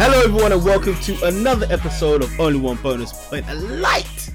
Hello, 0.00 0.20
everyone, 0.22 0.52
and 0.52 0.64
welcome 0.64 0.94
to 1.00 1.24
another 1.24 1.66
episode 1.70 2.22
of 2.22 2.40
Only 2.40 2.58
One 2.60 2.76
Bonus 2.76 3.12
Point, 3.28 3.48
a 3.48 3.54
light 3.54 4.30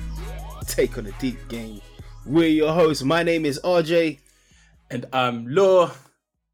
take 0.67 0.97
on 0.97 1.05
a 1.05 1.12
deep 1.13 1.38
game. 1.47 1.81
We're 2.26 2.49
your 2.49 2.74
hosts. 2.74 3.03
My 3.03 3.24
name 3.24 3.46
is 3.46 3.60
RJ. 3.63 4.20
And 4.92 5.06
I'm 5.13 5.47
Law. 5.47 5.92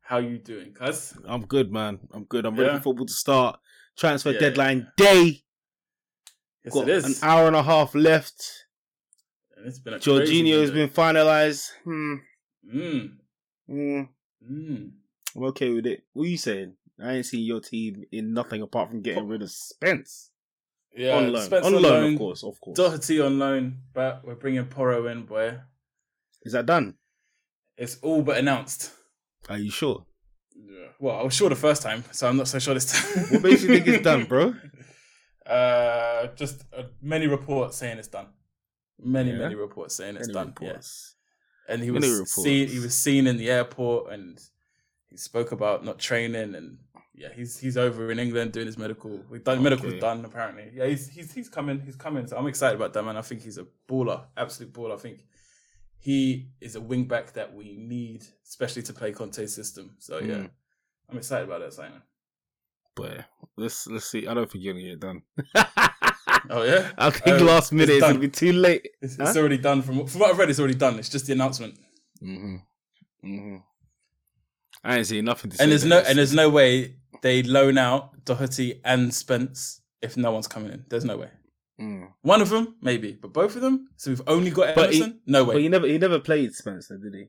How 0.02 0.18
you 0.20 0.38
doing, 0.38 0.74
cuz? 0.74 1.14
I'm 1.26 1.46
good, 1.46 1.72
man. 1.72 2.00
I'm 2.14 2.24
good. 2.26 2.46
I'm 2.46 2.56
ready 2.56 2.70
Yeah. 2.72 2.78
for 2.78 2.84
football 2.86 3.06
to 3.08 3.14
start. 3.14 3.60
Transfer 3.98 4.32
Yeah, 4.32 4.40
deadline 4.40 4.88
day. 4.98 5.44
Yes, 6.64 6.74
Got 6.74 6.88
it 6.90 6.90
is. 6.90 7.06
an 7.24 7.30
hour 7.30 7.48
and 7.48 7.56
a 7.56 7.64
half 7.64 7.94
left. 7.96 8.66
And 9.58 9.68
it's 9.68 9.80
been 9.80 9.96
a 9.96 10.00
crazy 10.00 10.44
Jorginho 10.44 10.62
has 10.62 10.72
been 10.72 10.90
finalized. 10.90 11.70
Hmm. 11.84 12.16
Mm, 12.74 13.18
Hmm. 13.68 14.02
mm. 14.52 14.92
I'm 15.36 15.44
okay 15.46 15.70
with 15.72 15.86
it. 15.86 16.04
What 16.14 16.24
are 16.24 16.28
you 16.30 16.38
saying? 16.38 16.74
I 17.04 17.14
ain't 17.16 17.26
seen 17.26 17.46
your 17.46 17.62
team 17.62 18.04
in 18.12 18.34
nothing 18.34 18.62
apart 18.62 18.90
from 18.90 19.02
getting 19.02 19.28
rid 19.28 19.42
of 19.42 19.50
Spence. 19.52 20.32
Yeah, 20.96 21.16
on 21.18 21.32
loan. 21.32 21.46
Spence 21.46 21.66
on 21.66 21.76
on, 21.76 21.82
loan, 21.82 21.92
loan, 22.04 22.14
of 22.14 22.20
course, 22.20 22.44
of 22.44 22.60
course. 22.60 22.78
Doherty 22.78 23.22
on 23.22 23.40
loan, 23.40 23.78
but 23.94 24.22
we're 24.26 24.36
bringing 24.36 24.66
Porro 24.66 25.08
in, 25.08 25.24
boy. 25.26 25.60
Is 26.44 26.54
that 26.54 26.66
done? 26.66 26.96
It's 27.78 27.98
all 28.02 28.22
but 28.22 28.38
announced. 28.38 28.92
Are 29.50 29.58
you 29.58 29.72
sure? 29.72 30.06
Yeah. 30.56 30.88
Well, 31.00 31.16
I 31.18 31.24
was 31.24 31.34
sure 31.34 31.48
the 31.50 31.56
first 31.56 31.82
time, 31.82 32.04
so 32.12 32.28
I'm 32.28 32.36
not 32.38 32.48
so 32.48 32.60
sure 32.60 32.74
this 32.74 32.92
time. 32.92 33.26
What 33.32 33.44
makes 33.44 33.62
you 33.64 33.70
think 33.70 33.88
it's 33.88 34.04
done, 34.04 34.26
bro? 34.26 34.54
Uh, 35.46 36.28
just 36.36 36.64
uh, 36.78 36.84
many 37.02 37.26
reports 37.26 37.76
saying 37.78 37.98
it's 37.98 38.08
done. 38.08 38.28
Many, 39.02 39.32
Yeah? 39.32 39.38
many 39.40 39.56
reports 39.56 39.96
saying 39.96 40.16
it's 40.18 40.28
Any 40.28 40.34
done. 40.34 40.48
reports? 40.50 41.16
Yeah. 41.68 41.74
And 41.74 41.84
he 41.84 41.90
Many 41.90 42.08
was 42.08 42.20
reports. 42.20 42.44
seen. 42.44 42.68
He 42.68 42.78
was 42.80 42.94
seen 42.96 43.26
in 43.26 43.38
the 43.38 43.50
airport, 43.50 44.12
and 44.12 44.40
he 45.10 45.18
spoke 45.18 45.52
about 45.52 45.84
not 45.84 45.98
training, 45.98 46.54
and 46.54 46.78
yeah, 47.20 47.28
he's 47.36 47.60
he's 47.60 47.78
over 47.78 48.12
in 48.12 48.18
England 48.20 48.54
doing 48.54 48.66
his 48.66 48.78
medical. 48.78 49.20
We've 49.30 49.44
done 49.44 49.62
medical's 49.62 50.00
done 50.00 50.24
apparently. 50.26 50.72
Yeah, 50.74 50.88
he's 50.88 51.08
he's 51.10 51.32
he's 51.34 51.50
coming. 51.50 51.82
He's 51.86 51.96
coming. 51.96 52.26
So 52.28 52.38
I'm 52.38 52.48
excited 52.48 52.76
about 52.78 52.94
that 52.94 53.04
man. 53.04 53.18
I 53.18 53.22
think 53.22 53.42
he's 53.42 53.58
a 53.58 53.66
baller, 53.90 54.24
absolute 54.38 54.72
baller. 54.74 54.94
I 54.94 54.98
think 54.98 55.26
he 55.98 56.50
is 56.62 56.76
a 56.76 56.82
wing 56.82 57.04
back 57.06 57.34
that 57.34 57.54
we 57.54 57.76
need, 57.78 58.24
especially 58.48 58.84
to 58.84 58.94
play 58.94 59.12
Conte's 59.12 59.54
system. 59.54 59.96
So 60.00 60.20
yeah, 60.20 60.36
Mm. 60.36 60.50
I'm 61.12 61.18
excited 61.18 61.46
about 61.48 61.60
that 61.62 61.74
signing. 61.74 62.02
But 62.96 63.26
let's 63.58 63.86
let's 63.88 64.06
see. 64.10 64.26
I 64.28 64.34
don't 64.34 64.50
think 64.50 64.64
you're 64.64 64.74
gonna 64.74 64.86
get 64.86 64.94
it 64.94 65.00
done. 65.00 65.22
Oh 66.50 66.64
yeah, 66.64 66.92
I 66.98 67.10
think 67.10 67.42
Oh, 67.42 67.44
last 67.44 67.74
minute 67.74 67.90
it's 67.90 67.98
it's 67.98 68.08
gonna 68.08 68.20
be 68.20 68.30
too 68.30 68.54
late. 68.54 68.88
it's, 69.02 69.18
Huh? 69.18 69.26
it's 69.28 69.38
already 69.38 69.58
done. 69.58 69.82
From 69.82 70.08
from 70.08 70.22
what 70.22 70.30
I've 70.32 70.38
read, 70.38 70.50
it's 70.50 70.60
already 70.60 70.76
done. 70.76 70.98
It's 70.98 71.10
just 71.10 71.26
the 71.28 71.34
announcement. 71.34 71.74
Mm-hmm. 72.24 72.56
Mm-hmm. 73.26 73.58
I 74.84 74.98
ain't 74.98 75.08
seen 75.08 75.26
nothing 75.26 75.52
to 75.52 75.58
say. 75.58 75.64
And 75.64 75.72
there's 75.72 75.84
no 75.86 76.00
and 76.00 76.18
there's 76.18 76.34
no 76.34 76.50
way 76.50 76.96
they 77.22 77.44
loan 77.44 77.78
out 77.78 78.26
Doherty 78.26 78.82
and 78.86 79.14
Spence 79.14 79.82
if 80.02 80.16
no 80.18 80.32
one's 80.32 80.48
coming 80.48 80.72
in. 80.72 80.86
There's 80.90 81.06
no 81.06 81.18
way. 81.18 81.30
Mm. 81.80 82.10
One 82.22 82.42
of 82.42 82.50
them, 82.50 82.76
maybe, 82.82 83.14
but 83.14 83.32
both 83.34 83.56
of 83.56 83.62
them. 83.62 83.90
So 83.98 84.12
we've 84.12 84.22
only 84.28 84.52
got 84.52 84.76
But 84.76 84.94
he- 84.94 85.02
Emerson. 85.02 85.20
no 85.26 85.44
way. 85.46 85.56
But 85.56 85.62
he 85.62 85.70
never 85.70 85.88
he 85.88 85.98
never 85.98 86.20
played 86.20 86.54
Spencer, 86.54 86.98
did 86.98 87.14
he? 87.14 87.26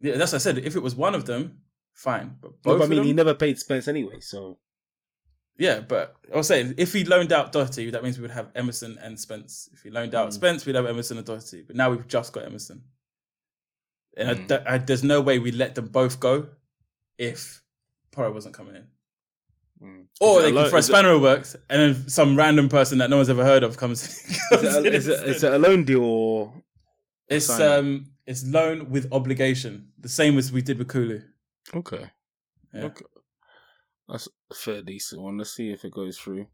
yeah, 0.00 0.16
that's 0.16 0.32
what 0.32 0.38
I 0.38 0.42
said. 0.42 0.58
If 0.58 0.74
it 0.76 0.82
was 0.82 0.94
one 0.94 1.14
of 1.14 1.24
them, 1.26 1.60
fine. 1.94 2.36
But 2.40 2.52
No, 2.64 2.78
but 2.78 2.82
I 2.82 2.86
mean, 2.88 2.98
them, 2.98 3.06
he 3.06 3.12
never 3.12 3.34
played 3.34 3.58
Spence 3.58 3.86
anyway. 3.88 4.20
So 4.20 4.58
yeah. 5.58 5.80
But 5.80 6.16
I 6.32 6.36
was 6.36 6.48
saying, 6.48 6.74
if 6.78 6.92
he 6.92 7.04
loaned 7.04 7.32
out 7.32 7.52
Doherty, 7.52 7.90
that 7.90 8.02
means 8.02 8.18
we 8.18 8.22
would 8.22 8.30
have 8.32 8.50
Emerson 8.56 8.98
and 9.00 9.18
Spence. 9.18 9.68
If 9.72 9.82
he 9.82 9.90
loaned 9.90 10.14
out 10.14 10.30
Mm. 10.30 10.32
Spence, 10.32 10.66
we'd 10.66 10.74
have 10.74 10.86
Emerson 10.86 11.16
and 11.18 11.26
Doherty. 11.26 11.62
But 11.62 11.76
now 11.76 11.90
we've 11.90 12.06
just 12.08 12.32
got 12.32 12.44
Emerson, 12.44 12.82
and 14.16 14.40
Mm. 14.40 14.48
that- 14.48 14.68
I, 14.68 14.78
there's 14.78 15.04
no 15.04 15.20
way 15.20 15.38
we 15.38 15.52
let 15.52 15.74
them 15.76 15.88
both 15.88 16.18
go 16.20 16.48
if 17.18 17.62
Porro 18.10 18.32
wasn't 18.32 18.54
coming 18.54 18.74
in. 18.76 18.88
Mm. 19.82 20.06
Or 20.20 20.38
Is 20.38 20.42
they 20.44 20.48
a 20.48 20.52
can 20.52 20.54
lo- 20.54 20.68
throw 20.70 20.78
is 20.78 20.88
it- 20.88 20.92
Spanner 20.92 21.18
works, 21.18 21.56
and 21.68 21.80
then 21.94 22.08
some 22.08 22.36
random 22.36 22.68
person 22.68 22.98
that 22.98 23.10
no 23.10 23.16
one's 23.16 23.28
ever 23.28 23.44
heard 23.44 23.62
of 23.62 23.76
comes. 23.76 24.06
comes 24.50 24.62
Is 24.64 24.74
it, 24.76 24.86
a, 24.86 24.92
is, 24.94 25.06
it, 25.08 25.12
instead. 25.12 25.28
is 25.28 25.44
it 25.44 25.52
a 25.52 25.58
loan 25.58 25.84
deal 25.84 26.02
or 26.02 26.54
It's 27.28 27.46
signing? 27.46 27.78
um, 27.78 28.04
it's 28.26 28.44
loan 28.46 28.90
with 28.90 29.12
obligation, 29.12 29.92
the 30.00 30.08
same 30.08 30.38
as 30.38 30.50
we 30.50 30.62
did 30.62 30.78
with 30.78 30.88
Kulu. 30.88 31.20
okay? 31.74 32.10
Yeah. 32.72 32.84
Okay, 32.84 33.04
that's 34.08 34.28
a 34.50 34.54
fair 34.54 34.82
decent 34.82 35.20
one. 35.20 35.36
Let's 35.38 35.54
see 35.54 35.70
if 35.70 35.84
it 35.84 35.92
goes 35.92 36.16
through. 36.18 36.46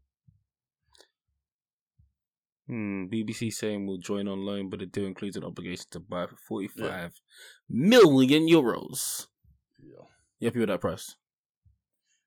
Hmm. 2.67 3.05
BBC 3.11 3.51
saying 3.51 3.85
we'll 3.85 3.97
join 3.97 4.27
on 4.27 4.45
loan, 4.45 4.69
but 4.69 4.79
the 4.79 4.85
deal 4.85 5.05
includes 5.05 5.35
an 5.35 5.43
obligation 5.43 5.85
to 5.91 5.99
buy 5.99 6.27
for 6.27 6.35
forty-five 6.47 7.13
million 7.69 8.47
euros. 8.47 9.27
Yeah. 9.81 10.05
You 10.39 10.47
happy 10.47 10.59
with 10.59 10.69
that 10.69 10.79
price? 10.81 11.15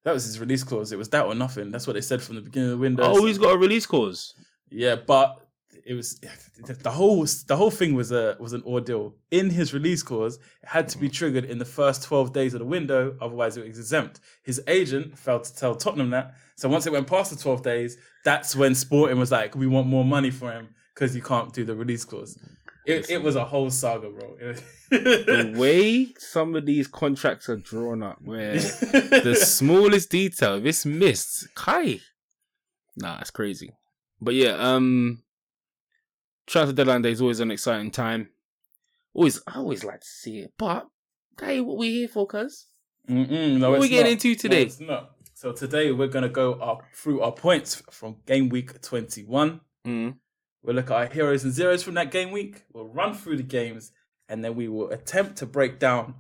That 0.07 0.15
was 0.15 0.25
his 0.25 0.39
release 0.39 0.63
clause. 0.63 0.93
It 0.93 0.99
was 0.99 1.09
that 1.09 1.27
or 1.27 1.35
nothing. 1.35 1.73
That's 1.73 1.85
what 1.85 1.95
they 1.95 2.01
said 2.01 2.23
from 2.23 2.37
the 2.37 2.41
beginning 2.41 2.71
of 2.71 2.79
the 2.79 2.83
window. 2.83 3.03
Oh, 3.05 3.27
he's 3.27 3.39
got 3.39 3.53
a 3.53 3.59
release 3.59 3.87
clause. 3.87 4.37
yeah, 4.71 4.95
but 4.95 5.45
it 5.85 5.95
was 5.95 6.21
the 6.61 6.91
whole 6.93 7.27
the 7.49 7.57
whole 7.57 7.73
thing 7.73 7.93
was 7.95 8.13
a 8.13 8.37
was 8.39 8.53
an 8.53 8.63
ordeal. 8.65 9.17
In 9.33 9.51
his 9.51 9.75
release 9.75 10.05
clause, 10.05 10.37
it 10.63 10.69
had 10.69 10.89
to 10.91 10.99
be 10.99 11.09
triggered 11.09 11.45
in 11.45 11.59
the 11.59 11.65
first 11.65 12.05
twelve 12.05 12.33
days 12.33 12.55
of 12.55 12.61
the 12.61 12.67
window, 12.67 13.17
otherwise 13.21 13.57
it 13.57 13.67
was 13.67 13.81
exempt. 13.81 14.21
His 14.45 14.63
agent 14.69 15.19
failed 15.19 15.43
to 15.43 15.57
tell 15.57 15.75
Tottenham 15.75 16.11
that. 16.11 16.37
So 16.55 16.69
once 16.69 16.87
it 16.87 16.93
went 16.93 17.09
past 17.09 17.33
the 17.33 17.37
twelve 17.37 17.65
days, 17.65 17.99
that's 18.25 18.55
when 18.55 18.77
Sporting 18.77 19.19
was 19.19 19.33
like, 19.33 19.57
"We 19.57 19.67
want 19.67 19.89
more 19.89 20.05
money 20.05 20.31
for 20.31 20.53
him 20.53 20.69
because 20.95 21.17
you 21.17 21.23
can't 21.23 21.53
do 21.53 21.65
the 21.65 21.75
release 21.75 22.05
clause." 22.05 22.39
It, 22.87 23.11
it 23.11 23.23
was 23.23 23.37
a 23.37 23.45
whole 23.45 23.71
saga, 23.71 24.09
bro. 24.11 24.37
The 24.91 25.53
way 25.57 26.15
some 26.19 26.55
of 26.55 26.65
these 26.65 26.87
contracts 26.87 27.49
are 27.49 27.57
drawn 27.57 28.05
up, 28.05 28.19
where 28.23 28.53
the 28.59 29.35
smallest 29.41 30.11
detail, 30.11 30.55
if 30.55 30.65
it's 30.65 30.87
missed, 30.87 31.53
Kai. 31.57 31.99
Nah, 32.97 33.19
it's 33.21 33.33
crazy. 33.33 33.73
But 34.21 34.35
yeah, 34.35 34.53
um, 34.53 35.23
transfer 36.47 36.73
deadline 36.73 37.03
day 37.03 37.11
is 37.11 37.21
always 37.21 37.41
an 37.41 37.51
exciting 37.51 37.91
time. 37.91 38.29
Always, 39.13 39.43
I 39.49 39.59
always 39.59 39.83
like 39.83 40.01
to 40.03 40.07
see 40.07 40.39
it. 40.39 40.53
But 40.57 40.87
hey, 41.41 41.61
what 41.61 41.79
we 41.79 41.91
here 41.91 42.09
for, 42.09 42.27
cuz? 42.27 42.67
Mm-mm, 43.09 43.59
no, 43.59 43.73
What 43.73 43.81
we 43.81 43.89
getting 43.89 44.05
not. 44.05 44.25
into 44.25 44.35
today? 44.37 44.71
No. 44.81 45.09
So 45.35 45.53
today 45.53 45.91
we're 45.93 46.07
gonna 46.09 46.29
go 46.29 46.55
up 46.55 46.83
through 46.95 47.21
our 47.23 47.33
points 47.33 47.83
from 47.91 48.17
game 48.27 48.49
week 48.49 48.81
twenty 48.83 49.25
one. 49.25 49.61
Mm. 49.85 50.15
We'll 50.67 50.75
look 50.75 50.91
at 50.91 50.97
our 50.97 51.07
heroes 51.07 51.45
and 51.45 51.53
zeros 51.53 51.85
from 51.85 51.95
that 51.95 52.11
game 52.11 52.33
week. 52.33 52.65
We'll 52.73 52.89
run 52.89 53.15
through 53.15 53.37
the 53.37 53.45
games, 53.45 53.93
and 54.29 54.45
then 54.45 54.57
we 54.57 54.67
will 54.67 54.91
attempt 54.91 55.37
to 55.37 55.47
break 55.47 55.79
down 55.79 56.17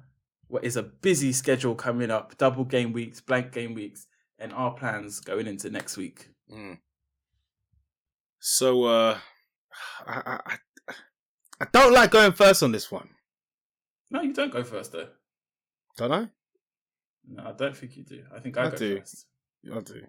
what 0.46 0.62
is 0.62 0.76
a 0.76 0.84
busy 0.84 1.32
schedule 1.32 1.74
coming 1.74 2.12
up: 2.12 2.38
double 2.38 2.64
game 2.64 2.92
weeks, 2.92 3.20
blank 3.20 3.50
game 3.50 3.74
weeks, 3.74 4.06
and 4.38 4.52
our 4.52 4.72
plans 4.72 5.18
going 5.18 5.48
into 5.48 5.68
next 5.68 5.96
week. 5.96 6.28
Mm. 6.48 6.78
So, 8.38 8.84
uh, 8.84 9.18
I, 10.06 10.22
I, 10.24 10.40
I, 10.46 10.94
I 11.62 11.66
don't 11.72 11.92
like 11.92 12.12
going 12.12 12.30
first 12.30 12.62
on 12.62 12.70
this 12.70 12.88
one. 12.88 13.08
No, 14.12 14.22
you 14.22 14.32
don't 14.32 14.52
go 14.52 14.62
first 14.62 14.92
though. 14.92 15.08
Don't 15.96 16.12
I? 16.12 16.28
No, 17.28 17.46
I 17.48 17.52
don't 17.52 17.76
think 17.76 17.96
you 17.96 18.04
do. 18.04 18.22
I 18.32 18.38
think 18.38 18.56
I, 18.56 18.66
I 18.66 18.70
go 18.70 18.76
do. 18.76 18.98
first. 19.00 19.26
I 19.74 19.80
do. 19.80 20.02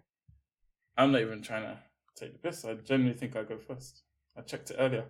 I'm 0.95 1.11
not 1.11 1.21
even 1.21 1.41
trying 1.41 1.63
to 1.63 1.79
take 2.15 2.33
the 2.33 2.37
piss. 2.37 2.63
I 2.65 2.75
genuinely 2.75 3.17
think 3.17 3.35
I 3.35 3.41
go 3.41 3.57
first. 3.57 4.03
I 4.37 4.41
checked 4.41 4.71
it 4.71 4.77
earlier. 4.77 5.05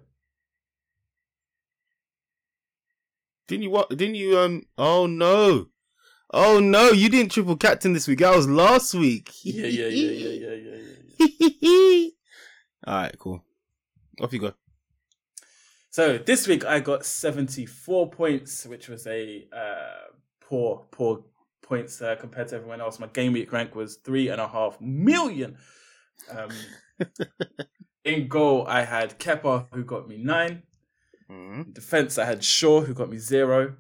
Didn't 3.47 3.63
you 3.63 3.69
what? 3.69 3.89
Didn't 3.89 4.15
you? 4.15 4.37
Um. 4.37 4.63
Oh 4.77 5.05
no. 5.07 5.67
Oh 6.33 6.59
no! 6.59 6.89
You 6.91 7.09
didn't 7.09 7.31
triple 7.31 7.55
captain 7.55 7.93
this 7.93 8.07
week. 8.07 8.19
That 8.19 8.35
was 8.35 8.47
last 8.47 8.93
week. 8.93 9.31
Yeah, 9.43 9.67
yeah, 9.67 9.87
yeah, 9.87 10.11
yeah, 10.11 10.49
yeah, 10.49 10.77
yeah, 11.19 11.59
yeah. 11.61 12.09
All 12.87 12.95
right, 12.95 13.17
cool. 13.17 13.43
Off 14.21 14.33
you 14.33 14.39
go. 14.39 14.53
So 15.89 16.17
this 16.17 16.47
week 16.47 16.65
I 16.65 16.79
got 16.79 17.05
74 17.05 18.09
points, 18.09 18.65
which 18.65 18.87
was 18.87 19.07
a 19.07 19.47
uh, 19.51 20.11
poor, 20.41 20.85
poor 20.91 21.23
points 21.61 22.01
uh, 22.01 22.15
compared 22.15 22.49
to 22.49 22.55
everyone 22.55 22.81
else. 22.81 22.99
My 22.99 23.07
game 23.07 23.33
week 23.33 23.51
rank 23.51 23.73
was 23.73 23.95
three 23.95 24.27
and 24.29 24.39
a 24.39 24.47
half 24.47 24.79
million. 24.79 25.57
Um, 26.29 26.49
in 28.07 28.27
goal, 28.27 28.65
I 28.67 28.83
had 28.83 29.19
Kepa, 29.19 29.67
who 29.73 29.83
got 29.83 30.07
me 30.07 30.17
nine. 30.17 30.63
Mm-hmm. 31.29 31.61
In 31.61 31.73
defense, 31.73 32.17
I 32.17 32.25
had 32.25 32.43
Shaw, 32.43 32.81
who 32.81 32.93
got 32.93 33.09
me 33.09 33.17
zero. 33.17 33.75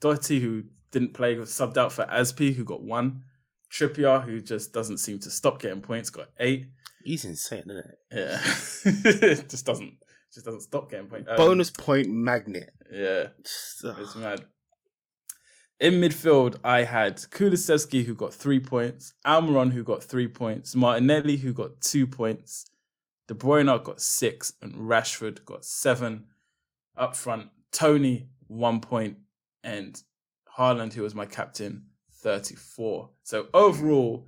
Doherty, 0.00 0.40
who 0.40 0.64
didn't 0.90 1.14
play, 1.14 1.36
was 1.36 1.50
subbed 1.50 1.76
out 1.76 1.92
for 1.92 2.04
Azpi, 2.06 2.54
who 2.54 2.64
got 2.64 2.82
one. 2.82 3.22
Trippier, 3.70 4.24
who 4.24 4.40
just 4.40 4.72
doesn't 4.72 4.98
seem 4.98 5.18
to 5.20 5.30
stop 5.30 5.60
getting 5.60 5.82
points, 5.82 6.10
got 6.10 6.28
eight. 6.40 6.66
He's 7.04 7.24
insane, 7.24 7.64
isn't 7.66 7.76
it? 7.76 7.98
Yeah, 8.12 9.42
just 9.48 9.64
doesn't, 9.64 9.94
just 10.32 10.44
doesn't 10.44 10.62
stop 10.62 10.90
getting 10.90 11.06
points. 11.06 11.28
Um, 11.30 11.36
Bonus 11.36 11.70
point 11.70 12.08
magnet. 12.08 12.70
Yeah. 12.90 13.28
It's 13.38 14.16
mad. 14.16 14.44
In 15.78 15.94
midfield, 15.94 16.56
I 16.62 16.84
had 16.84 17.16
Kulusevski, 17.16 18.04
who 18.04 18.14
got 18.14 18.34
three 18.34 18.60
points, 18.60 19.14
Almiron, 19.24 19.72
who 19.72 19.82
got 19.82 20.02
three 20.02 20.28
points, 20.28 20.74
Martinelli, 20.74 21.38
who 21.38 21.54
got 21.54 21.80
two 21.80 22.06
points, 22.06 22.69
De 23.30 23.36
Bruyne 23.36 23.84
got 23.84 24.00
six, 24.00 24.54
and 24.60 24.74
Rashford 24.74 25.44
got 25.44 25.64
seven. 25.64 26.24
Up 26.96 27.14
front, 27.14 27.46
Toney, 27.70 28.28
one 28.48 28.80
point, 28.80 29.18
and 29.62 30.02
Haaland, 30.58 30.92
who 30.94 31.02
was 31.02 31.14
my 31.14 31.26
captain, 31.26 31.84
34. 32.22 33.08
So 33.22 33.46
overall, 33.54 34.26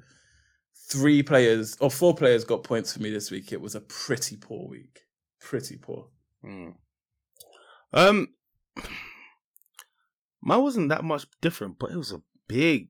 three 0.89 1.21
players 1.25 1.77
or 1.81 1.91
four 1.91 2.15
players 2.15 2.45
got 2.45 2.63
points 2.63 2.93
for 2.93 3.03
me 3.03 3.11
this 3.11 3.33
week, 3.33 3.53
it 3.53 3.61
was 3.61 3.75
a 3.75 3.81
pretty 3.81 4.37
poor 4.37 4.69
week. 4.69 5.01
Pretty 5.41 5.79
poor. 5.79 6.07
Mm. 6.45 6.77
Um, 7.93 8.29
mine 10.41 10.63
wasn't 10.63 10.91
that 10.91 11.03
much 11.03 11.27
different, 11.41 11.81
but 11.81 11.91
it 11.91 11.97
was 11.97 12.13
a 12.13 12.23
big 12.47 12.89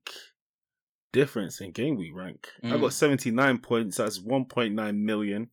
difference 1.10 1.62
in 1.62 1.72
game 1.72 1.96
week 1.96 2.14
rank. 2.14 2.48
I 2.62 2.66
Mm. 2.72 2.80
got 2.82 2.92
79 2.92 3.58
points. 3.60 3.96
That's 3.96 4.18
1.9 4.18 4.98
million. 4.98 5.48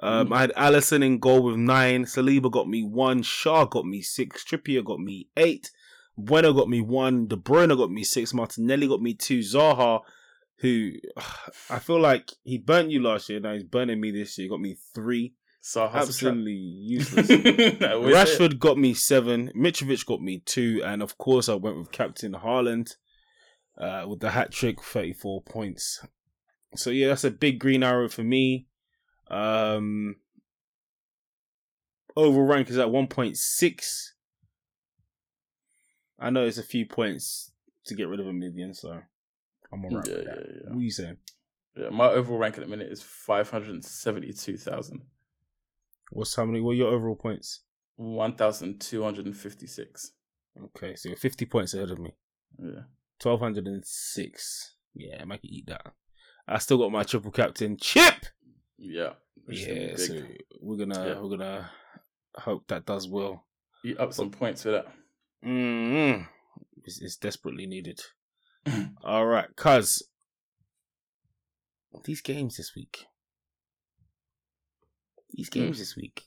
Um, 0.00 0.28
Mm. 0.28 0.36
I 0.36 0.40
had 0.42 0.52
Alisson 0.56 1.04
in 1.04 1.18
goal 1.18 1.42
with 1.42 1.56
nine. 1.56 2.04
Saliba 2.04 2.50
got 2.50 2.68
me 2.68 2.82
one. 2.84 3.22
Shaw 3.22 3.64
got 3.64 3.84
me 3.84 4.00
six. 4.02 4.44
Trippier 4.44 4.84
got 4.84 5.00
me 5.00 5.28
eight. 5.36 5.70
Bueno 6.16 6.52
got 6.52 6.68
me 6.68 6.80
one. 6.80 7.26
De 7.26 7.36
Bruyne 7.36 7.76
got 7.76 7.90
me 7.90 8.04
six. 8.04 8.32
Martinelli 8.34 8.86
got 8.88 9.00
me 9.00 9.14
two. 9.14 9.40
Zaha, 9.40 10.00
who 10.58 10.92
I 11.70 11.78
feel 11.78 12.00
like 12.00 12.30
he 12.44 12.58
burnt 12.58 12.90
you 12.90 13.02
last 13.02 13.28
year. 13.28 13.40
Now 13.40 13.54
he's 13.54 13.64
burning 13.64 14.00
me 14.00 14.10
this 14.10 14.36
year. 14.38 14.46
He 14.46 14.48
Got 14.50 14.60
me 14.60 14.76
three. 14.94 15.34
So 15.60 15.84
Absolutely 15.92 16.52
useless. 16.52 17.26
Rashford. 17.28 18.12
Rashford 18.12 18.58
got 18.58 18.78
me 18.78 18.94
seven. 18.94 19.50
Mitrovic 19.56 20.06
got 20.06 20.20
me 20.22 20.40
two, 20.44 20.80
and 20.84 21.02
of 21.02 21.18
course 21.18 21.48
I 21.48 21.54
went 21.54 21.76
with 21.76 21.92
Captain 21.92 22.32
Haaland 22.32 22.94
uh, 23.76 24.04
with 24.08 24.20
the 24.20 24.30
hat 24.30 24.52
trick, 24.52 24.80
thirty-four 24.82 25.42
points. 25.42 26.04
So 26.76 26.90
yeah, 26.90 27.08
that's 27.08 27.24
a 27.24 27.30
big 27.30 27.58
green 27.58 27.82
arrow 27.82 28.08
for 28.08 28.22
me. 28.22 28.66
Um, 29.30 30.16
overall 32.16 32.46
rank 32.46 32.70
is 32.70 32.78
at 32.78 32.90
one 32.90 33.06
point 33.06 33.36
six. 33.36 34.14
I 36.18 36.30
know 36.30 36.44
it's 36.44 36.58
a 36.58 36.62
few 36.64 36.84
points 36.86 37.52
to 37.86 37.94
get 37.94 38.08
rid 38.08 38.20
of 38.20 38.26
a 38.26 38.32
million, 38.32 38.74
so 38.74 39.00
I'm 39.72 39.84
alright 39.84 40.06
Yeah, 40.08 40.14
with 40.14 40.24
yeah, 40.26 40.34
that. 40.34 40.46
yeah. 40.64 40.68
What 40.70 40.78
are 40.78 40.82
you 40.82 40.90
saying? 40.90 41.16
Yeah, 41.76 41.90
my 41.90 42.06
overall 42.08 42.38
rank 42.38 42.56
at 42.58 42.64
the 42.64 42.70
minute 42.70 42.90
is 42.90 43.02
five 43.02 43.50
hundred 43.50 43.84
seventy-two 43.84 44.56
thousand. 44.56 45.02
What's 46.10 46.34
how 46.34 46.44
many? 46.44 46.60
What 46.60 46.72
are 46.72 46.74
your 46.74 46.92
overall 46.92 47.14
points? 47.16 47.60
One 47.96 48.34
thousand 48.34 48.80
two 48.80 49.02
hundred 49.04 49.26
and 49.26 49.36
fifty-six. 49.36 50.12
Okay, 50.76 50.96
so 50.96 51.08
you're 51.08 51.18
fifty 51.18 51.44
points 51.46 51.74
ahead 51.74 51.90
of 51.90 51.98
me. 51.98 52.14
Yeah. 52.58 52.82
Twelve 53.20 53.40
hundred 53.40 53.66
and 53.66 53.84
six. 53.86 54.74
Yeah, 54.94 55.18
I 55.22 55.36
can 55.36 55.38
eat 55.44 55.66
that. 55.68 55.92
I 56.48 56.58
still 56.58 56.78
got 56.78 56.90
my 56.90 57.04
triple 57.04 57.30
captain 57.30 57.76
chip. 57.76 58.26
Yeah. 58.78 59.14
which 59.44 59.58
is 59.60 59.66
gonna 59.66 59.80
be 59.80 59.86
Yeah, 59.86 59.96
so 59.96 60.22
we're 60.60 60.76
gonna 60.76 61.06
Yeah. 61.08 61.20
we're 61.20 61.30
gonna 61.36 61.70
hope 62.36 62.66
that 62.68 62.86
does 62.86 63.08
well. 63.08 63.44
Eat 63.84 63.98
up 63.98 64.12
some 64.12 64.30
points 64.30 64.62
for 64.62 64.70
that. 64.72 64.86
mm 65.44 66.26
It's, 66.84 67.00
it's 67.00 67.16
desperately 67.16 67.66
needed. 67.66 68.00
All 69.02 69.26
right, 69.26 69.48
cuz 69.56 70.02
these 72.04 72.20
games 72.20 72.56
this 72.56 72.74
week. 72.76 73.06
These 75.30 75.48
games 75.50 75.76
Mm. 75.76 75.78
this 75.80 75.96
week. 75.96 76.24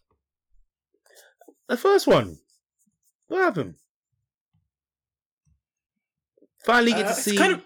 The 1.67 1.77
first 1.77 2.07
one. 2.07 2.39
What 3.27 3.41
happened? 3.41 3.75
Finally 6.65 6.91
get 6.93 7.05
Uh, 7.05 7.15
to 7.15 7.21
see. 7.21 7.37
kind 7.37 7.53
of 7.53 7.65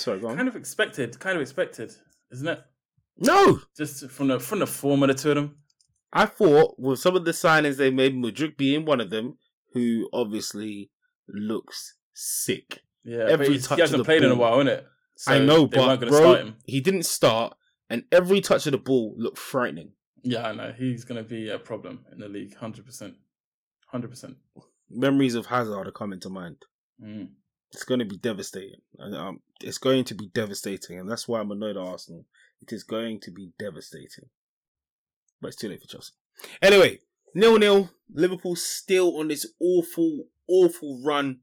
Sorry, 0.00 0.20
go 0.20 0.28
on. 0.28 0.36
kind 0.36 0.48
of 0.48 0.56
expected, 0.56 1.18
kind 1.18 1.36
of 1.36 1.42
expected, 1.42 1.94
isn't 2.32 2.48
it? 2.48 2.60
No, 3.18 3.60
Just 3.76 4.10
from 4.10 4.28
the 4.28 4.38
from 4.40 4.60
the 4.60 4.66
form 4.66 5.02
of 5.02 5.08
the 5.08 5.14
two 5.14 5.30
of 5.30 5.34
them. 5.36 5.56
I 6.12 6.26
thought 6.26 6.78
with 6.78 7.00
some 7.00 7.16
of 7.16 7.24
the 7.24 7.32
signings 7.32 7.76
they 7.76 7.90
made, 7.90 8.14
Mudryk 8.14 8.56
being 8.56 8.84
one 8.84 9.00
of 9.00 9.10
them, 9.10 9.36
who 9.74 10.08
obviously 10.12 10.90
looks 11.28 11.96
sick. 12.14 12.80
Yeah, 13.04 13.26
Every 13.28 13.58
touch 13.58 13.76
he 13.76 13.82
of 13.82 13.90
hasn't 13.90 13.98
the 13.98 14.04
played 14.04 14.22
in 14.22 14.30
a 14.30 14.36
ball. 14.36 14.56
while, 14.58 14.64
innit? 14.64 14.84
So 15.16 15.32
I 15.32 15.38
know, 15.40 15.66
but 15.66 16.00
bro, 16.00 16.52
he 16.64 16.80
didn't 16.80 17.04
start, 17.04 17.54
and 17.90 18.04
every 18.12 18.40
touch 18.40 18.66
of 18.66 18.72
the 18.72 18.78
ball 18.78 19.14
looked 19.18 19.38
frightening. 19.38 19.92
Yeah, 20.22 20.48
I 20.48 20.52
know. 20.54 20.72
He's 20.76 21.04
gonna 21.04 21.22
be 21.24 21.50
a 21.50 21.58
problem 21.58 22.04
in 22.12 22.18
the 22.20 22.28
league, 22.28 22.54
hundred 22.56 22.86
percent, 22.86 23.14
hundred 23.88 24.08
percent. 24.10 24.36
Memories 24.90 25.34
of 25.34 25.46
Hazard 25.46 25.86
are 25.88 25.92
coming 25.92 26.20
to 26.20 26.30
mind. 26.30 26.56
Mm. 27.02 27.28
It's 27.72 27.84
going 27.84 27.98
to 27.98 28.06
be 28.06 28.16
devastating. 28.16 28.80
And, 28.98 29.14
Um, 29.14 29.40
it's 29.60 29.76
going 29.76 30.04
to 30.04 30.14
be 30.14 30.28
devastating, 30.32 30.98
and 30.98 31.10
that's 31.10 31.28
why 31.28 31.38
I'm 31.40 31.50
annoyed 31.50 31.76
at 31.76 31.82
Arsenal. 31.82 32.24
It 32.60 32.72
is 32.72 32.82
going 32.82 33.20
to 33.20 33.30
be 33.30 33.52
devastating, 33.58 34.26
but 35.40 35.48
it's 35.48 35.56
too 35.56 35.68
late 35.68 35.80
for 35.80 35.88
Chelsea. 35.88 36.12
Anyway, 36.60 37.00
nil 37.34 37.58
nil. 37.58 37.90
Liverpool 38.12 38.56
still 38.56 39.18
on 39.18 39.28
this 39.28 39.46
awful, 39.60 40.24
awful 40.48 41.02
run. 41.04 41.40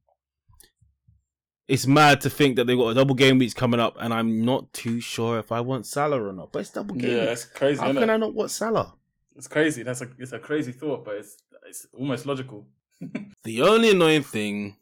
It's 1.67 1.87
mad 1.87 2.21
to 2.21 2.29
think 2.29 2.55
that 2.55 2.65
they've 2.67 2.77
got 2.77 2.89
a 2.89 2.93
double 2.93 3.15
game 3.15 3.39
weeks 3.39 3.53
coming 3.53 3.79
up, 3.79 3.95
and 3.99 4.13
I'm 4.13 4.45
not 4.45 4.71
too 4.73 4.99
sure 4.99 5.39
if 5.39 5.51
I 5.51 5.61
want 5.61 5.87
Salah 5.87 6.21
or 6.23 6.33
not. 6.33 6.51
But 6.51 6.59
it's 6.59 6.71
double 6.71 6.95
game. 6.95 7.11
Yeah, 7.11 7.23
it's 7.23 7.45
crazy. 7.45 7.81
How 7.81 7.91
can 7.93 8.09
I 8.09 8.17
not 8.17 8.33
want 8.33 8.51
Salah? 8.51 8.93
It's 9.35 9.47
crazy. 9.47 9.83
That's 9.83 10.01
a 10.01 10.09
it's 10.17 10.31
a 10.31 10.39
crazy 10.39 10.71
thought, 10.71 11.05
but 11.05 11.15
it's 11.15 11.37
it's 11.67 11.87
almost 11.93 12.25
logical. 12.25 12.67
The 13.43 13.61
only 13.61 13.91
annoying 13.91 14.23
thing, 14.23 14.77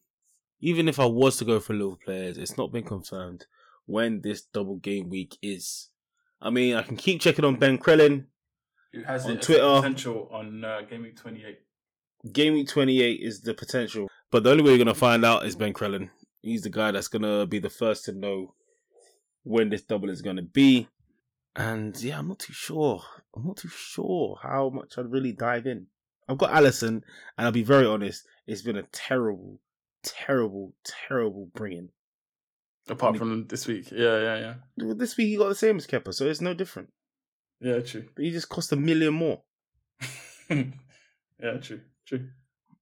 even 0.62 0.88
if 0.88 0.98
I 0.98 1.06
was 1.06 1.36
to 1.38 1.46
go 1.46 1.60
for 1.60 1.74
Liverpool 1.74 2.00
players, 2.06 2.38
it's 2.38 2.58
not 2.58 2.72
been 2.72 2.86
confirmed 2.86 3.46
when 3.86 4.22
this 4.22 4.42
double 4.42 4.78
game 4.78 5.10
week 5.10 5.38
is. 5.42 5.90
I 6.44 6.50
mean, 6.50 6.76
I 6.76 6.84
can 6.84 6.98
keep 6.98 7.22
checking 7.22 7.46
on 7.46 7.56
Ben 7.56 7.78
Crellin. 7.78 8.26
Who 8.92 9.02
has 9.04 9.26
On 9.26 9.32
it 9.32 9.42
Twitter. 9.42 9.64
potential 9.78 10.30
on 10.32 10.64
uh, 10.64 10.82
game 10.88 11.02
week 11.04 11.16
twenty 11.16 11.44
eight? 11.46 11.60
Game 12.32 12.54
week 12.54 12.70
28 12.70 13.20
is 13.22 13.42
the 13.42 13.54
potential. 13.54 14.08
But 14.32 14.44
the 14.44 14.52
only 14.52 14.64
way 14.64 14.70
you're 14.70 14.78
going 14.78 14.88
to 14.88 14.94
find 14.94 15.26
out 15.26 15.46
is 15.46 15.58
Ben 15.58 15.74
Crellin. 15.74 16.10
He's 16.42 16.62
the 16.62 16.70
guy 16.70 16.92
that's 16.92 17.10
going 17.10 17.24
to 17.24 17.46
be 17.46 17.60
the 17.60 17.70
first 17.70 18.06
to 18.06 18.14
know 18.14 18.54
when 19.44 19.70
this 19.70 19.82
double 19.82 20.10
is 20.10 20.22
going 20.22 20.38
to 20.38 20.42
be. 20.42 20.88
And 21.56 22.00
yeah, 22.02 22.20
I'm 22.20 22.30
not 22.30 22.40
too 22.40 22.54
sure. 22.54 23.04
I'm 23.36 23.46
not 23.46 23.58
too 23.58 23.68
sure 23.68 24.40
how 24.42 24.70
much 24.70 24.98
I'd 24.98 25.12
really 25.12 25.34
dive 25.34 25.66
in. 25.68 25.88
I've 26.30 26.38
got 26.38 26.52
Alisson, 26.52 27.02
and 27.38 27.46
I'll 27.46 27.52
be 27.52 27.62
very 27.64 27.86
honest, 27.86 28.26
it's 28.48 28.62
been 28.62 28.78
a 28.78 28.84
terrible, 28.84 29.60
terrible, 30.04 30.74
terrible 30.86 31.50
bringing. 31.54 31.90
Apart 32.90 33.18
from 33.18 33.48
this 33.48 33.66
week, 33.68 33.92
yeah, 33.92 34.20
yeah, 34.20 34.54
yeah, 34.78 34.94
This 34.96 35.16
week 35.16 35.28
he 35.30 35.38
got 35.38 35.48
the 35.50 35.56
same 35.56 35.78
as 35.78 35.88
Kepa, 35.88 36.14
so 36.14 36.26
it's 36.26 36.42
no 36.42 36.54
different. 36.54 36.90
yeah. 37.62 37.80
True. 37.80 38.06
But 38.16 38.26
he 38.26 38.32
just 38.32 38.50
cost 38.50 38.72
a 38.74 38.76
million 38.76 39.14
more. 39.14 39.42
yeah, 40.50 41.58
true, 41.62 41.82
true. 42.06 42.28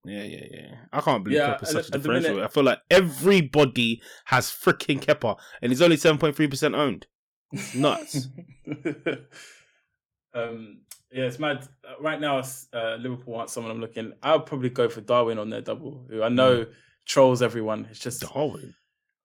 Yeah, 0.04 0.24
yeah, 0.24 0.46
yeah. 0.50 0.76
I 0.92 1.02
can't 1.02 1.24
believe 1.24 1.38
Yeah, 1.38 1.56
Kepa's 1.58 1.72
such 1.72 1.88
a 1.90 1.92
differential. 1.92 2.32
minute- 2.34 2.46
I 2.46 2.48
feel 2.48 2.64
like 2.64 2.80
everybody 2.90 4.02
has 4.26 4.48
freaking 4.48 5.00
Kepa, 5.00 5.38
and 5.62 5.72
he's 5.72 5.82
only 5.84 5.98
seven 5.98 6.18
point 6.18 6.36
three 6.36 6.48
percent 6.48 6.74
owned. 6.74 7.06
It's 7.52 7.76
nuts. 7.76 8.28
um, 10.34 10.82
yeah, 11.12 11.26
it's 11.26 11.40
mad. 11.40 11.68
Uh, 11.88 12.02
Right 12.02 12.20
now, 12.20 12.40
uh, 12.74 12.96
Liverpool 12.96 13.34
want 13.34 13.50
someone 13.50 13.72
I'm 13.72 13.82
looking. 13.82 14.14
I'll 14.24 14.40
probably 14.40 14.70
go 14.70 14.90
for 14.90 15.02
Darwin 15.02 15.38
on 15.38 15.50
their 15.50 15.62
double, 15.62 16.06
who 16.10 16.24
I 16.24 16.30
know 16.30 16.66
Mm. 16.66 16.74
trolls 17.06 17.42
everyone. 17.42 17.88
It's 17.92 18.00
just, 18.00 18.22
Darwin. 18.22 18.74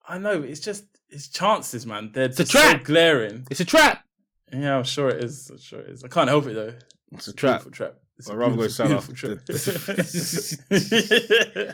I 0.08 0.18
know, 0.18 0.42
it's 0.42 0.60
just, 0.60 0.84
it's 1.08 1.28
chances, 1.28 1.86
man. 1.86 2.10
They're 2.12 2.26
a 2.26 2.28
just 2.28 2.52
so 2.52 2.60
trap. 2.60 2.84
glaring. 2.84 3.46
It's 3.50 3.60
a 3.60 3.64
trap. 3.64 4.04
Yeah, 4.52 4.76
I'm 4.78 4.84
sure 4.84 5.08
it 5.08 5.24
is. 5.24 5.50
I'm 5.50 5.58
sure 5.58 5.80
it 5.80 5.90
is. 5.90 6.04
I 6.04 6.08
can't 6.08 6.28
help 6.28 6.46
it 6.46 6.54
though. 6.54 6.74
It's 7.12 7.28
a 7.28 7.32
trap. 7.32 7.62
Beautiful 7.62 7.72
trap. 7.72 7.94
It's 8.18 8.28
a 8.28 8.32
I'd 8.32 8.38
rather 8.38 8.56
go 8.56 8.68
beautiful, 8.68 9.16
Salah. 9.16 9.40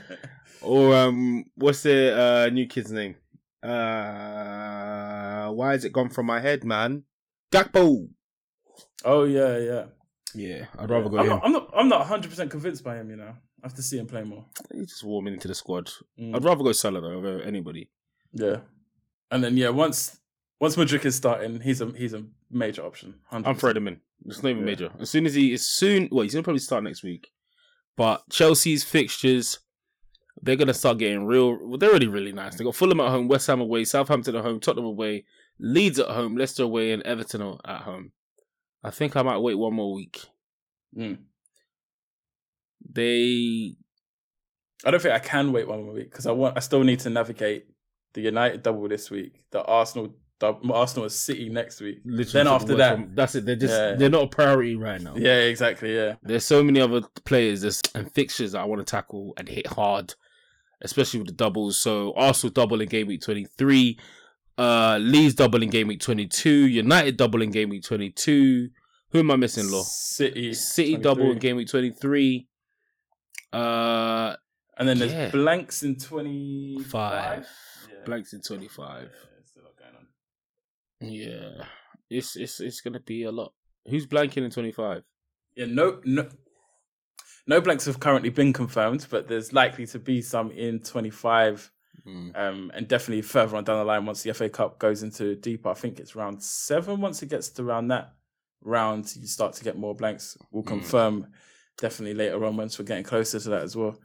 Or 0.62 0.94
um, 0.94 1.44
what's 1.56 1.82
the 1.82 2.16
uh 2.46 2.50
new 2.52 2.66
kid's 2.66 2.92
name? 2.92 3.16
Uh, 3.62 5.48
why 5.50 5.72
has 5.72 5.84
it 5.84 5.92
gone 5.92 6.08
from 6.08 6.26
my 6.26 6.40
head, 6.40 6.64
man? 6.64 7.02
Gakpo. 7.52 8.08
oh 9.04 9.24
yeah, 9.24 9.58
yeah. 9.58 9.84
Yeah, 10.34 10.64
I'd 10.78 10.88
rather 10.88 11.10
go 11.10 11.18
I'm 11.18 11.24
him. 11.24 11.30
not, 11.30 11.44
I'm 11.44 11.52
not. 11.52 11.70
I'm 11.76 11.88
not 11.88 11.98
100 12.00 12.30
percent 12.30 12.50
convinced 12.50 12.84
by 12.84 12.96
him. 12.96 13.10
You 13.10 13.16
know, 13.16 13.34
I 13.62 13.66
have 13.66 13.74
to 13.74 13.82
see 13.82 13.98
him 13.98 14.06
play 14.06 14.22
more. 14.22 14.44
He's 14.72 14.88
just 14.88 15.04
warming 15.04 15.34
into 15.34 15.48
the 15.48 15.54
squad. 15.54 15.90
Mm. 16.18 16.34
I'd 16.36 16.44
rather 16.44 16.64
go 16.64 16.72
Salah 16.72 17.00
though 17.00 17.12
over 17.12 17.40
anybody. 17.42 17.90
Yeah, 18.34 18.58
and 19.30 19.42
then 19.44 19.56
yeah, 19.56 19.68
once 19.70 20.18
once 20.60 20.76
Mudryk 20.76 21.04
is 21.04 21.14
starting, 21.16 21.60
he's 21.60 21.80
a 21.80 21.86
he's 21.96 22.14
a 22.14 22.24
major 22.50 22.82
option. 22.82 23.14
100%. 23.32 23.46
I'm 23.46 23.54
throwing 23.56 23.76
him 23.76 23.88
in. 23.88 24.00
It's 24.26 24.42
not 24.42 24.50
even 24.50 24.60
Yeah. 24.62 24.66
major. 24.66 24.92
As 25.00 25.10
soon 25.10 25.26
as 25.26 25.34
he, 25.34 25.52
as 25.54 25.66
soon, 25.66 26.08
well, 26.12 26.22
he's 26.22 26.32
gonna 26.34 26.42
probably 26.44 26.60
start 26.60 26.84
next 26.84 27.02
week. 27.02 27.30
But 27.96 28.22
Chelsea's 28.30 28.84
fixtures, 28.84 29.58
they're 30.40 30.56
gonna 30.56 30.72
start 30.74 30.98
getting 30.98 31.26
real. 31.26 31.58
Well, 31.66 31.78
they're 31.78 31.90
already 31.90 32.06
really 32.06 32.32
nice. 32.32 32.54
They 32.56 32.64
got 32.64 32.74
Fulham 32.76 33.00
at 33.00 33.10
home, 33.10 33.28
West 33.28 33.46
Ham 33.48 33.60
away, 33.60 33.84
Southampton 33.84 34.36
at 34.36 34.44
home, 34.44 34.60
Tottenham 34.60 34.86
away, 34.86 35.24
Leeds 35.58 35.98
at 35.98 36.08
home, 36.08 36.36
Leicester 36.36 36.62
away, 36.62 36.92
and 36.92 37.02
Everton 37.02 37.58
at 37.64 37.82
home. 37.82 38.12
I 38.84 38.90
think 38.90 39.16
I 39.16 39.22
might 39.22 39.38
wait 39.38 39.54
one 39.54 39.74
more 39.74 39.92
week. 39.92 40.20
Mm. 40.96 41.18
They, 42.94 43.76
I 44.84 44.90
don't 44.90 45.00
think 45.00 45.14
I 45.14 45.18
can 45.18 45.52
wait 45.52 45.68
one 45.68 45.84
more 45.84 45.94
week 45.94 46.10
because 46.10 46.26
I 46.26 46.32
want. 46.32 46.56
I 46.56 46.60
still 46.60 46.82
need 46.82 47.00
to 47.00 47.10
navigate 47.10 47.66
the 48.14 48.21
United 48.21 48.62
double 48.62 48.88
this 48.88 49.11
week, 49.11 49.45
the 49.50 49.62
Arsenal 49.62 50.14
double, 50.38 50.73
Arsenal 50.75 51.04
and 51.04 51.12
City 51.12 51.49
next 51.49 51.81
week. 51.81 51.99
literally 52.04 52.33
Then 52.33 52.47
after 52.49 52.75
that- 52.76 52.97
from- 52.97 53.14
that's 53.14 53.35
it. 53.37 53.45
They're 53.47 53.57
just 53.57 53.73
Yeah. 53.73 53.95
they're 53.95 54.11
not 54.11 54.25
a 54.25 54.26
priority 54.28 54.75
right 54.76 55.00
now. 55.00 55.14
Yeah, 55.16 55.38
exactly. 55.38 55.95
Yeah, 55.95 56.16
There's 56.23 56.45
so 56.45 56.62
many 56.64 56.81
other 56.81 57.02
players 57.25 57.62
and 57.95 58.12
fixtures 58.12 58.52
that 58.52 58.61
I 58.61 58.64
want 58.64 58.81
to 58.85 58.90
tackle 58.90 59.35
and 59.37 59.49
hit 59.49 59.66
hard, 59.69 60.14
especially 60.81 61.21
with 61.21 61.28
the 61.28 61.35
doubles. 61.35 61.78
So 61.78 62.12
Arsenal 62.14 62.52
double 62.52 62.81
in 62.81 62.88
game 62.88 63.07
week 63.07 63.21
23, 63.23 63.99
Uh, 64.59 64.99
Leeds 65.00 65.35
double 65.35 65.62
in 65.62 65.71
game 65.71 65.88
week 65.88 66.00
22. 66.00 66.50
United 66.69 67.16
double 67.16 67.40
in 67.40 67.50
game 67.50 67.71
week 67.71 67.83
22. 67.83 68.69
Who 69.11 69.19
am 69.21 69.31
I 69.31 69.37
missing, 69.37 69.71
Law? 69.71 69.83
City, 69.83 70.52
City 70.52 70.97
double 70.99 71.31
in 71.33 71.38
game 71.38 71.57
week 71.57 71.69
23. 71.69 72.47
Uh, 73.52 74.37
and 74.76 74.88
then 74.88 74.99
there's 74.99 75.12
Yeah. 75.12 75.31
blanks 75.31 75.83
in 75.83 75.97
twenty 75.97 76.78
five. 76.87 77.47
Blanks 78.04 78.32
in 78.32 78.40
25. 78.40 79.02
Yeah, 79.02 79.09
there's 79.37 79.52
a 79.56 79.62
lot 79.64 79.76
going 79.78 79.97
on. 79.97 80.06
Yeah. 81.12 81.64
It's, 82.11 82.37
it's, 82.37 82.61
it's 82.61 82.80
going 82.80 82.94
to 82.94 83.00
be 83.00 83.23
a 83.25 83.32
lot. 83.32 83.52
Who's 83.88 84.06
blanking 84.06 84.44
in 84.44 84.50
25? 84.50 85.02
Yeah, 85.56 85.66
no, 85.68 86.00
no, 86.04 86.28
no 87.47 87.61
blanks 87.61 87.85
have 87.87 88.00
currently 88.00 88.30
been 88.30 88.52
confirmed, 88.52 89.06
but 89.11 89.28
there's 89.28 89.52
likely 89.52 89.87
to 89.87 89.99
be 89.99 90.23
some 90.23 90.50
in 90.50 90.80
25, 90.80 91.71
Mm. 92.06 92.37
um, 92.37 92.71
and 92.75 92.88
definitely 92.88 93.23
further 93.23 93.54
on 93.56 93.62
down 93.64 93.78
the 93.78 93.85
line 93.85 94.06
once 94.06 94.23
the 94.23 94.32
FA 94.35 94.49
Cup 94.49 94.78
goes 94.80 95.02
into 95.04 95.37
deeper. 95.37 95.68
I 95.68 95.75
think 95.75 96.00
it's 96.00 96.16
round 96.16 96.42
seven. 96.42 97.00
Once 97.00 97.23
it 97.23 97.28
gets 97.28 97.50
to 97.50 97.62
around 97.62 97.88
that 97.88 98.14
round, 98.62 99.14
you 99.14 99.26
start 99.28 99.52
to 99.54 99.62
get 99.64 99.76
more 99.78 99.94
blanks. 99.94 100.37
We'll 100.50 100.64
Mm. 100.64 100.68
confirm 100.68 101.26
definitely 101.78 102.14
later 102.14 102.44
on 102.44 102.56
once 102.56 102.76
we're 102.78 102.87
getting 102.87 103.04
closer 103.04 103.38
to 103.38 103.49
that 103.50 103.62
as 103.62 103.76
well. 103.76 104.00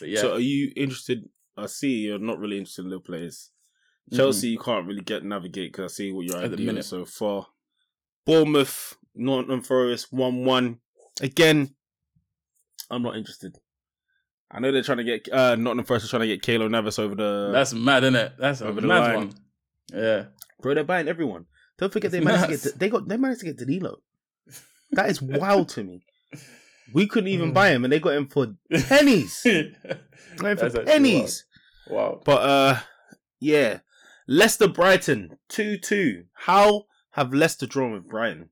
But 0.00 0.08
yeah, 0.08 0.20
So 0.22 0.32
are 0.34 0.40
you 0.40 0.72
interested? 0.74 1.28
I 1.58 1.66
see 1.66 1.96
you're 1.98 2.18
not 2.18 2.38
really 2.38 2.58
interested 2.58 2.82
in 2.84 2.90
little 2.90 3.02
players. 3.02 3.50
Chelsea, 4.14 4.48
you 4.48 4.58
can't 4.58 4.86
really 4.86 5.02
get 5.02 5.24
navigate 5.24 5.72
because 5.72 5.92
I 5.92 5.94
see 5.94 6.12
what 6.12 6.24
your 6.26 6.38
At 6.38 6.44
at 6.44 6.50
the 6.56 6.64
minute. 6.64 6.84
so 6.84 7.04
far. 7.04 7.46
Bournemouth, 8.24 8.96
Nottingham 9.14 9.62
Forest, 9.62 10.12
one 10.12 10.44
one. 10.44 10.78
Again, 11.20 11.74
I'm 12.90 13.02
not 13.02 13.16
interested. 13.16 13.56
I 14.50 14.60
know 14.60 14.72
they're 14.72 14.82
trying 14.82 14.98
to 14.98 15.04
get 15.04 15.28
uh, 15.30 15.56
Nottingham 15.56 15.84
Forest 15.84 16.06
are 16.06 16.08
trying 16.08 16.28
to 16.28 16.36
get 16.36 16.42
Keylor 16.42 16.70
Navas 16.70 16.98
over 16.98 17.14
the. 17.14 17.50
that's 17.52 17.74
mad, 17.74 18.04
isn't 18.04 18.16
it? 18.16 18.32
That's 18.38 18.60
a 18.62 18.66
Over 18.68 18.80
the 18.80 18.86
mad 18.86 19.00
line. 19.00 19.14
one. 19.16 19.32
Yeah, 19.92 20.24
bro. 20.60 20.74
They're 20.74 20.84
buying 20.84 21.08
everyone. 21.08 21.46
Don't 21.76 21.92
forget 21.92 22.10
they 22.10 22.20
managed 22.20 22.50
nuts. 22.50 22.62
to 22.62 22.68
get 22.70 22.78
they 22.78 22.88
got 22.88 23.08
they 23.08 23.16
managed 23.18 23.40
to 23.40 23.46
get 23.46 23.58
Danilo. 23.58 23.96
That 24.92 25.10
is 25.10 25.20
wild 25.20 25.68
to 25.70 25.84
me. 25.84 26.02
We 26.94 27.06
couldn't 27.06 27.28
even 27.28 27.50
Mm. 27.50 27.54
buy 27.54 27.68
him, 27.72 27.84
and 27.84 27.92
they 27.92 28.00
got 28.00 28.14
him 28.14 28.26
for 28.26 28.54
pennies. 28.88 29.42
Got 30.36 30.58
him 30.62 30.70
for 30.70 30.82
pennies. 30.84 31.44
Wow. 31.90 32.20
But 32.24 32.42
uh 32.42 32.80
yeah. 33.40 33.80
Leicester 34.26 34.68
Brighton 34.68 35.38
2-2. 35.48 36.24
How 36.34 36.84
have 37.12 37.32
Leicester 37.32 37.66
drawn 37.66 37.92
with 37.92 38.06
Brighton? 38.08 38.50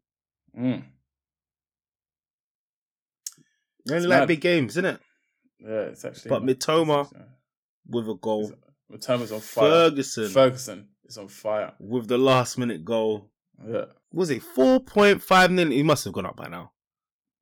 Mm. 0.59 0.85
They 3.85 3.95
only 3.95 4.05
It's 4.07 4.11
like 4.11 4.21
mad. 4.21 4.29
big 4.29 4.41
games, 4.41 4.73
isn't 4.73 4.85
it? 4.87 5.01
Yeah, 5.61 5.81
it's 5.91 6.05
actually. 6.05 6.31
But 6.31 6.43
Mitoma 6.43 7.09
with 7.89 8.09
a 8.09 8.15
goal. 8.15 8.53
Mitoma's 8.93 9.33
on 9.33 9.41
fire. 9.41 9.71
Ferguson 9.71 10.29
Ferguson 10.29 10.89
is 11.05 11.19
on 11.19 11.29
fire. 11.29 11.73
with 11.79 12.09
the 12.09 12.19
last 12.19 12.59
minute 12.59 12.85
goal. 12.85 13.31
Yeah. 13.67 13.87
Was 14.13 14.31
it 14.31 14.43
4.5 14.43 15.51
million? 15.51 15.73
He 15.73 15.83
must 15.83 16.05
have 16.05 16.13
gone 16.13 16.27
up 16.27 16.37
by 16.37 16.49
now. 16.49 16.73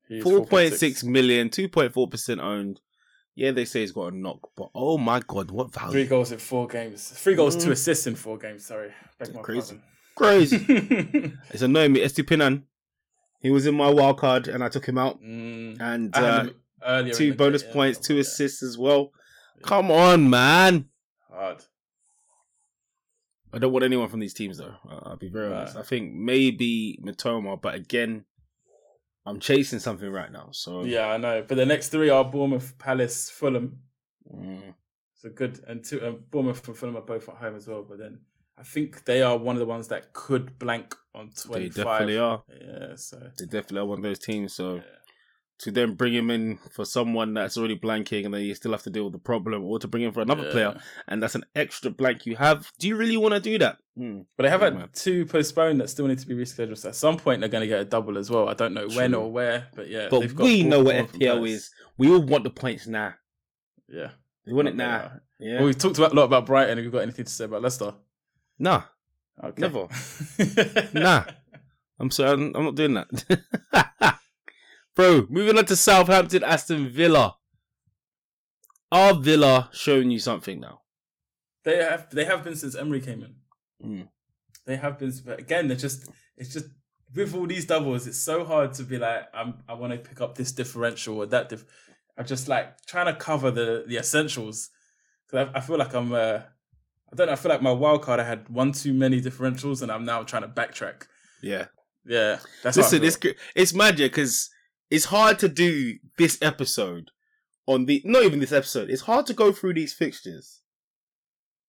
He's 0.09 0.25
4.6 0.25 1.05
million, 1.05 1.49
2.4% 1.49 2.41
owned. 2.43 2.81
Yeah, 3.37 3.51
they 3.51 3.65
say 3.65 3.81
he's 3.81 3.91
got 3.93 4.13
a 4.13 4.17
knock, 4.17 4.51
but 4.57 4.71
oh 4.75 4.97
my 4.97 5.21
god, 5.27 5.51
what 5.51 5.73
value! 5.73 5.91
Three 5.91 6.07
goals 6.07 6.31
in 6.33 6.39
four 6.39 6.69
games. 6.69 7.09
Three 7.11 7.35
goals, 7.35 7.57
two 7.57 7.71
Mm. 7.71 7.73
assists 7.73 8.07
in 8.07 8.15
four 8.15 8.39
games. 8.39 8.65
Sorry. 8.67 8.91
Crazy. 9.43 9.77
pardon. 9.77 9.83
Crazy. 10.15 10.57
it's 11.51 11.63
annoying 11.63 11.93
me. 11.93 12.01
Estupinan, 12.01 12.63
he 13.41 13.51
was 13.51 13.67
in 13.67 13.75
my 13.75 13.91
wild 13.91 14.19
card 14.19 14.47
and 14.47 14.63
I 14.63 14.69
took 14.69 14.87
him 14.87 14.99
out. 14.99 15.21
Mm. 15.21 15.81
And 15.81 16.17
uh, 16.17 16.45
him 17.01 17.11
two 17.13 17.35
bonus 17.35 17.63
game, 17.65 17.73
points, 17.73 17.99
yeah. 17.99 18.07
two 18.15 18.19
assists 18.21 18.63
as 18.63 18.79
well. 18.79 19.11
Come 19.63 19.91
on, 19.91 20.31
man. 20.31 20.87
Hard. 21.33 21.65
I 23.53 23.59
don't 23.59 23.73
want 23.73 23.85
anyone 23.85 24.09
from 24.09 24.21
these 24.21 24.35
teams 24.35 24.59
though. 24.59 24.75
I'll 24.89 25.17
be 25.17 25.29
very 25.29 25.49
Right. 25.49 25.61
honest. 25.63 25.77
I 25.77 25.83
think 25.83 26.13
maybe 26.15 26.99
Mitoma, 27.03 27.61
but 27.61 27.75
again, 27.75 28.25
I'm 29.27 29.41
chasing 29.41 29.79
something 29.79 30.11
right 30.11 30.31
now. 30.31 30.49
So 30.53 30.85
Yeah, 30.85 31.09
I 31.09 31.17
know. 31.17 31.45
But 31.47 31.57
the 31.57 31.67
next 31.67 31.89
three 31.89 32.11
are 32.11 32.25
Bournemouth, 32.25 32.77
Palace, 32.79 33.31
Fulham. 33.31 33.79
mm, 34.31 34.75
So 35.15 35.31
good. 35.31 35.61
And 35.67 35.85
two, 35.85 36.05
um, 36.07 36.25
Bournemouth 36.31 36.67
and 36.69 36.77
Fulham 36.77 36.97
are 36.97 37.03
both 37.03 37.29
at 37.29 37.37
home 37.37 37.57
as 37.57 37.67
well. 37.67 37.83
But 37.89 37.99
then 37.99 38.21
I 38.59 38.63
think 38.63 39.05
they 39.05 39.23
are 39.23 39.37
one 39.37 39.57
of 39.57 39.61
the 39.61 39.67
ones 39.67 39.89
that 39.89 40.13
could 40.13 40.59
blank 40.59 40.95
on 41.15 41.31
25. 41.31 41.75
they 41.75 41.83
definitely 41.83 42.19
are. 42.19 42.43
Yeah, 42.61 42.97
so. 42.97 43.19
They 43.39 43.47
definitely 43.47 43.79
are 43.79 43.87
one 43.87 43.99
of 43.99 44.05
those 44.05 44.19
teams. 44.19 44.53
So 44.55 44.77
Yeah. 44.77 44.83
To 45.61 45.71
then 45.71 45.95
bring 45.95 46.13
him 46.13 46.31
in 46.31 46.59
for 46.73 46.85
someone 46.85 47.35
that's 47.35 47.57
already 47.57 47.79
blanking 47.79 48.25
and 48.25 48.35
then 48.35 48.43
you 48.43 48.55
still 48.55 48.73
have 48.73 48.83
to 48.83 48.91
deal 48.91 49.05
with 49.05 49.13
the 49.13 49.19
problem, 49.21 49.63
or 49.65 49.79
to 49.79 49.87
bring 49.89 50.03
in 50.03 50.13
for 50.13 50.21
another 50.21 50.45
Yeah. 50.45 50.51
player 50.51 50.81
and 51.09 51.23
that's 51.23 51.35
an 51.37 51.45
extra 51.55 51.91
blank 51.91 52.27
you 52.27 52.35
have. 52.37 52.73
Do 52.79 52.89
you 52.89 52.97
really 52.97 53.17
want 53.17 53.35
to 53.35 53.41
do 53.41 53.57
that? 53.59 53.79
Hmm. 53.97 54.23
But 54.37 54.43
they 54.45 54.51
have 54.51 54.61
Yeah, 54.63 54.71
had 54.71 54.75
man. 54.77 54.89
two 54.93 55.27
postponed 55.27 55.81
that 55.81 55.89
still 55.91 56.07
need 56.09 56.19
to 56.19 56.27
be 56.27 56.35
rescheduled. 56.35 56.79
So 56.79 56.89
at 56.89 56.97
some 56.97 57.17
point 57.17 57.41
they're 57.41 57.49
going 57.49 57.61
to 57.63 57.69
get 57.69 57.81
a 57.81 57.85
double 57.85 58.19
as 58.19 58.31
well. 58.31 58.49
I 58.49 58.55
don't 58.55 58.75
know 58.75 58.89
when 58.89 59.15
or 59.15 59.31
where, 59.31 59.69
but 59.77 59.89
yeah. 59.89 60.09
But 60.11 60.21
they've 60.21 60.35
got 60.35 60.45
we 60.45 60.65
know 60.65 60.83
what 60.83 60.97
four 61.11 61.19
FPL 61.21 61.49
is. 61.49 61.71
We 61.99 62.11
all 62.11 62.21
want 62.21 62.43
the 62.45 62.51
points 62.51 62.87
now. 62.89 63.15
Yeah. 63.89 64.11
We 64.47 64.53
want 64.53 64.69
it 64.69 64.75
now. 64.77 65.21
Yeah. 65.39 65.57
Well, 65.59 65.67
we've 65.67 65.79
talked 65.79 65.99
about, 65.99 66.13
a 66.13 66.15
lot 66.17 66.25
about 66.25 66.47
Brighton. 66.47 66.79
Have 66.79 66.85
you 66.85 66.91
got 66.91 67.03
anything 67.03 67.25
to 67.27 67.31
say 67.31 67.45
about 67.45 67.63
Leicester? 67.63 67.95
nah. 68.59 68.83
Okay. 69.43 69.61
Never. 69.63 69.87
Nah. 70.95 71.25
I'm 71.99 72.11
sorry, 72.11 72.33
I'm, 72.33 72.55
I'm 72.57 72.65
not 72.65 72.75
doing 72.75 72.95
that. 72.95 74.19
Bro, 74.95 75.27
moving 75.29 75.59
on 75.59 75.65
to 75.67 75.77
Southampton, 75.77 76.45
Aston 76.45 76.89
Villa. 76.89 77.37
Are 78.93 79.15
Villa 79.15 79.71
showing 79.73 80.11
you 80.11 80.21
something 80.21 80.61
now? 80.61 80.83
They 81.65 81.79
have 81.79 82.11
they 82.11 82.25
have 82.25 82.45
been 82.45 82.55
since 82.55 82.77
Emery 82.77 83.01
came 83.01 83.23
in. 83.23 83.35
Mm. 83.85 84.09
They 84.67 84.77
have 84.77 84.99
been, 84.99 85.13
but 85.25 85.41
again, 85.41 85.67
they're 85.67 85.77
just 85.77 86.09
it's 86.37 86.53
just 86.53 86.67
with 87.15 87.35
all 87.35 87.47
these 87.47 87.65
doubles, 87.65 88.07
it's 88.07 88.19
so 88.19 88.45
hard 88.45 88.73
to 88.75 88.85
be 88.85 88.99
like 88.99 89.29
I'm 89.35 89.63
I 89.69 89.75
want 89.75 89.93
to 89.93 89.99
pick 89.99 90.21
up 90.21 90.37
this 90.37 90.53
differential 90.53 91.19
or 91.19 91.27
that. 91.27 91.49
Dif- 91.49 91.67
I'm 92.17 92.27
just 92.27 92.47
like 92.47 92.87
trying 92.87 93.07
to 93.07 93.15
cover 93.15 93.51
the 93.51 93.85
the 93.89 93.97
essentials 93.97 94.71
because 95.27 95.49
I, 95.49 95.59
I 95.59 95.61
feel 95.61 95.79
like 95.79 95.95
I'm 95.95 96.13
uh 96.13 96.41
I 97.13 97.17
don't 97.17 97.27
know 97.27 97.33
I 97.33 97.37
feel 97.37 97.51
like 97.51 97.63
my 97.63 97.73
wild 97.73 98.03
card 98.03 98.21
I 98.21 98.25
had 98.25 98.49
one 98.49 98.71
too 98.71 98.93
many 98.93 99.21
differentials 99.21 99.83
and 99.83 99.91
I'm 99.91 100.05
now 100.05 100.23
trying 100.23 100.43
to 100.43 100.49
backtrack. 100.49 101.07
Yeah. 101.43 101.67
Yeah, 102.07 102.39
that's 102.63 102.77
Listen, 102.77 103.03
it's 103.03 103.19
it's 103.55 103.73
magic 103.73 104.13
because 104.13 104.51
it's 104.91 105.07
hard 105.07 105.39
to 105.41 105.49
do 105.49 105.95
this 106.19 106.39
episode 106.43 107.11
on 107.67 107.87
the 107.87 108.03
not 108.05 108.23
even 108.25 108.41
this 108.41 108.53
episode. 108.53 108.91
It's 108.91 109.03
hard 109.03 109.27
to 109.27 109.35
go 109.35 109.53
through 109.53 109.75
these 109.75 109.93
fixtures 109.93 110.61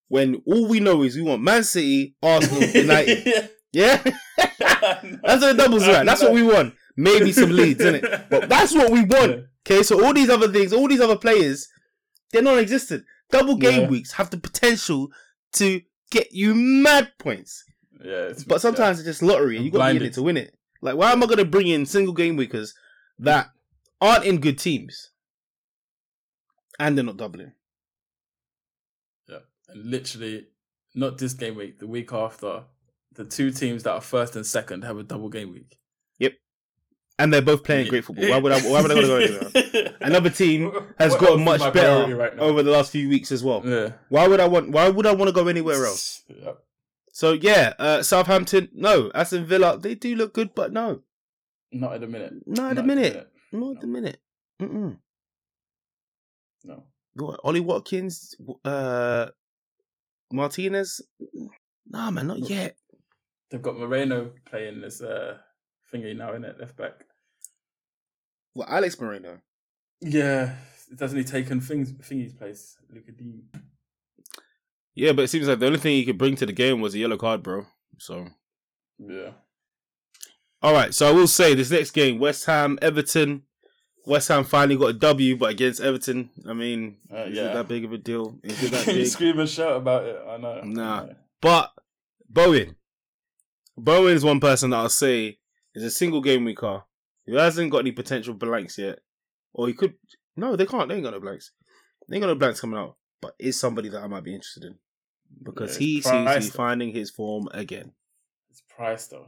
when 0.08 0.42
all 0.46 0.68
we 0.68 0.80
know 0.80 1.02
is 1.04 1.16
we 1.16 1.22
want 1.22 1.42
Man 1.42 1.64
City, 1.64 2.16
Arsenal, 2.22 2.64
United. 2.74 3.50
Yeah, 3.72 3.98
that's 4.38 4.62
what 5.24 5.40
the 5.40 5.54
doubles 5.58 5.88
are. 5.88 6.06
That's 6.06 6.22
what 6.22 6.34
we 6.34 6.44
want. 6.44 6.74
Maybe 6.98 7.32
some 7.32 7.50
Leeds, 7.52 7.82
isn't 7.82 8.04
it? 8.06 8.22
But 8.30 8.48
that's 8.50 8.74
what 8.74 8.92
we 8.92 9.04
want. 9.04 9.46
Okay, 9.68 9.84
so 9.84 10.06
all 10.06 10.14
these 10.14 10.30
other 10.30 10.48
things, 10.52 10.72
all 10.72 10.88
these 10.88 11.02
other 11.02 11.18
players, 11.18 11.68
they're 12.32 12.42
non-existent. 12.42 13.04
Double 13.32 13.56
game 13.58 13.82
Yeah. 13.84 13.90
weeks 13.90 14.14
have 14.14 14.30
the 14.30 14.38
potential 14.38 15.10
to 15.54 15.82
get 16.12 16.32
you 16.32 16.54
mad 16.56 17.12
points, 17.20 17.66
Yeah, 18.04 18.32
but 18.48 18.62
sometimes 18.62 19.00
it's 19.00 19.08
just 19.08 19.22
lottery, 19.24 19.58
and 19.58 19.66
you 19.66 19.72
got 19.72 19.88
to 19.88 19.94
be 19.94 19.98
in 20.06 20.06
it 20.12 20.14
to 20.14 20.24
win 20.24 20.38
it. 20.38 20.56
Like, 20.82 20.96
why 20.96 21.12
am 21.12 21.24
I 21.24 21.26
going 21.26 21.40
to 21.40 21.46
bring 21.46 21.68
in 21.68 21.86
single 21.86 22.14
game 22.14 22.38
weekers 22.38 22.74
that 23.20 23.52
aren't 24.02 24.26
in 24.26 24.40
good 24.40 24.60
teams, 24.60 25.12
and 26.80 26.98
they're 26.98 27.06
not 27.06 27.18
doubling? 27.18 27.54
Yeah. 29.28 29.40
And 29.70 29.86
literally, 29.86 30.48
not 30.94 31.18
this 31.18 31.34
game 31.34 31.56
week, 31.56 31.80
the 31.80 31.88
week 31.88 32.14
after, 32.14 32.64
the 33.14 33.26
two 33.26 33.52
teams 33.52 33.84
that 33.84 33.94
are 33.94 34.02
first 34.02 34.36
and 34.36 34.46
second 34.46 34.84
have 34.84 34.98
a 34.98 35.04
double 35.04 35.30
game 35.30 35.52
week. 35.54 35.78
Yep. 36.20 36.34
And 37.18 37.34
they're 37.34 37.42
both 37.42 37.64
playing 37.64 37.88
great 37.88 38.04
football. 38.04 38.30
Why 38.30 38.38
would 38.38 38.52
I? 38.52 38.60
Why 38.62 38.82
would 38.82 38.92
I 38.92 39.02
go 39.02 39.16
anywhere? 39.16 39.96
Another 40.02 40.30
team 40.30 40.72
has 41.00 41.14
What 41.14 41.22
got 41.22 41.40
much 41.40 41.74
better 41.74 42.16
right 42.16 42.38
over 42.38 42.62
the 42.62 42.72
last 42.72 42.92
few 42.92 43.08
weeks 43.08 43.32
as 43.32 43.44
well. 43.44 43.62
Yeah. 43.64 43.94
Why 44.10 44.28
would 44.28 44.40
I 44.40 44.48
want? 44.48 44.72
Why 44.72 44.90
would 44.90 45.06
I 45.06 45.14
want 45.14 45.30
to 45.30 45.34
go 45.34 45.48
anywhere 45.48 45.86
else? 45.86 46.24
Yep. 46.28 46.58
So 47.16 47.32
yeah, 47.32 47.74
uh, 47.80 48.04
Southampton, 48.04 48.68
no. 48.74 49.10
Aston 49.16 49.46
Villa, 49.46 49.78
they 49.78 49.96
do 49.96 50.18
look 50.18 50.34
good, 50.34 50.54
but 50.54 50.74
no, 50.74 51.04
Not 51.76 51.96
at 51.96 52.02
the 52.02 52.08
minute. 52.08 52.34
not 52.46 52.70
at 52.72 52.76
the 52.78 52.84
minute, 52.84 53.28
not 53.52 53.76
at 53.76 53.82
the 53.82 53.88
minute. 53.88 54.18
Mm-mm. 54.62 54.98
No. 56.64 56.84
What, 57.16 57.42
Ollie 57.44 57.60
Watkins, 57.60 58.34
uh, 58.64 59.28
Martinez, 60.32 61.02
nah, 61.86 62.12
man, 62.12 62.28
not 62.28 62.50
yet. 62.50 62.78
They've 63.52 63.62
got 63.62 63.78
Moreno 63.78 64.32
playing 64.46 64.80
this 64.80 65.02
uh, 65.02 65.38
thingy 65.94 66.16
now 66.16 66.34
in 66.34 66.46
it, 66.46 66.58
left 66.58 66.78
back. 66.78 66.94
Well, 68.54 68.68
Alex 68.70 68.98
Moreno. 69.00 69.40
Yeah. 70.00 70.56
Doesn't 70.96 71.18
he 71.18 71.26
taken 71.26 71.60
things, 71.60 71.92
thingy's 71.92 72.34
place? 72.34 72.78
Lucas 72.90 73.16
Digne 73.16 73.42
Yeah, 74.94 75.12
but 75.12 75.24
it 75.24 75.28
seems 75.28 75.50
like 75.50 75.60
the 75.60 75.66
only 75.66 75.80
thing 75.80 75.96
he 75.96 76.06
could 76.06 76.18
bring 76.18 76.38
to 76.38 76.46
the 76.46 76.54
game 76.54 76.80
was 76.80 76.96
a 76.96 77.00
yellow 77.00 77.18
card, 77.18 77.44
bro. 77.44 77.66
So, 78.00 78.28
Yeah. 78.98 79.32
All 80.66 80.74
right. 80.74 80.94
So 80.94 81.08
I 81.08 81.12
will 81.12 81.28
say 81.28 81.54
this 81.54 81.72
next 81.72 81.92
game, 81.92 82.20
West 82.20 82.46
Ham, 82.46 82.78
Everton. 82.82 83.44
West 84.08 84.28
Ham 84.28 84.44
finally 84.44 84.78
got 84.78 84.88
a 84.88 84.94
W, 84.94 85.36
but 85.36 85.50
against 85.52 85.82
Everton, 85.82 86.30
I 86.48 86.54
mean, 86.54 86.98
Uh, 87.12 87.24
is 87.24 87.38
yeah. 87.38 87.50
it 87.50 87.54
that 87.54 87.68
big 87.68 87.86
of 87.86 87.94
a 87.94 87.98
deal? 87.98 88.38
Is 88.44 88.64
it 88.64 88.72
that 88.72 88.86
big? 88.86 89.08
scream 89.08 89.40
and 89.40 89.50
shout 89.50 89.78
about 89.78 90.04
it. 90.06 90.16
I 90.28 90.38
know. 90.38 90.62
Nah. 90.64 91.02
I 91.02 91.06
know. 91.08 91.16
But 91.42 91.72
Bowen. 92.30 92.76
Bowen 93.78 94.14
is 94.16 94.24
one 94.24 94.40
person 94.40 94.70
that 94.72 94.78
I'll 94.78 94.90
say 94.90 95.40
is 95.74 95.84
a 95.84 95.92
single 95.92 96.22
game 96.22 96.46
week 96.46 96.58
car 96.58 96.86
who 97.26 97.36
hasn't 97.36 97.72
got 97.72 97.80
any 97.80 97.92
potential 97.92 98.34
blanks 98.34 98.78
yet. 98.78 99.00
Or 99.54 99.68
he 99.68 99.74
could. 99.74 99.96
No, 100.38 100.56
they 100.56 100.66
can't. 100.66 100.88
They 100.90 100.96
ain't 100.96 101.04
got 101.04 101.14
no 101.14 101.20
blanks. 101.20 101.52
They 102.08 102.16
ain't 102.18 102.22
got 102.22 102.28
no 102.28 102.36
blanks 102.36 102.62
coming 102.62 102.78
out. 102.80 102.98
But 103.22 103.36
is 103.40 103.60
somebody 103.60 103.90
that 103.90 104.04
I 104.04 104.08
might 104.08 104.24
be 104.24 104.34
interested 104.36 104.66
in. 104.66 104.76
Because 105.44 105.76
Yeah, 105.76 105.80
he 105.80 106.02
seems 106.02 106.32
to 106.32 106.40
be 106.40 106.46
finding 106.48 106.92
his 106.94 107.10
form 107.10 107.48
again. 107.52 107.94
It's 108.52 108.62
price 108.70 109.08
though. 109.08 109.28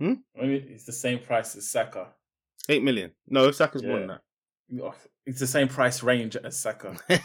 Hmm? 0.00 0.14
It's 0.34 0.84
the 0.84 0.92
same 0.92 1.18
price 1.18 1.54
as 1.56 1.70
Saka. 1.70 2.08
8 2.68 2.82
million. 2.82 3.12
No, 3.28 3.50
Saka's 3.50 3.82
more 3.82 3.98
than 4.00 4.18
Oh, 4.82 4.94
It's 5.26 5.40
the 5.40 5.46
same 5.46 5.68
price 5.68 6.02
range 6.02 6.36
as 6.36 6.58
Saka. 6.58 6.96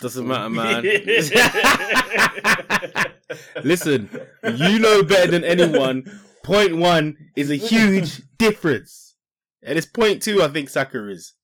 Doesn't 0.00 0.26
matter, 0.26 0.50
man. 0.50 0.82
Listen, 3.64 4.08
you 4.54 4.78
know 4.78 5.02
better 5.02 5.30
than 5.30 5.44
anyone. 5.44 6.04
Point 6.42 6.76
one 6.76 7.16
is 7.36 7.50
a 7.50 7.56
huge 7.56 8.22
difference. 8.38 9.14
And 9.62 9.78
it's 9.78 9.86
point 9.86 10.22
two, 10.22 10.42
I 10.42 10.48
think 10.48 10.68
Saka 10.68 11.08
is. 11.08 11.34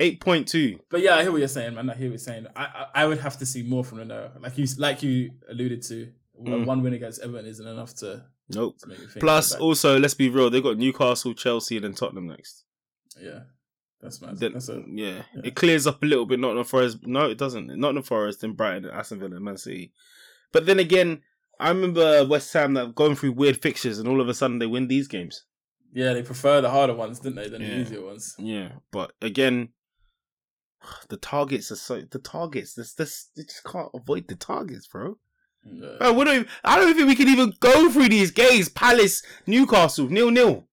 8.2. 0.00 0.78
But 0.90 1.00
yeah, 1.00 1.16
I 1.16 1.22
hear 1.22 1.32
what 1.32 1.38
you're 1.38 1.48
saying, 1.48 1.74
man. 1.74 1.88
I 1.90 1.94
hear 1.94 2.08
what 2.08 2.12
you're 2.12 2.18
saying. 2.18 2.46
I 2.54 2.64
I, 2.64 2.86
I 3.02 3.06
would 3.06 3.18
have 3.18 3.38
to 3.38 3.46
see 3.46 3.62
more 3.62 3.84
from 3.84 3.98
Leno. 3.98 4.30
Like 4.40 4.58
you 4.58 4.66
like 4.78 5.02
you 5.02 5.30
alluded 5.50 5.82
to, 5.84 6.12
Mm. 6.44 6.66
one 6.66 6.82
win 6.82 6.92
against 6.92 7.22
Everton 7.22 7.46
isn't 7.46 7.66
enough 7.66 7.94
to, 7.96 8.24
Nope. 8.50 8.76
to. 8.80 9.18
Plus, 9.20 9.52
like 9.52 9.60
also, 9.62 9.98
let's 9.98 10.14
be 10.14 10.28
real, 10.28 10.50
they've 10.50 10.62
got 10.62 10.76
Newcastle, 10.76 11.32
Chelsea, 11.34 11.76
and 11.76 11.84
then 11.84 11.94
Tottenham 11.94 12.26
next. 12.26 12.64
yeah, 13.20 13.40
that's 14.02 14.20
mad. 14.20 14.36
Then, 14.38 14.52
That's 14.52 14.68
a, 14.68 14.82
yeah. 14.86 15.22
yeah. 15.34 15.40
it 15.44 15.54
clears 15.54 15.86
up 15.86 16.02
a 16.02 16.06
little 16.06 16.26
bit. 16.26 16.38
not 16.38 16.48
Nottingham 16.48 16.64
Forest, 16.66 16.98
no, 17.06 17.30
it 17.30 17.38
doesn't. 17.38 17.66
Not 17.68 17.78
Nottingham 17.78 18.02
Forest, 18.02 18.40
then 18.42 18.52
Brighton, 18.52 18.84
and 18.84 18.94
Aston 18.94 19.18
Villa, 19.20 19.36
and 19.36 19.44
Man 19.44 19.56
City. 19.56 19.92
But 20.52 20.66
then 20.66 20.78
again, 20.78 21.22
I 21.58 21.70
remember 21.70 22.24
West 22.26 22.52
Ham 22.52 22.74
that 22.74 22.94
going 22.94 23.16
through 23.16 23.32
weird 23.32 23.62
fixtures, 23.62 23.98
and 23.98 24.06
all 24.08 24.20
of 24.20 24.28
a 24.28 24.34
sudden 24.34 24.58
they 24.58 24.66
win 24.66 24.88
these 24.88 25.08
games. 25.08 25.44
yeah, 25.94 26.12
they 26.12 26.22
prefer 26.22 26.60
the 26.60 26.68
harder 26.70 26.94
ones, 26.94 27.18
didn't 27.20 27.36
they, 27.36 27.48
than 27.48 27.62
Yeah. 27.62 27.68
the 27.68 27.80
easier 27.80 28.04
ones? 28.04 28.34
Yeah, 28.38 28.72
but 28.92 29.12
again, 29.22 29.70
the 31.08 31.16
targets 31.16 31.72
are 31.72 31.76
so 31.76 32.02
the 32.02 32.18
targets. 32.18 32.74
This 32.74 32.92
this 32.92 33.30
they 33.34 33.44
just 33.44 33.64
can't 33.64 33.88
avoid 33.94 34.28
the 34.28 34.36
targets, 34.36 34.86
bro. 34.86 35.16
Yeah. 35.72 35.96
Bro, 35.98 36.12
we 36.14 36.24
don't. 36.24 36.34
even- 36.36 36.48
I 36.64 36.76
don't 36.78 36.94
think 36.94 37.08
we 37.08 37.16
can 37.16 37.28
even 37.28 37.52
go 37.60 37.90
through 37.90 38.08
these 38.08 38.30
games. 38.30 38.68
Palace, 38.68 39.22
Newcastle, 39.46 40.08
nil 40.08 40.30
nil. 40.30 40.64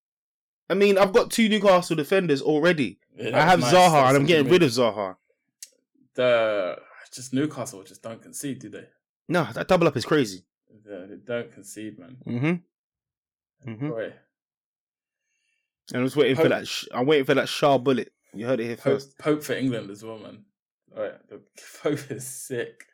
I 0.69 0.75
mean, 0.75 0.97
I've 0.97 1.13
got 1.13 1.29
two 1.31 1.49
Newcastle 1.49 1.95
defenders 1.95 2.41
already. 2.41 2.99
Yeah, 3.17 3.37
I 3.37 3.41
have 3.45 3.59
nice. 3.59 3.73
Zaha, 3.73 4.01
was 4.03 4.09
and 4.09 4.17
I'm 4.17 4.25
getting 4.25 4.51
rid 4.51 4.63
of 4.63 4.69
Zaha. 4.71 5.17
the 6.15 6.77
just 7.11 7.33
Newcastle 7.33 7.83
just 7.83 8.01
don't 8.01 8.21
concede, 8.21 8.59
do 8.59 8.69
they? 8.69 8.85
No, 9.29 9.47
that 9.53 9.67
double 9.67 9.87
up 9.87 9.95
is 9.97 10.05
crazy. 10.05 10.45
They, 10.85 11.05
they 11.09 11.15
don't 11.25 11.51
concede, 11.53 11.99
man. 11.99 12.17
Mm-hmm. 12.25 13.71
Mhm. 13.71 13.89
Boy, 13.89 14.13
And 15.89 15.97
I'm 16.01 16.05
just 16.05 16.15
waiting 16.15 16.35
for 16.35 16.49
that. 16.49 16.67
Sh- 16.67 16.85
I'm 16.93 17.05
waiting 17.05 17.25
for 17.25 17.33
that 17.35 17.47
sharp 17.49 17.83
bullet. 17.83 18.11
You 18.33 18.45
heard 18.47 18.59
it 18.59 18.65
here 18.65 18.75
Pope, 18.77 18.83
first. 18.93 19.17
Pope 19.19 19.43
for 19.43 19.53
England 19.53 19.89
as 19.91 20.03
well, 20.03 20.17
man. 20.17 20.43
Right, 20.95 21.13
the 21.29 21.41
Pope 21.83 22.11
is 22.11 22.25
sick. 22.27 22.85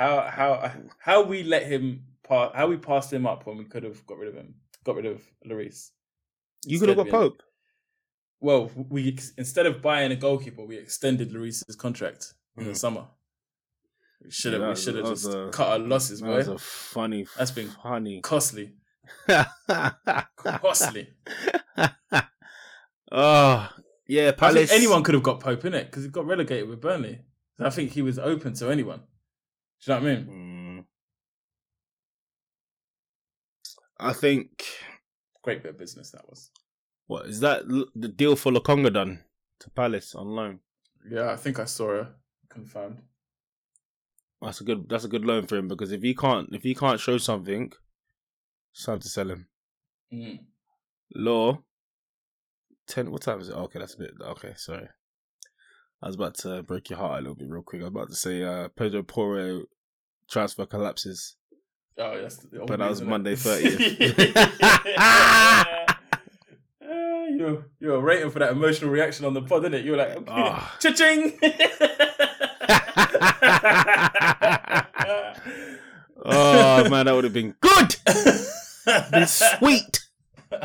How 0.00 0.22
how 0.30 0.72
how 0.98 1.22
we 1.22 1.42
let 1.42 1.66
him 1.66 2.04
pass? 2.26 2.52
How 2.54 2.66
we 2.68 2.78
passed 2.78 3.12
him 3.12 3.26
up 3.26 3.44
when 3.46 3.58
we 3.58 3.64
could 3.66 3.82
have 3.82 4.06
got 4.06 4.16
rid 4.16 4.30
of 4.30 4.34
him? 4.34 4.54
Got 4.82 4.96
rid 4.96 5.04
of 5.04 5.22
Lloris. 5.46 5.90
You 6.64 6.78
could 6.80 6.88
have 6.88 6.96
got 6.96 7.10
Pope. 7.10 7.42
Well, 8.40 8.70
we 8.88 9.18
instead 9.36 9.66
of 9.66 9.82
buying 9.82 10.10
a 10.10 10.16
goalkeeper, 10.16 10.64
we 10.64 10.78
extended 10.78 11.32
Lloris's 11.32 11.76
contract 11.76 12.32
in 12.56 12.64
the 12.64 12.70
Mm. 12.70 12.76
summer. 12.78 13.08
We 14.24 14.30
should 14.30 14.54
have. 14.54 14.62
Yeah, 14.62 14.68
we 14.70 14.76
should 14.76 14.94
have 14.94 15.06
just 15.08 15.26
a- 15.26 15.50
cut 15.52 15.68
our 15.68 15.78
losses, 15.78 16.20
That 16.20 16.26
boy. 16.28 16.36
was 16.38 16.48
a 16.48 16.56
funny. 16.58 17.26
That's 17.36 17.50
been- 17.50 17.68
funny. 17.68 18.22
Costly, 18.22 18.72
costly. 20.38 21.08
oh 23.12 23.68
yeah, 24.06 24.32
Palace. 24.32 24.72
anyone 24.72 25.02
could 25.02 25.14
have 25.14 25.22
got 25.22 25.40
Pope 25.40 25.64
in 25.66 25.74
it 25.74 25.84
because 25.90 26.04
he 26.04 26.08
got 26.10 26.24
relegated 26.26 26.70
with 26.70 26.80
Burnley. 26.80 27.20
I 27.58 27.68
think 27.68 27.90
he 27.90 28.00
was 28.00 28.18
open 28.18 28.54
to 28.54 28.70
anyone. 28.70 29.02
Do 29.84 29.92
you 29.92 29.98
know 29.98 30.04
what 30.04 30.10
I 30.10 30.14
mean? 30.14 30.26
Mm. 30.26 30.84
I 33.98 34.12
think. 34.12 34.64
Great 35.42 35.62
bit 35.62 35.70
of 35.70 35.78
business 35.78 36.10
that 36.10 36.28
was. 36.28 36.50
What 37.06 37.26
is 37.26 37.40
that? 37.40 37.66
The 37.94 38.08
deal 38.08 38.36
for 38.36 38.52
Lokonga 38.52 38.92
done 38.92 39.24
to 39.60 39.70
Palace 39.70 40.14
on 40.14 40.28
loan. 40.28 40.60
Yeah, 41.10 41.30
I 41.30 41.36
think 41.36 41.58
I 41.58 41.64
saw 41.64 42.00
it 42.00 42.06
confirmed. 42.48 42.98
That's 44.42 44.60
a 44.60 44.64
good. 44.64 44.88
That's 44.88 45.04
a 45.04 45.08
good 45.08 45.24
loan 45.24 45.46
for 45.46 45.56
him 45.56 45.68
because 45.68 45.92
if 45.92 46.02
he 46.02 46.14
can't, 46.14 46.48
if 46.52 46.62
he 46.62 46.74
can't 46.74 47.00
show 47.00 47.18
something, 47.18 47.72
it's 48.72 48.84
time 48.84 49.00
to 49.00 49.08
sell 49.08 49.30
him. 49.30 49.48
Mm. 50.12 50.40
Law. 51.14 51.62
Ten. 52.86 53.10
What 53.10 53.22
time 53.22 53.40
is 53.40 53.48
it? 53.48 53.54
Okay, 53.54 53.78
that's 53.78 53.94
a 53.94 53.98
bit. 53.98 54.12
Okay, 54.20 54.52
sorry. 54.56 54.88
I 56.02 56.06
was 56.06 56.16
about 56.16 56.34
to 56.38 56.62
break 56.62 56.88
your 56.90 56.98
heart 56.98 57.18
a 57.18 57.22
little 57.22 57.34
bit 57.34 57.48
real 57.50 57.62
quick. 57.62 57.82
I 57.82 57.84
was 57.84 57.90
about 57.90 58.08
to 58.08 58.14
say 58.16 58.42
uh, 58.42 58.68
Pedro 58.68 59.02
Porro 59.02 59.64
transfer 60.30 60.64
collapses. 60.66 61.36
Oh, 61.98 62.14
yes. 62.14 62.36
the 62.36 62.64
But 62.66 62.78
that 62.78 62.88
was? 62.88 63.02
Monday 63.02 63.34
30th. 63.36 64.32
Uh, 64.96 65.64
you 67.36 67.44
were, 67.44 67.64
you 67.80 67.88
were 67.88 68.00
waiting 68.00 68.30
for 68.30 68.38
that 68.38 68.52
emotional 68.52 68.90
reaction 68.90 69.26
on 69.26 69.34
the 69.34 69.42
pod, 69.42 69.62
didn't 69.62 69.80
it? 69.80 69.84
You 69.84 69.90
were 69.92 69.96
like, 69.98 70.18
Ah. 70.28 70.76
cha-ching! 70.80 71.38
Oh 76.22 76.88
man, 76.90 77.06
that 77.06 77.14
would 77.14 77.24
have 77.24 77.32
been 77.32 77.54
good. 77.60 77.96
Been 79.10 79.26
sweet. 79.26 80.00
All 80.52 80.60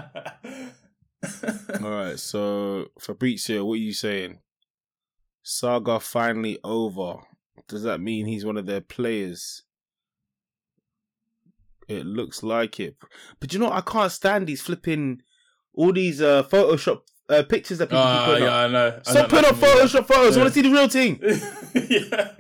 right, 1.92 2.20
so 2.20 2.88
Fabrizio, 3.00 3.64
what 3.66 3.76
are 3.76 3.78
you 3.78 3.94
saying? 3.94 4.40
Saga 5.48 6.00
finally 6.00 6.58
over. 6.64 7.18
Does 7.68 7.84
that 7.84 8.02
mean 8.02 8.26
he's 8.26 8.44
one 8.44 8.58
of 8.58 8.66
their 8.66 8.82
players? 8.82 9.62
It 11.88 12.04
looks 12.04 12.42
like 12.42 12.80
it, 12.80 12.96
but 13.40 13.54
you 13.54 13.60
know 13.60 13.72
I 13.72 13.82
can't 13.82 14.12
stand 14.12 14.48
these 14.48 14.64
flipping 14.64 15.22
all 15.76 15.94
these 15.94 16.20
uh 16.20 16.42
Photoshop 16.44 17.02
uh, 17.30 17.44
pictures 17.44 17.78
that 17.78 17.90
people 17.90 18.04
Oh, 18.04 18.24
putting 18.26 18.44
yeah, 18.44 18.50
up. 18.56 18.70
I 18.70 18.72
know. 18.74 19.00
I 19.06 19.12
Stop 19.12 19.32
know 19.32 19.38
putting 19.42 19.50
up 19.52 19.56
Photoshop 19.58 20.08
photos. 20.08 20.36
I 20.36 20.42
want 20.42 20.54
to 20.54 20.56
see 20.56 20.68
the 20.68 20.72
real 20.72 20.88
thing. 20.90 21.20
yeah. 21.90 22.32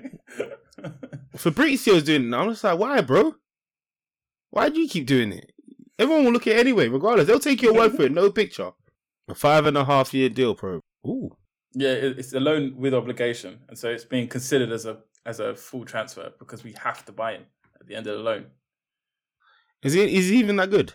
Fabrizio's 1.38 2.04
doing 2.04 2.24
it 2.24 2.28
now. 2.28 2.42
I'm 2.42 2.50
just 2.50 2.64
like, 2.64 2.80
why, 2.80 3.02
bro? 3.02 3.36
Why 4.50 4.70
do 4.70 4.80
you 4.82 4.88
keep 4.90 5.06
doing 5.06 5.32
it? 5.32 5.52
Everyone 6.00 6.26
will 6.26 6.32
look 6.32 6.48
at 6.48 6.56
it 6.56 6.60
anyway, 6.60 6.88
regardless. 6.88 7.28
They'll 7.28 7.40
take 7.40 7.62
your 7.62 7.74
word 7.74 7.94
for 7.96 8.04
it. 8.04 8.12
No 8.12 8.32
picture. 8.32 8.72
A 9.28 9.36
five 9.36 9.66
and 9.68 9.78
a 9.78 9.86
half 9.86 10.12
year 10.14 10.30
deal, 10.30 10.56
bro. 10.56 10.82
Ooh. 11.06 11.36
Yeah, 11.76 11.90
it's 11.92 12.34
a 12.34 12.40
loan 12.40 12.76
with 12.78 12.94
obligation, 12.94 13.60
and 13.68 13.78
so 13.78 13.90
it's 13.90 14.06
being 14.06 14.28
considered 14.28 14.72
as 14.72 14.86
a 14.86 15.00
as 15.26 15.40
a 15.40 15.56
full 15.56 15.84
transfer 15.86 16.32
because 16.40 16.64
we 16.64 16.74
have 16.82 17.04
to 17.06 17.12
buy 17.12 17.34
him 17.34 17.46
at 17.80 17.86
the 17.88 17.96
end 17.96 18.08
of 18.08 18.18
the 18.18 18.24
loan. 18.24 18.46
Is 19.84 19.94
he 19.94 20.02
is 20.18 20.30
he 20.30 20.38
even 20.40 20.56
that 20.56 20.70
good? 20.72 20.94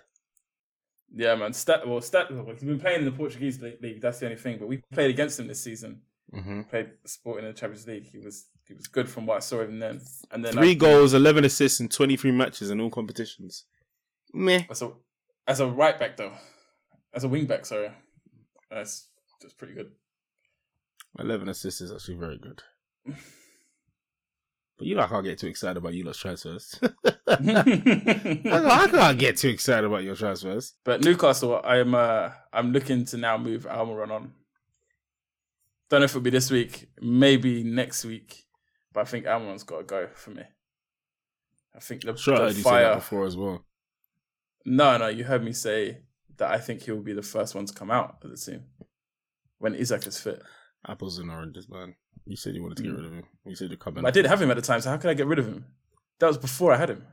Yeah, 1.15 1.35
man. 1.35 1.53
Stat 1.53 1.87
well, 1.87 2.01
stat. 2.01 2.33
Well, 2.33 2.47
he's 2.53 2.63
been 2.63 2.81
playing 2.81 3.01
in 3.01 3.05
the 3.05 3.13
Portuguese 3.13 3.61
league. 3.61 4.01
That's 4.01 4.21
the 4.21 4.27
only 4.27 4.39
thing. 4.39 4.59
But 4.59 4.69
we 4.69 4.79
played 4.93 5.11
against 5.11 5.39
him 5.39 5.49
this 5.49 5.63
season. 5.63 6.01
Mm-hmm. 6.35 6.63
Played 6.63 6.91
Sporting 7.05 7.47
in 7.47 7.53
the 7.53 7.59
Champions 7.59 7.87
League. 7.87 8.07
He 8.07 8.19
was 8.19 8.47
he 8.67 8.75
was 8.75 8.87
good 8.87 9.09
from 9.09 9.27
what 9.27 9.37
I 9.37 9.41
saw 9.41 9.61
him 9.63 9.79
then. 9.81 10.01
And 10.31 10.45
then 10.45 10.53
Three 10.53 10.71
I- 10.71 10.75
goals, 10.75 11.13
eleven 11.13 11.45
assists 11.45 11.81
in 11.81 11.89
twenty 11.89 12.17
three 12.17 12.31
matches 12.31 12.71
in 12.71 12.81
all 12.81 12.91
competitions. 12.91 13.65
Meh. 14.33 14.63
As 14.71 14.81
a 14.83 14.93
as 15.47 15.61
a 15.61 15.67
right 15.67 15.99
back 15.99 16.17
though, 16.17 16.33
as 17.13 17.25
a 17.25 17.29
wing 17.29 17.47
back. 17.47 17.67
Sorry, 17.67 17.91
that's 18.71 19.09
that's 19.43 19.53
pretty 19.55 19.75
good. 19.75 19.91
Eleven 21.19 21.49
assists 21.49 21.81
is 21.81 21.93
actually 21.93 22.17
very 22.17 22.39
good. 22.39 22.63
But 24.79 24.87
you 24.87 24.95
know 24.95 25.03
I 25.03 25.09
can't 25.09 25.25
get 25.25 25.39
too 25.39 25.49
excited 25.49 25.77
about 25.77 25.93
you 25.93 26.05
lot's 26.05 26.19
transfers. 26.19 26.81
I, 27.27 28.89
can't, 28.91 29.19
get 29.19 29.37
too 29.37 29.49
excited 29.49 29.85
about 29.85 30.05
your 30.05 30.17
transfers. 30.17 30.75
But 30.85 31.05
Newcastle, 31.05 31.61
I'm 31.63 31.95
uh, 31.95 32.31
I'm 32.53 32.73
looking 32.73 33.05
to 33.07 33.17
now 33.17 33.37
move 33.37 33.67
Almiron 33.67 34.11
on. 34.11 34.33
Don't 35.91 36.01
know 36.01 36.05
if 36.05 36.13
it'll 36.13 36.23
be 36.23 36.31
this 36.31 36.51
week, 36.51 36.89
maybe 37.01 37.63
next 37.63 38.05
week, 38.05 38.45
but 38.93 39.01
I 39.01 39.05
think 39.05 39.27
Almiron's 39.27 39.65
got 39.65 39.79
to 39.79 39.85
go 39.85 40.09
for 40.15 40.31
me. 40.31 40.45
I 41.75 41.81
think 41.81 42.03
the, 42.03 42.17
Sure, 42.17 42.41
I 42.41 42.47
the 42.47 42.55
say 42.55 42.63
fire. 42.63 42.85
that 42.85 42.95
before 42.97 43.27
as 43.27 43.37
well. 43.37 43.65
No, 44.65 44.97
no, 44.97 45.09
you 45.09 45.25
heard 45.25 45.45
me 45.45 45.53
say 45.53 45.99
that 46.37 46.51
I 46.51 46.59
think 46.59 46.83
he 46.83 46.93
will 46.93 47.03
be 47.03 47.13
the 47.13 47.23
first 47.23 47.55
one 47.55 47.67
to 47.67 47.75
come 47.75 47.91
out 47.91 48.19
of 48.23 48.31
the 48.31 48.37
team 48.37 48.65
when 49.59 49.75
Isaac 49.75 50.07
is 50.07 50.19
fit. 50.19 50.43
Apples 50.89 51.19
and 51.19 51.31
oranges, 51.31 51.69
man. 51.69 51.95
You 52.27 52.37
said 52.37 52.55
you 52.55 52.63
wanted 52.63 52.77
to 52.79 52.83
get 52.83 52.93
Mm. 52.93 52.97
rid 52.97 53.05
of 53.07 53.13
him. 53.13 53.25
You 53.45 53.55
said 53.55 53.69
you're 53.71 53.77
coming. 53.77 54.05
I 54.07 54.11
did 54.11 54.27
have 54.27 54.41
him 54.41 54.51
at 54.51 54.57
the 54.57 54.63
time, 54.63 54.81
so 54.81 54.91
how 54.91 54.97
could 54.97 55.11
I 55.11 55.15
get 55.15 55.27
rid 55.27 55.39
of 55.39 55.47
him? 55.47 55.67
That 56.19 56.27
was 56.29 56.39
before 56.39 56.73
I 56.73 56.77
had 56.77 56.91
him. 56.91 57.07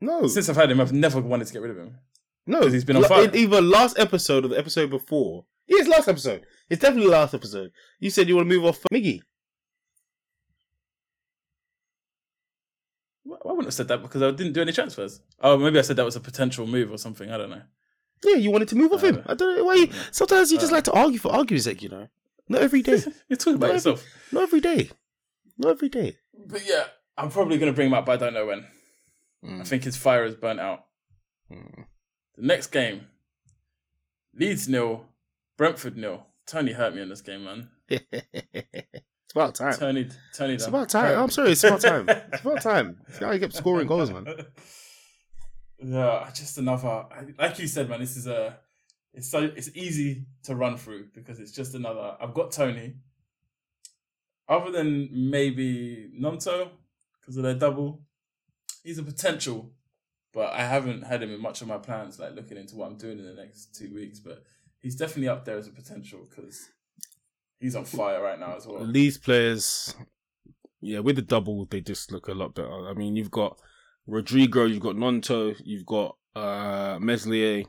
No, 0.00 0.26
Since 0.26 0.48
I've 0.48 0.56
had 0.56 0.70
him, 0.70 0.80
I've 0.80 0.92
never 0.92 1.20
wanted 1.20 1.46
to 1.46 1.52
get 1.52 1.62
rid 1.62 1.70
of 1.70 1.78
him. 1.78 1.98
no, 2.46 2.60
'Cause 2.62 2.72
he's 2.72 2.84
been 2.84 2.96
on 2.96 3.04
fire. 3.04 3.30
Either 3.34 3.60
last 3.60 3.98
episode 3.98 4.44
or 4.44 4.48
the 4.48 4.58
episode 4.58 4.90
before. 4.90 5.46
Yeah, 5.68 5.78
it's 5.80 5.88
last 5.88 6.08
episode. 6.08 6.44
It's 6.68 6.82
definitely 6.82 7.10
last 7.10 7.34
episode. 7.34 7.70
You 8.00 8.10
said 8.10 8.28
you 8.28 8.34
want 8.36 8.48
to 8.50 8.54
move 8.56 8.64
off 8.64 8.82
Miggy. 8.92 9.20
Why 13.24 13.36
wouldn't 13.44 13.66
have 13.66 13.74
said 13.74 13.88
that 13.88 14.02
because 14.02 14.22
I 14.22 14.30
didn't 14.32 14.52
do 14.52 14.62
any 14.62 14.72
transfers. 14.72 15.20
Oh, 15.40 15.56
maybe 15.56 15.78
I 15.78 15.82
said 15.82 15.96
that 15.96 16.04
was 16.04 16.16
a 16.16 16.20
potential 16.20 16.66
move 16.66 16.90
or 16.90 16.98
something. 16.98 17.30
I 17.30 17.36
don't 17.38 17.50
know. 17.50 17.62
Yeah, 18.24 18.36
you 18.36 18.50
wanted 18.50 18.68
to 18.68 18.76
move 18.76 18.92
off 18.92 19.02
him. 19.04 19.18
Uh, 19.18 19.32
I 19.32 19.34
don't 19.34 19.56
know 19.56 19.64
why. 19.64 19.74
You, 19.74 19.88
sometimes 20.10 20.50
you 20.52 20.58
just 20.58 20.72
uh, 20.72 20.76
like 20.76 20.84
to 20.84 20.92
argue 20.92 21.18
for 21.18 21.32
arguing's 21.32 21.64
sake, 21.64 21.82
you 21.82 21.88
know. 21.88 22.08
Not 22.48 22.62
every 22.62 22.82
day. 22.82 23.02
You're 23.28 23.36
talking 23.36 23.54
about 23.54 23.68
Not 23.68 23.76
every- 23.76 23.92
yourself. 23.92 24.04
Not 24.32 24.42
every 24.44 24.60
day. 24.60 24.90
Not 25.58 25.70
every 25.72 25.88
day. 25.88 26.16
But 26.46 26.66
yeah, 26.66 26.84
I'm 27.16 27.30
probably 27.30 27.58
going 27.58 27.70
to 27.72 27.76
bring 27.76 27.88
him 27.88 27.94
up, 27.94 28.06
but 28.06 28.12
I 28.20 28.24
don't 28.24 28.34
know 28.34 28.46
when. 28.46 28.66
Mm. 29.44 29.60
I 29.60 29.64
think 29.64 29.84
his 29.84 29.96
fire 29.96 30.24
is 30.24 30.34
burnt 30.34 30.60
out. 30.60 30.86
Mm. 31.50 31.84
The 32.36 32.42
next 32.46 32.68
game, 32.68 33.06
Leeds 34.34 34.68
nil, 34.68 35.04
Brentford 35.56 35.96
nil. 35.96 36.26
Toney 36.46 36.72
hurt 36.72 36.94
me 36.94 37.02
in 37.02 37.08
this 37.08 37.20
game, 37.20 37.44
man. 37.44 37.68
it's 37.88 39.32
about 39.34 39.54
time. 39.54 39.74
Toney, 39.74 40.08
Toney. 40.34 40.54
It's 40.54 40.64
done. 40.64 40.74
about 40.74 40.88
time. 40.88 41.18
I'm 41.18 41.30
sorry, 41.30 41.52
it's 41.52 41.62
about 41.64 41.80
time. 41.80 42.08
It's 42.08 42.40
about 42.40 42.62
time. 42.62 42.96
This 43.06 43.18
guy 43.18 43.38
kept 43.38 43.54
scoring 43.54 43.86
goals, 43.86 44.10
man. 44.10 44.26
Yeah, 45.84 46.30
just 46.32 46.58
another. 46.58 47.06
Like 47.36 47.58
you 47.58 47.66
said, 47.66 47.88
man, 47.88 47.98
this 47.98 48.16
is 48.16 48.28
a. 48.28 48.56
It's 49.14 49.30
so 49.30 49.50
it's 49.56 49.70
easy 49.74 50.24
to 50.44 50.54
run 50.54 50.76
through 50.76 51.08
because 51.14 51.38
it's 51.38 51.52
just 51.52 51.74
another. 51.74 52.16
I've 52.20 52.34
got 52.34 52.52
Toney. 52.52 52.94
Other 54.48 54.70
than 54.70 55.08
maybe 55.12 56.10
Gnonto 56.18 56.70
because 57.20 57.36
of 57.36 57.42
their 57.42 57.54
double, 57.54 58.02
he's 58.82 58.98
a 58.98 59.02
potential, 59.02 59.72
but 60.32 60.52
I 60.52 60.64
haven't 60.64 61.02
had 61.02 61.22
him 61.22 61.32
in 61.32 61.40
much 61.40 61.62
of 61.62 61.68
my 61.68 61.78
plans. 61.78 62.18
Like 62.18 62.34
looking 62.34 62.56
into 62.56 62.76
what 62.76 62.86
I'm 62.90 62.96
doing 62.96 63.18
in 63.18 63.26
the 63.26 63.34
next 63.34 63.74
two 63.74 63.94
weeks, 63.94 64.18
but 64.18 64.42
he's 64.80 64.96
definitely 64.96 65.28
up 65.28 65.44
there 65.44 65.58
as 65.58 65.68
a 65.68 65.72
potential 65.72 66.26
because 66.28 66.68
he's 67.60 67.76
on 67.76 67.84
fire 67.84 68.22
right 68.22 68.38
now 68.38 68.56
as 68.56 68.66
well. 68.66 68.90
These 68.90 69.18
players, 69.18 69.94
yeah, 70.80 70.98
with 70.98 71.16
the 71.16 71.22
double, 71.22 71.66
they 71.66 71.80
just 71.80 72.12
look 72.12 72.28
a 72.28 72.34
lot 72.34 72.54
better. 72.54 72.88
I 72.88 72.94
mean, 72.94 73.14
you've 73.14 73.30
got 73.30 73.58
Rodrigo, 74.06 74.64
you've 74.64 74.82
got 74.82 74.96
Gnonto, 74.96 75.54
you've 75.64 75.86
got 75.86 76.16
uh 76.34 76.98
Meslier, 77.00 77.64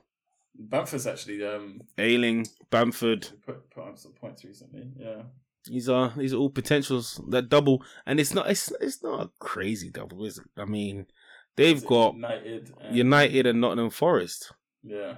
Bamford's 0.55 1.07
actually 1.07 1.43
um 1.45 1.81
Ailing, 1.97 2.47
Bamford. 2.69 3.27
put 3.45 3.69
put 3.71 3.83
on 3.83 3.97
some 3.97 4.13
points 4.13 4.43
recently. 4.45 4.87
Yeah. 4.97 5.23
These 5.65 5.89
are 5.89 6.13
these 6.17 6.33
are 6.33 6.37
all 6.37 6.49
potentials. 6.49 7.21
That 7.29 7.49
double, 7.49 7.83
and 8.05 8.19
it's 8.19 8.33
not 8.33 8.49
it's 8.49 8.71
it's 8.81 9.01
not 9.01 9.25
a 9.25 9.31
crazy 9.39 9.89
double, 9.89 10.25
is 10.25 10.37
it? 10.37 10.45
I 10.57 10.65
mean, 10.65 11.07
they've 11.55 11.77
Is 11.77 11.83
it 11.83 11.89
got 11.89 12.13
United. 12.15 12.71
And, 12.81 12.95
United 12.95 13.45
and 13.47 13.61
Nottingham 13.61 13.89
Forest. 13.89 14.51
Yeah. 14.83 15.15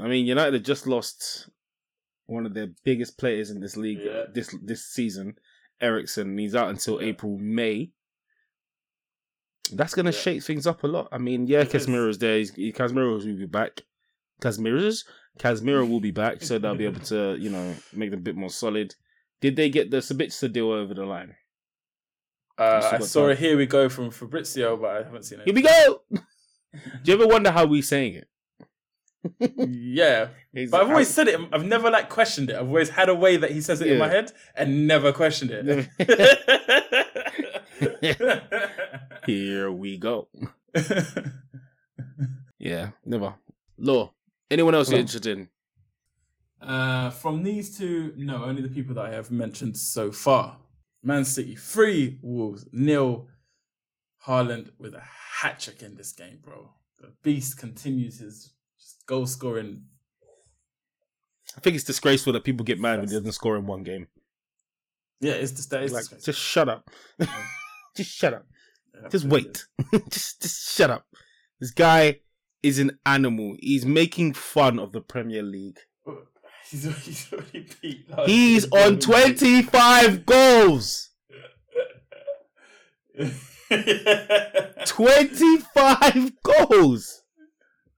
I 0.00 0.08
mean, 0.08 0.26
United 0.26 0.54
have 0.54 0.62
just 0.64 0.86
lost 0.86 1.48
one 2.26 2.46
of 2.46 2.54
their 2.54 2.68
biggest 2.84 3.16
players 3.16 3.50
in 3.50 3.60
this 3.60 3.76
league 3.76 4.00
Yeah. 4.02 4.24
this 4.32 4.54
this 4.62 4.84
season, 4.84 5.36
Eriksen. 5.80 6.36
He's 6.36 6.54
out 6.56 6.70
until 6.70 7.00
Yeah. 7.00 7.08
April 7.08 7.38
May. 7.38 7.92
That's 9.72 9.94
gonna 9.94 10.10
Yeah. 10.10 10.18
shake 10.18 10.42
things 10.42 10.66
up 10.66 10.82
a 10.84 10.86
lot. 10.86 11.08
I 11.12 11.18
mean, 11.18 11.46
yeah. 11.46 11.64
Casemiro's 11.64 12.18
there. 12.18 12.38
He's, 12.38 12.54
he, 12.54 12.72
Casemiro 12.72 13.12
will 13.18 13.36
be 13.36 13.46
back. 13.46 13.80
Casemiro's 14.42 15.04
Casemiro 15.38 15.88
will 15.88 16.00
be 16.00 16.10
back, 16.10 16.42
so 16.42 16.58
they'll 16.58 16.74
be 16.74 16.84
able 16.84 17.00
to 17.00 17.36
you 17.38 17.50
know 17.50 17.74
make 17.92 18.10
them 18.10 18.20
a 18.20 18.22
bit 18.22 18.36
more 18.36 18.50
solid. 18.50 18.94
Did 19.40 19.56
they 19.56 19.68
get 19.68 19.90
the 19.90 19.98
Sabitzer 19.98 20.52
deal 20.52 20.70
over 20.70 20.94
the 20.94 21.04
line? 21.04 21.34
Uh, 22.56 22.88
I 22.92 22.98
saw 23.00 23.28
a 23.28 23.34
here 23.34 23.56
we 23.56 23.66
go 23.66 23.88
from 23.88 24.10
Fabrizio, 24.10 24.76
but 24.76 24.90
I 24.90 25.02
haven't 25.02 25.24
seen 25.24 25.40
it. 25.40 25.44
Here 25.46 25.54
we 25.54 25.62
go. 25.62 26.02
Do 26.12 26.20
you 27.12 27.14
ever 27.14 27.26
wonder 27.26 27.50
how 27.50 27.66
we 27.66 27.82
saying 27.82 28.14
it? 28.14 28.28
Yeah, 29.56 30.28
It's 30.52 30.70
but 30.70 30.82
I've 30.82 30.90
always 30.90 31.08
said 31.08 31.28
it. 31.28 31.40
I've 31.52 31.64
never 31.64 31.90
like 31.90 32.10
questioned 32.10 32.50
it. 32.50 32.56
I've 32.56 32.68
always 32.68 32.90
had 32.90 33.08
a 33.08 33.14
way 33.14 33.38
that 33.38 33.50
he 33.52 33.60
says 33.62 33.80
it 33.80 33.86
in 33.88 33.98
my 33.98 34.08
head 34.08 34.30
and 34.54 34.86
never 34.86 35.12
questioned 35.12 35.50
it. 35.50 35.88
Here 39.26 39.70
we 39.70 39.96
go. 39.98 40.28
Yeah, 42.58 42.90
never. 43.04 43.34
Law. 43.78 44.12
Anyone 44.50 44.74
else 44.74 44.90
you're 44.90 45.00
interested 45.00 45.38
in? 45.38 45.48
uh, 46.62 47.10
from 47.10 47.42
these 47.42 47.76
two, 47.76 48.12
no, 48.16 48.44
only 48.44 48.62
the 48.62 48.68
people 48.68 48.94
that 48.94 49.04
I 49.06 49.10
have 49.12 49.30
mentioned 49.30 49.76
so 49.76 50.10
far. 50.12 50.58
Man 51.02 51.24
City 51.24 51.54
three, 51.56 52.18
Wolves 52.22 52.66
nil. 52.72 53.28
Haaland 54.26 54.70
with 54.78 54.94
a 54.94 55.02
hat 55.02 55.60
trick 55.60 55.82
in 55.82 55.96
this 55.96 56.12
game, 56.12 56.38
bro. 56.42 56.70
The 56.98 57.12
beast 57.22 57.58
continues 57.58 58.20
his 58.20 58.54
goal 59.06 59.26
scoring. 59.26 59.82
I 61.54 61.60
think 61.60 61.76
it's 61.76 61.84
disgraceful 61.84 62.32
that 62.32 62.44
people 62.44 62.64
get 62.64 62.80
mad 62.80 63.00
when 63.00 63.08
he 63.08 63.14
doesn't 63.14 63.32
score 63.32 63.56
in 63.58 63.66
one 63.66 63.82
game. 63.82 64.06
Yeah, 65.20 65.32
it's 65.32 65.52
just 65.52 65.68
that. 65.70 65.82
It's 65.82 65.92
Like, 65.92 66.04
disgraceful. 66.04 66.32
just 66.32 66.40
shut 66.40 66.68
up. 66.70 66.90
Just 67.94 68.10
shut 68.10 68.34
up. 68.34 68.46
Just 69.10 69.26
wait. 69.26 69.66
just, 70.10 70.42
just 70.42 70.76
shut 70.76 70.90
up. 70.90 71.06
This 71.60 71.70
guy 71.70 72.20
is 72.62 72.78
an 72.78 72.98
animal. 73.04 73.56
He's 73.60 73.84
making 73.84 74.34
fun 74.34 74.78
of 74.78 74.92
the 74.92 75.00
Premier 75.00 75.42
League. 75.42 75.78
He's, 76.70 76.84
he's 77.04 77.30
already 77.30 77.66
beat. 77.82 78.10
last 78.10 78.26
He's 78.26 78.66
year's 78.72 78.86
on 78.86 78.98
25 78.98 80.24
goals. 80.24 81.10
25 84.86 86.32
goals. 86.42 87.22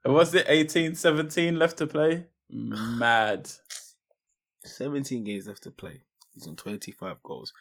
Was 0.05 0.35
it 0.35 0.47
18, 0.49 0.97
17 0.97 1.59
left 1.59 1.79
to 1.79 1.87
play? 1.87 2.27
Mad. 2.51 3.49
17 4.65 5.23
games 5.25 5.47
left 5.47 5.63
to 5.63 5.71
play. 5.71 6.03
He's 6.35 6.49
on 6.49 6.57
25 6.57 7.23
goals. 7.23 7.53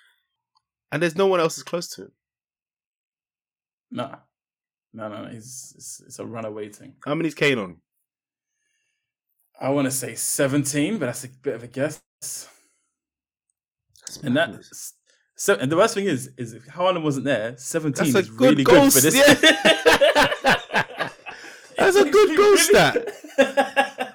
And 0.91 1.03
there's 1.03 1.15
no 1.15 1.27
one 1.27 1.39
else 1.39 1.57
as 1.57 1.63
close 1.63 1.87
to 1.89 2.03
him. 2.03 2.11
Nah. 3.95 4.17
No, 4.93 5.09
no, 5.09 5.23
no. 5.23 5.29
He's, 5.29 5.73
it's, 5.75 6.01
it's 6.05 6.19
a 6.19 6.25
runaway 6.25 6.69
thing. 6.69 6.95
How 7.05 7.15
many's 7.15 7.33
Kane 7.35 7.57
on? 7.57 7.77
I 9.59 9.69
want 9.69 9.85
to 9.85 9.91
say 9.91 10.15
17, 10.15 10.97
but 10.97 11.07
that's 11.07 11.23
a 11.23 11.29
bit 11.29 11.55
of 11.55 11.63
a 11.63 11.67
guess. 11.67 12.01
That's 12.21 12.47
And 14.23 14.35
that, 14.37 14.63
so, 15.37 15.55
and 15.55 15.71
the 15.71 15.77
worst 15.77 15.93
thing 15.93 16.05
is, 16.05 16.29
is 16.37 16.53
if 16.53 16.65
Haaland 16.67 17.03
wasn't 17.03 17.25
there, 17.25 17.55
17 17.57 18.13
That's 18.13 18.27
is 18.27 18.35
good 18.35 18.41
really 18.51 18.63
goal 18.63 18.83
good 18.85 18.93
for 18.93 18.99
this. 19.01 19.15
yeah. 19.15 19.33
That's 21.77 21.97
a 21.97 22.09
good 22.09 22.37
goal 22.37 22.57
stat. 22.57 23.11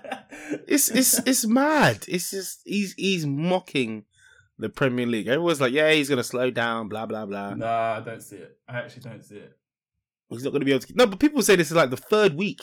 It's 0.67 0.89
it's 0.89 1.19
it's 1.27 1.47
mad. 1.47 2.05
It's 2.09 2.31
just 2.31 2.61
he's 2.65 2.93
he's 2.95 3.27
mocking 3.27 4.05
the 4.59 4.69
Premier 4.69 5.07
League. 5.07 5.27
Everyone's 5.27 5.61
like, 5.61 5.73
yeah, 5.73 5.91
he's 5.93 6.09
gonna 6.09 6.23
slow 6.25 6.51
down, 6.51 6.89
blah 6.89 7.07
blah 7.07 7.27
blah. 7.27 7.55
nah, 7.55 7.97
I 7.99 8.01
don't 8.01 8.23
see 8.23 8.37
it. 8.37 8.57
I 8.69 8.79
actually 8.79 9.03
don't 9.03 9.23
see 9.23 9.37
it. 9.37 9.57
He's 10.31 10.45
not 10.45 10.53
gonna 10.53 10.65
be 10.65 10.73
able 10.73 10.81
to. 10.87 10.93
No, 10.97 11.07
but 11.07 11.19
people 11.21 11.43
say 11.43 11.57
this 11.57 11.71
is 11.71 11.77
like 11.77 11.91
the 11.91 11.97
third 11.97 12.35
week, 12.35 12.61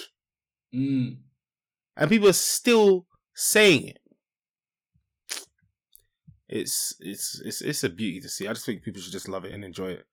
Mm. 0.74 1.18
and 1.96 2.10
people 2.10 2.30
are 2.30 2.34
still 2.34 3.06
saying 3.36 3.88
it. 3.90 4.00
It's 6.50 6.96
it's 7.00 7.42
it's 7.44 7.62
it's 7.62 7.84
a 7.84 7.90
beauty 7.90 8.22
to 8.22 8.30
see. 8.30 8.48
I 8.48 8.54
just 8.54 8.66
think 8.66 8.84
people 8.84 9.02
should 9.02 9.12
just 9.12 9.28
love 9.28 9.44
it 9.46 9.54
and 9.54 9.66
enjoy 9.66 9.90
it. 9.92 10.06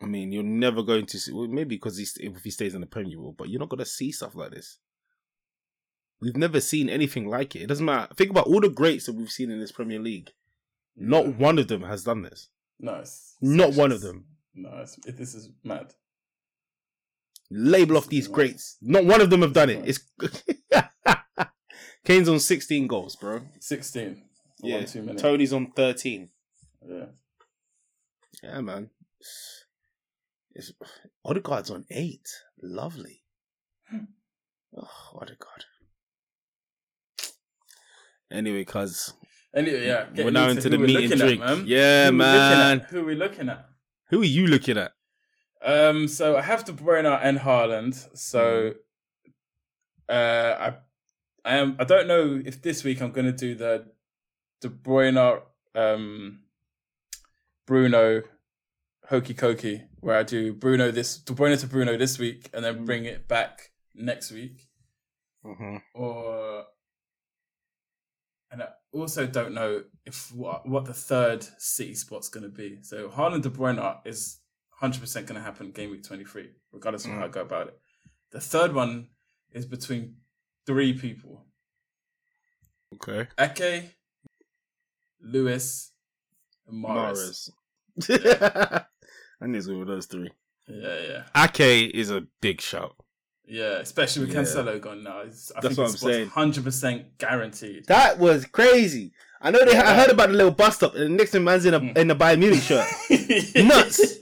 I 0.00 0.06
mean, 0.06 0.30
you're 0.30 0.44
never 0.44 0.82
going 0.82 1.06
to 1.06 1.18
see. 1.18 1.32
Well, 1.32 1.48
maybe 1.48 1.74
because 1.74 1.98
if 1.98 2.42
he 2.44 2.50
stays 2.50 2.74
in 2.74 2.80
the 2.80 2.86
Premier, 2.86 3.10
you 3.12 3.20
will, 3.20 3.32
but 3.32 3.48
you're 3.48 3.58
not 3.58 3.68
going 3.68 3.78
to 3.80 3.84
see 3.84 4.12
stuff 4.12 4.36
like 4.36 4.52
this. 4.52 4.78
We've 6.20 6.36
never 6.36 6.60
seen 6.60 6.88
anything 6.88 7.26
like 7.28 7.56
it. 7.56 7.62
It 7.62 7.66
doesn't 7.66 7.84
matter. 7.84 8.14
Think 8.14 8.30
about 8.30 8.46
all 8.46 8.60
the 8.60 8.68
greats 8.68 9.06
that 9.06 9.14
we've 9.16 9.30
seen 9.30 9.50
in 9.50 9.58
this 9.58 9.72
Premier 9.72 9.98
League. 9.98 10.30
Not 10.96 11.36
one 11.36 11.58
of 11.58 11.66
them 11.68 11.82
has 11.82 12.04
done 12.04 12.22
this. 12.22 12.48
No, 12.78 12.94
it's, 12.96 13.34
Not 13.40 13.74
one 13.74 13.90
of 13.92 14.00
them. 14.00 14.24
No, 14.54 14.84
this 15.04 15.34
is 15.34 15.50
mad. 15.64 15.94
Label 17.50 17.96
off 17.96 18.08
these 18.08 18.28
greats. 18.28 18.76
Not 18.82 19.04
one 19.04 19.20
of 19.20 19.30
them 19.30 19.42
have 19.42 19.52
done 19.54 19.70
it. 19.70 19.82
It's 19.86 20.00
Kane's 22.04 22.28
on 22.28 22.40
16 22.40 22.86
goals, 22.86 23.16
bro. 23.16 23.40
16. 23.60 24.22
Yeah. 24.62 24.84
Toney's 25.16 25.52
on 25.52 25.72
13. 25.72 26.28
Yeah. 26.88 27.04
Yeah, 28.42 28.60
man. 28.60 28.90
It's, 30.54 30.72
Odegaard's 31.24 31.70
on 31.70 31.84
8. 31.90 32.20
Lovely. 32.62 33.22
Oh, 34.76 34.88
Odegaard. 35.14 35.64
Anyway, 38.30 38.64
cuz 38.64 39.14
Anyway, 39.54 39.86
yeah. 39.86 40.06
we're 40.14 40.30
now 40.30 40.48
into 40.50 40.68
the 40.68 40.76
meat 40.78 41.10
and 41.10 41.20
drink. 41.20 41.40
At, 41.42 41.46
man. 41.58 41.64
Yeah, 41.66 42.06
Who 42.10 42.12
man. 42.12 42.80
at- 42.80 42.90
Who 42.90 43.00
are 43.00 43.04
we 43.04 43.14
looking 43.14 43.48
at? 43.48 43.66
Who 44.10 44.20
are 44.20 44.24
you 44.24 44.46
looking 44.46 44.76
at? 44.76 44.92
Um, 45.62 46.08
so 46.08 46.36
I 46.36 46.42
have 46.42 46.64
De 46.64 46.72
Bruyne 46.72 47.18
and 47.22 47.38
Haaland. 47.38 48.16
So, 48.16 48.74
uh, 50.08 50.12
I, 50.12 50.74
I 51.44 51.56
am. 51.56 51.76
I 51.78 51.84
don't 51.84 52.06
know 52.06 52.40
if 52.44 52.62
this 52.62 52.84
week 52.84 53.00
I'm 53.02 53.12
going 53.12 53.26
to 53.26 53.32
do 53.32 53.54
the 53.54 53.86
De 54.60 54.68
Bruyne, 54.68 55.42
um, 55.74 56.40
Bruno, 57.66 58.22
hokey 59.08 59.34
cokey, 59.34 59.84
where 60.00 60.16
I 60.16 60.22
do 60.22 60.52
Bruno 60.54 60.90
this 60.90 61.18
De 61.18 61.32
Bruyne 61.32 61.58
to 61.60 61.66
Bruno 61.66 61.96
this 61.96 62.18
week, 62.18 62.50
and 62.52 62.64
then 62.64 62.78
Mm. 62.80 62.86
bring 62.86 63.04
it 63.04 63.26
back 63.28 63.72
next 63.94 64.30
week. 64.32 64.64
Mm-hmm. 65.44 65.76
or 65.94 66.64
and 68.50 68.62
I 68.62 68.68
also 68.92 69.26
don't 69.26 69.54
know 69.54 69.84
if 70.04 70.32
what 70.34 70.68
what 70.68 70.84
the 70.84 70.92
third 70.94 71.44
City 71.58 71.94
spot's 71.94 72.28
going 72.28 72.42
to 72.42 72.48
be. 72.48 72.78
So 72.82 73.08
Haaland 73.08 73.42
De 73.42 73.50
Bruyne 73.50 73.98
is 74.04 74.40
hundred 74.80 75.00
percent 75.00 75.26
going 75.26 75.38
to 75.40 75.44
happen 75.44 75.70
game 75.72 75.90
week 75.90 76.02
twenty 76.04 76.24
three, 76.24 76.50
regardless 76.72 77.04
of 77.04 77.12
how 77.12 77.24
I 77.24 77.28
go 77.28 77.42
about 77.42 77.68
it. 77.68 77.78
The 78.32 78.40
third 78.40 78.74
one 78.74 79.08
is 79.52 79.66
between 79.66 80.16
three 80.66 80.92
people: 80.92 81.46
Okay. 82.94 83.28
Ake, 83.38 83.94
Lewis, 85.20 85.92
and 86.66 86.84
Mahrez. 86.84 87.50
I 89.40 89.46
need 89.46 89.62
to 89.62 89.68
go 89.68 89.78
with 89.80 89.88
those 89.88 90.06
three. 90.06 90.30
Yeah, 90.68 90.98
yeah, 91.34 91.44
Ake 91.44 91.90
is 91.94 92.10
a 92.10 92.22
big 92.40 92.60
shout. 92.60 92.94
yeah. 93.46 93.78
Especially 93.78 94.26
with 94.26 94.34
Yeah. 94.34 94.42
Cancelo 94.42 94.80
gone 94.80 95.02
now. 95.02 95.20
I 95.20 95.24
That's 95.24 95.50
think 95.52 95.62
what 95.78 95.84
it's 95.84 96.02
I'm 96.02 96.10
saying. 96.10 96.28
Hundred 96.28 96.64
percent 96.64 97.16
guaranteed. 97.18 97.86
That 97.86 98.18
was 98.18 98.44
crazy. 98.44 99.12
I 99.40 99.50
know 99.50 99.64
they. 99.64 99.76
I 99.76 99.94
heard 99.96 100.10
about 100.10 100.28
the 100.28 100.34
little 100.34 100.50
bust 100.52 100.82
up, 100.82 100.94
and 100.94 101.04
the 101.04 101.08
next 101.16 101.32
man's 101.34 101.64
in 101.64 101.72
a 101.74 101.80
Mm. 101.80 101.96
in 101.96 102.10
a 102.10 102.14
Bayern 102.16 102.40
Munich 102.40 102.60
shirt. 102.60 102.86
Nuts. 103.56 104.14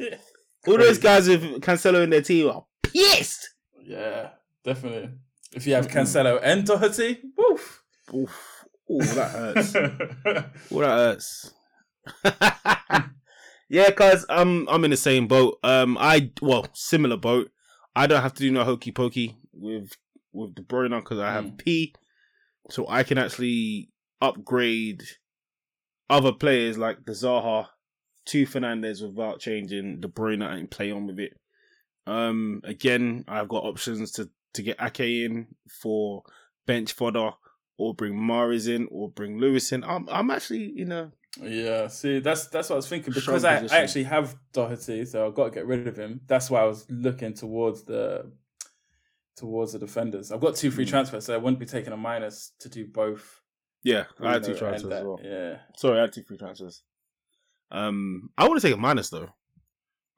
All 0.67 0.79
those 0.79 0.99
guys 0.99 1.29
with 1.29 1.43
Cancelo 1.61 2.03
in 2.03 2.11
their 2.11 2.23
team 2.23 2.51
are 2.51 2.65
pissed. 2.83 3.51
Yeah, 3.83 4.31
definitely. 4.65 5.11
If 5.53 5.67
you 5.67 5.75
have 5.75 5.89
Cancelo 5.89 6.41
and 6.43 6.67
Doherty, 6.67 7.21
woof. 7.37 7.83
Oof. 8.15 8.65
Ooh, 8.91 8.99
that 8.99 9.31
hurts. 9.31 9.75
Ooh, 10.73 10.81
that 10.81 10.87
hurts. 10.87 11.53
yeah, 13.69 13.91
cause 13.91 14.25
I'm 14.29 14.69
I'm 14.69 14.85
in 14.85 14.91
the 14.91 14.97
same 14.97 15.27
boat. 15.27 15.59
Um, 15.63 15.97
I 15.99 16.31
well 16.41 16.67
similar 16.75 17.17
boat. 17.17 17.51
I 17.95 18.07
don't 18.07 18.23
have 18.23 18.35
to 18.35 18.43
do 18.43 18.51
no 18.51 18.65
hokey 18.65 18.93
pokey 18.93 19.37
with 19.53 19.93
with 20.33 20.55
De 20.55 20.63
Bruyne 20.63 20.99
because 21.01 21.19
I 21.19 21.33
have 21.33 21.45
Mm. 21.47 21.59
P, 21.59 21.95
so 22.71 22.87
I 22.89 23.03
can 23.03 23.19
actually 23.19 23.91
upgrade 24.21 25.03
other 26.09 26.33
players 26.33 26.79
like 26.79 27.05
the 27.05 27.13
Zaha 27.13 27.67
to 28.27 28.47
Fernandes 28.47 29.03
without 29.07 29.41
changing 29.41 30.01
De 30.01 30.09
Bruyne 30.09 30.43
and 30.43 30.71
play 30.71 30.91
on 30.91 31.07
with 31.07 31.19
it. 31.19 31.39
Um, 32.07 32.61
again, 32.65 33.25
I've 33.29 33.49
got 33.49 33.65
options 33.65 34.13
to 34.13 34.29
to 34.55 34.63
get 34.63 34.77
Ake 34.81 35.01
in 35.25 35.49
for 35.69 36.23
bench 36.67 36.93
fodder, 36.93 37.31
or 37.79 37.95
bring 37.95 38.15
Mahrez 38.15 38.69
in, 38.75 38.89
or 38.91 39.09
bring 39.11 39.39
Lewis 39.39 39.73
in. 39.73 39.85
I'm 39.85 40.09
I'm 40.11 40.31
actually 40.31 40.73
you 40.75 40.85
know 40.87 41.11
Yeah, 41.43 41.89
see, 41.89 42.21
that's 42.21 42.47
that's 42.49 42.71
what 42.71 42.77
I 42.77 42.79
was 42.79 42.89
thinking 42.89 43.13
because 43.13 43.45
I, 43.45 43.59
I 43.59 43.79
actually 43.79 44.05
have 44.05 44.37
Doherty, 44.53 45.05
so 45.05 45.27
I've 45.27 45.35
got 45.35 45.45
to 45.47 45.51
get 45.51 45.67
rid 45.67 45.87
of 45.87 45.97
him. 45.97 46.21
That's 46.27 46.49
why 46.51 46.61
I 46.61 46.65
was 46.67 46.87
looking 46.89 47.35
towards 47.35 47.83
the 47.85 48.31
towards 49.37 49.73
the 49.75 49.79
defenders. 49.79 50.33
I've 50.33 50.41
got 50.41 50.57
two 50.57 50.71
free 50.71 50.87
Mm. 50.87 50.91
transfers, 50.91 51.27
so 51.27 51.35
I 51.35 51.37
wouldn't 51.37 51.59
be 51.61 51.67
taking 51.67 51.93
a 51.93 51.97
minus 51.97 52.53
to 52.61 52.69
do 52.69 52.87
both. 52.87 53.43
yeah. 53.85 54.05
I 54.21 54.33
had 54.35 54.45
two 54.45 54.55
transfers 54.55 54.91
as 54.93 55.05
well. 55.05 55.21
Yeah, 55.23 55.59
Sorry, 55.77 55.99
I 55.99 56.03
had 56.03 56.13
two 56.13 56.23
free 56.23 56.39
transfers. 56.39 56.83
Um, 57.71 58.31
I 58.39 58.49
want 58.49 58.61
to 58.61 58.67
take 58.67 58.77
a 58.77 58.81
minus 58.81 59.11
though. 59.11 59.29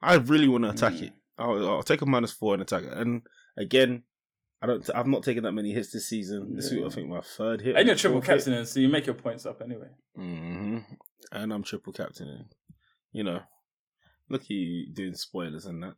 I 0.01 0.15
really 0.15 0.47
want 0.47 0.63
to 0.65 0.69
attack 0.69 0.93
Mm. 0.93 1.03
it. 1.03 1.13
I'll, 1.37 1.69
I'll 1.69 1.83
take 1.83 2.01
a 2.01 2.05
minus 2.05 2.31
four 2.31 2.53
and 2.53 2.61
attack 2.61 2.83
it. 2.83 2.93
And 2.93 3.21
again, 3.57 4.03
I 4.61 4.67
don't. 4.67 4.87
I've 4.93 5.07
not 5.07 5.23
taken 5.23 5.43
that 5.43 5.53
many 5.53 5.71
hits 5.73 5.91
this 5.91 6.07
season. 6.09 6.55
This 6.55 6.71
Yeah. 6.71 6.79
week, 6.79 6.87
I 6.91 6.95
think 6.95 7.07
my 7.09 7.21
third 7.21 7.61
hit. 7.61 7.75
and 7.77 7.87
you're 7.87 7.95
triple 7.95 8.21
hit. 8.21 8.67
so 8.67 8.79
you 8.79 8.89
make 8.89 9.05
your 9.05 9.15
points 9.15 9.45
up 9.45 9.61
anyway. 9.61 9.87
hmm 10.15 10.79
And 11.31 11.53
I'm 11.53 11.63
triple 11.63 11.93
captain. 11.93 12.45
You 13.13 13.23
know, 13.23 13.39
look 14.29 14.41
at 14.43 14.49
you 14.49 14.91
doing 14.93 15.15
spoilers 15.15 15.65
and 15.65 15.83
that. 15.83 15.95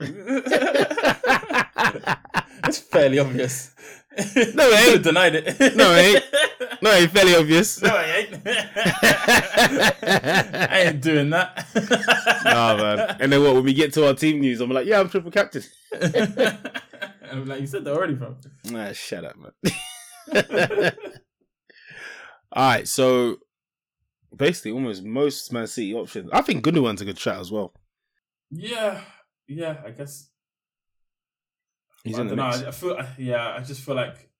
it's 2.64 2.78
fairly 2.78 3.18
obvious. 3.18 3.70
No, 4.14 4.68
it 4.68 4.94
ain't. 4.94 5.02
denied 5.04 5.34
it. 5.36 5.74
No, 5.74 5.94
it 5.94 6.16
ain't. 6.16 6.82
No, 6.82 6.90
it's 6.92 7.10
fairly 7.14 7.34
obvious. 7.34 7.80
No, 7.82 7.88
I 7.88 8.04
ain't. 8.04 8.40
I 10.70 10.80
ain't 10.86 11.00
doing 11.00 11.30
that. 11.30 11.66
Nah, 12.44 12.76
man. 12.76 13.16
And 13.20 13.32
then 13.32 13.42
what? 13.42 13.54
When 13.54 13.64
we 13.64 13.72
get 13.72 13.94
to 13.94 14.06
our 14.06 14.12
team 14.14 14.40
news, 14.40 14.60
I'm 14.60 14.68
like, 14.70 14.84
yeah, 14.86 15.00
I'm 15.00 15.08
triple 15.08 15.30
captain. 15.30 15.62
and 15.98 16.38
I'm 17.32 17.46
like, 17.46 17.62
you 17.62 17.66
said 17.66 17.84
that 17.84 17.94
already, 17.94 18.12
bro. 18.12 18.36
Nah, 18.66 18.92
shut 18.92 19.24
up, 19.24 19.36
man. 19.38 20.92
All 22.52 22.68
right, 22.68 22.86
so 22.86 23.36
basically, 24.36 24.72
almost 24.72 25.02
most 25.04 25.50
Man 25.54 25.66
City 25.66 25.94
options. 25.94 26.28
I 26.34 26.42
think 26.42 26.62
Gundogan's 26.62 27.00
a 27.00 27.06
good 27.06 27.18
shot 27.18 27.40
as 27.40 27.50
well. 27.50 27.72
yeah, 28.50 29.00
yeah. 29.48 29.78
I 29.86 29.90
guess 29.92 30.28
He's 32.04 32.18
I 32.18 32.22
in 32.22 32.28
the 32.28 32.36
don't 32.36 32.50
know. 32.50 32.56
mix. 32.56 32.64
I, 32.64 32.68
I 32.68 32.70
feel, 32.72 33.06
yeah. 33.18 33.54
I 33.56 33.60
just 33.62 33.80
feel 33.82 33.94
like 33.94 34.30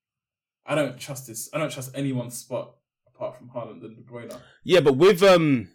I 0.67 0.75
don't 0.75 0.99
trust 0.99 1.27
this. 1.29 1.49
I 1.53 1.59
don't 1.59 1.71
trust 1.73 1.93
anyone's 1.95 2.37
spot 2.37 2.75
apart 3.07 3.37
from 3.37 3.51
Haaland 3.51 3.85
and 3.85 3.97
De 3.97 4.03
Bruyne. 4.03 4.37
Yeah, 4.65 4.81
but 4.81 4.97
with 4.97 5.23
um, 5.23 5.69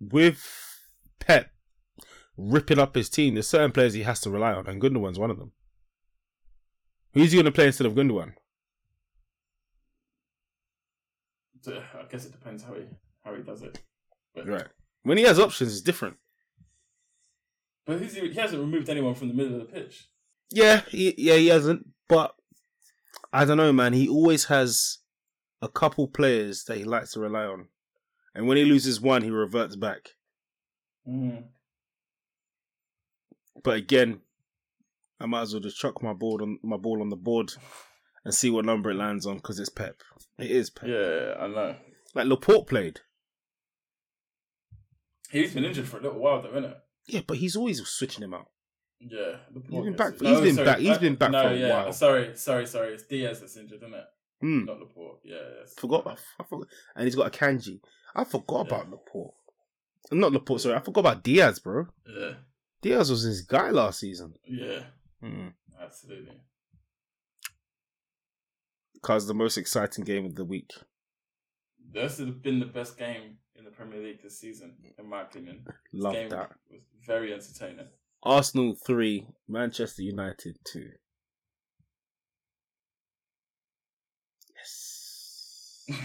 with 0.00 0.46
Pep 1.18 1.50
ripping 2.36 2.78
up 2.78 2.94
his 2.94 3.08
team, 3.10 3.34
there's 3.34 3.48
certain 3.48 3.72
players 3.72 3.94
he 3.94 4.02
has 4.04 4.20
to 4.20 4.30
rely 4.30 4.52
on, 4.52 4.66
and 4.66 4.80
Gundogan's 4.80 5.18
one 5.18 5.30
of 5.30 5.38
them. 5.38 5.52
Who's 7.14 7.32
he 7.32 7.36
going 7.36 7.46
to 7.46 7.52
play 7.52 7.66
instead 7.66 7.86
of 7.86 7.94
Gundogan? 7.94 8.34
I 11.66 12.02
guess 12.10 12.24
it 12.24 12.32
depends 12.32 12.64
how 12.64 12.74
he 12.74 12.82
how 13.24 13.34
he 13.34 13.42
does 13.42 13.62
it. 13.62 13.80
But, 14.34 14.46
Right. 14.46 14.66
When 15.04 15.18
he 15.18 15.24
has 15.24 15.38
options, 15.38 15.72
it's 15.72 15.80
different. 15.80 16.16
but 17.86 18.00
he's, 18.00 18.14
he 18.14 18.32
hasn't 18.34 18.60
removed 18.60 18.88
anyone 18.88 19.14
from 19.14 19.28
the 19.28 19.34
middle 19.34 19.60
of 19.60 19.66
the 19.66 19.72
pitch. 19.72 20.08
Yeah, 20.52 20.82
he, 20.88 21.14
yeah, 21.16 21.36
he 21.36 21.48
hasn't. 21.48 21.88
But 22.08 22.34
I 23.32 23.44
don't 23.44 23.56
know, 23.56 23.72
man. 23.72 23.92
He 23.92 24.08
always 24.08 24.44
has 24.44 24.98
a 25.60 25.68
couple 25.68 26.08
players 26.08 26.64
that 26.64 26.76
he 26.76 26.84
likes 26.84 27.12
to 27.12 27.20
rely 27.20 27.44
on, 27.44 27.68
and 28.34 28.46
when 28.46 28.56
he 28.56 28.64
loses 28.64 29.00
one, 29.00 29.22
he 29.22 29.30
reverts 29.30 29.76
back. 29.76 30.10
Mm. 31.08 31.44
But 33.62 33.76
again, 33.76 34.20
I 35.20 35.26
might 35.26 35.42
as 35.42 35.54
well 35.54 35.62
just 35.62 35.78
chuck 35.78 36.02
my 36.02 36.12
board 36.12 36.42
on 36.42 36.58
my 36.62 36.76
ball 36.76 37.00
on 37.00 37.08
the 37.08 37.16
board 37.16 37.52
and 38.24 38.34
see 38.34 38.50
what 38.50 38.64
number 38.64 38.90
it 38.90 38.96
lands 38.96 39.26
on 39.26 39.36
because 39.36 39.58
it's 39.58 39.68
Pep. 39.68 40.02
It 40.38 40.50
is 40.50 40.70
Pep. 40.70 40.88
Yeah, 40.88 41.34
I 41.38 41.46
know. 41.46 41.76
Like 42.14 42.26
Laporte 42.26 42.66
played. 42.66 43.00
He's 45.30 45.54
been 45.54 45.64
injured 45.64 45.88
for 45.88 45.98
a 45.98 46.02
little 46.02 46.20
while, 46.20 46.42
though, 46.42 46.50
isn't 46.50 46.64
it? 46.64 46.76
Yeah, 47.06 47.20
but 47.26 47.38
he's 47.38 47.56
always 47.56 47.84
switching 47.86 48.22
him 48.22 48.34
out. 48.34 48.48
Yeah, 49.04 49.36
He's 49.68 49.84
been 49.84 49.96
back- 49.96 50.18
he's 50.20 50.40
been 50.40 50.56
back- 50.64 50.78
he's 50.78 50.98
been 50.98 51.14
back 51.16 51.30
no, 51.32 51.42
for 51.42 51.48
a 51.48 51.56
yeah, 51.56 51.68
while. 51.84 51.92
Sorry, 51.92 52.36
sorry, 52.36 52.66
sorry. 52.66 52.94
It's 52.94 53.02
Dias 53.04 53.40
that's 53.40 53.56
injured, 53.56 53.78
isn't 53.82 53.94
it? 53.94 54.04
Hmm. 54.40 54.64
Not 54.64 54.78
Laporte. 54.80 55.20
Yeah, 55.24 55.36
yes. 55.60 55.74
Forgot. 55.74 56.18
I 56.38 56.44
forgot. 56.44 56.68
And 56.94 57.04
he's 57.04 57.14
got 57.16 57.32
Akanji. 57.32 57.80
I 58.14 58.24
forgot 58.24 58.66
about 58.68 58.90
Laporte. 58.90 59.34
Not 60.12 60.32
Laporte. 60.32 60.60
Sorry, 60.60 60.74
I 60.76 60.80
forgot 60.80 61.00
about 61.00 61.22
Dias, 61.24 61.58
bro. 61.58 61.86
Yeah, 62.08 62.34
Dias 62.80 63.10
was 63.10 63.22
his 63.22 63.42
guy 63.42 63.70
last 63.70 63.98
season. 64.00 64.34
yeah, 64.46 64.84
Hmm. 65.20 65.48
absolutely. 65.80 66.40
Cause 69.02 69.26
the 69.26 69.34
most 69.34 69.56
exciting 69.56 70.04
game 70.04 70.24
of 70.26 70.36
the 70.36 70.44
week. 70.44 70.70
This 71.92 72.18
has 72.18 72.30
been 72.30 72.60
the 72.60 72.66
best 72.66 72.96
game 72.96 73.38
in 73.56 73.64
the 73.64 73.70
Premier 73.70 74.00
League 74.00 74.22
this 74.22 74.38
season, 74.38 74.74
in 74.96 75.08
my 75.08 75.22
opinion. 75.22 75.66
Love 75.92 76.14
game 76.14 76.30
that. 76.30 76.52
was 76.70 76.80
very 77.04 77.32
entertaining. 77.34 77.88
Arsenal 78.22 78.76
three, 78.86 79.26
Manchester 79.48 80.02
United 80.02 80.58
two. 80.64 80.90
Yes. 84.56 85.84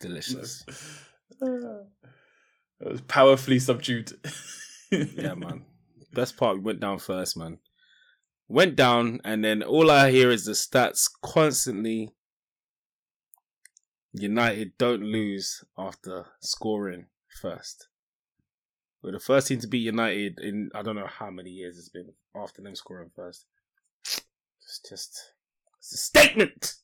Delicious. 0.00 0.64
it 1.40 1.86
was 2.80 3.02
powerfully 3.02 3.58
subdued. 3.58 4.12
yeah, 4.90 5.34
man. 5.34 5.66
Best 6.14 6.38
part, 6.38 6.56
we 6.56 6.62
went 6.62 6.80
down 6.80 6.98
first, 6.98 7.36
man. 7.36 7.58
Went 8.48 8.76
down, 8.76 9.20
and 9.24 9.44
then 9.44 9.62
all 9.62 9.90
I 9.90 10.10
hear 10.10 10.30
is 10.30 10.46
the 10.46 10.52
stats 10.52 11.10
constantly. 11.22 12.14
United 14.12 14.78
don't 14.78 15.02
lose 15.02 15.62
after 15.76 16.24
scoring 16.40 17.08
first. 17.42 17.88
We're 19.06 19.12
the 19.12 19.20
first 19.20 19.46
team 19.46 19.60
to 19.60 19.68
beat 19.68 19.84
United 19.84 20.40
in 20.40 20.68
I 20.74 20.82
don't 20.82 20.96
know 20.96 21.06
how 21.06 21.30
many 21.30 21.50
years 21.50 21.78
it's 21.78 21.88
been 21.88 22.10
after 22.34 22.60
them 22.60 22.74
scoring 22.74 23.12
first. 23.14 23.46
It's 24.02 24.80
just 24.88 25.32
it's 25.78 25.94
a 25.94 25.96
statement. 25.96 26.74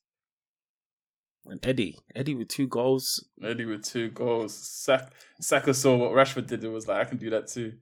And 1.46 1.58
Eddie, 1.66 1.98
Eddie 2.14 2.36
with 2.36 2.46
two 2.46 2.68
goals. 2.68 3.26
Eddie 3.42 3.64
with 3.64 3.82
two 3.84 4.10
goals. 4.12 4.54
Saka, 4.54 5.10
Saka 5.40 5.74
saw 5.74 5.96
what 5.96 6.12
Rashford 6.12 6.46
did 6.46 6.62
and 6.62 6.72
was 6.72 6.86
like, 6.86 7.04
I 7.04 7.08
can 7.10 7.18
do 7.18 7.30
that 7.30 7.48
too. 7.48 7.72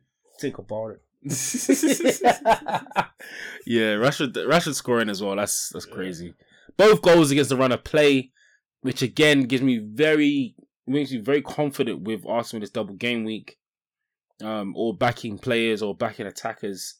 Think 0.41 0.57
about 0.57 0.93
it. 0.93 1.03
yeah, 3.67 3.97
Rashford 3.97 4.33
Rashford 4.33 4.73
scoring 4.75 5.11
as 5.11 5.23
well. 5.23 5.37
That's 5.37 5.69
that's 5.69 5.87
Yeah. 5.87 5.95
crazy. 5.95 6.35
Both 6.79 7.03
goals 7.03 7.31
against 7.31 7.51
the 7.51 7.59
run 7.59 7.73
of 7.73 7.85
play, 7.85 8.33
which 8.81 9.03
again 9.03 9.43
gives 9.43 9.63
me 9.63 9.77
very 9.77 10.55
makes 10.87 11.13
me 11.13 11.19
very 11.19 11.43
confident 11.43 12.05
with 12.05 12.25
Arsenal 12.27 12.63
this 12.63 12.71
double 12.71 12.95
game 12.95 13.25
week, 13.25 13.59
um, 14.43 14.75
or 14.77 14.95
backing 14.95 15.39
players 15.39 15.83
or 15.83 15.95
backing 15.95 16.27
attackers, 16.27 16.95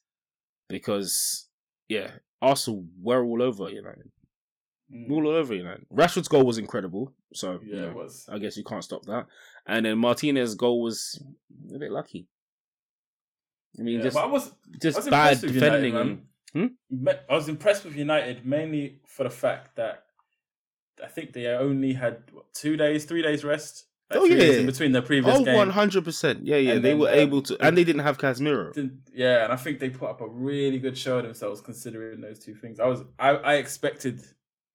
because 0.69 1.49
yeah, 1.89 2.11
Arsenal 2.41 2.85
were 3.01 3.25
all 3.25 3.43
over 3.43 3.69
United. 3.69 4.11
Mm. 4.93 5.11
All 5.11 5.29
over 5.29 5.55
United. 5.55 5.87
Rashford's 5.93 6.29
goal 6.29 6.45
was 6.45 6.59
incredible, 6.59 7.13
so 7.33 7.61
Yeah, 7.65 7.75
you 7.75 7.81
know, 7.83 7.89
it 7.91 7.95
was. 7.95 8.29
I 8.31 8.39
guess 8.39 8.57
you 8.57 8.65
can't 8.65 8.83
stop 8.85 9.05
that. 9.07 9.27
And 9.67 9.87
then 9.87 9.99
Martinez's 9.99 10.55
goal 10.57 10.83
was 10.83 11.23
a 11.75 11.79
bit 11.79 11.93
lucky. 11.93 12.27
I 13.79 13.83
mean, 13.83 13.99
Yeah, 13.99 14.03
just 14.05 14.17
I 14.17 14.27
was, 14.27 14.49
I 14.49 14.79
just 14.83 14.97
was 14.97 15.09
bad 15.09 15.41
defending. 15.41 15.95
United. 15.95 16.23
Me- 16.91 17.13
I 17.29 17.35
was 17.35 17.49
impressed 17.49 17.85
with 17.85 17.95
United 17.95 18.45
mainly 18.45 19.01
for 19.07 19.23
the 19.23 19.31
fact 19.31 19.77
that 19.77 20.07
I 21.03 21.07
think 21.07 21.33
they 21.33 21.47
only 21.47 21.93
had 21.93 22.25
what, 22.33 22.53
two 22.53 22.77
days, 22.77 23.05
three 23.05 23.23
days 23.23 23.45
rest. 23.45 23.87
Like 24.11 24.19
Oh, 24.21 24.25
yeah. 24.25 24.43
in 24.61 24.67
between 24.67 24.91
their 24.93 25.03
previous 25.03 25.37
oh, 25.39 25.45
game. 25.45 25.55
one 25.55 25.71
hundred 25.71 26.05
percent. 26.05 26.45
Yeah, 26.45 26.57
yeah. 26.57 26.73
And 26.73 26.85
they 26.85 26.91
then, 26.91 26.99
were 26.99 27.09
uh, 27.09 27.13
able 27.13 27.43
to, 27.43 27.57
and 27.65 27.77
they 27.79 27.85
didn't 27.85 28.03
have 28.03 28.19
Casemiro. 28.19 28.73
Didn't- 28.73 29.01
Yeah, 29.15 29.45
and 29.45 29.53
I 29.53 29.57
think 29.57 29.79
they 29.79 29.89
put 29.91 30.11
up 30.11 30.21
a 30.21 30.29
really 30.29 30.79
good 30.79 30.99
show 30.99 31.19
of 31.19 31.25
themselves 31.25 31.61
considering 31.61 32.21
those 32.21 32.41
two 32.41 32.55
things. 32.55 32.81
I 32.81 32.87
was 32.87 33.03
I, 33.19 33.31
I 33.31 33.55
expected 33.55 34.21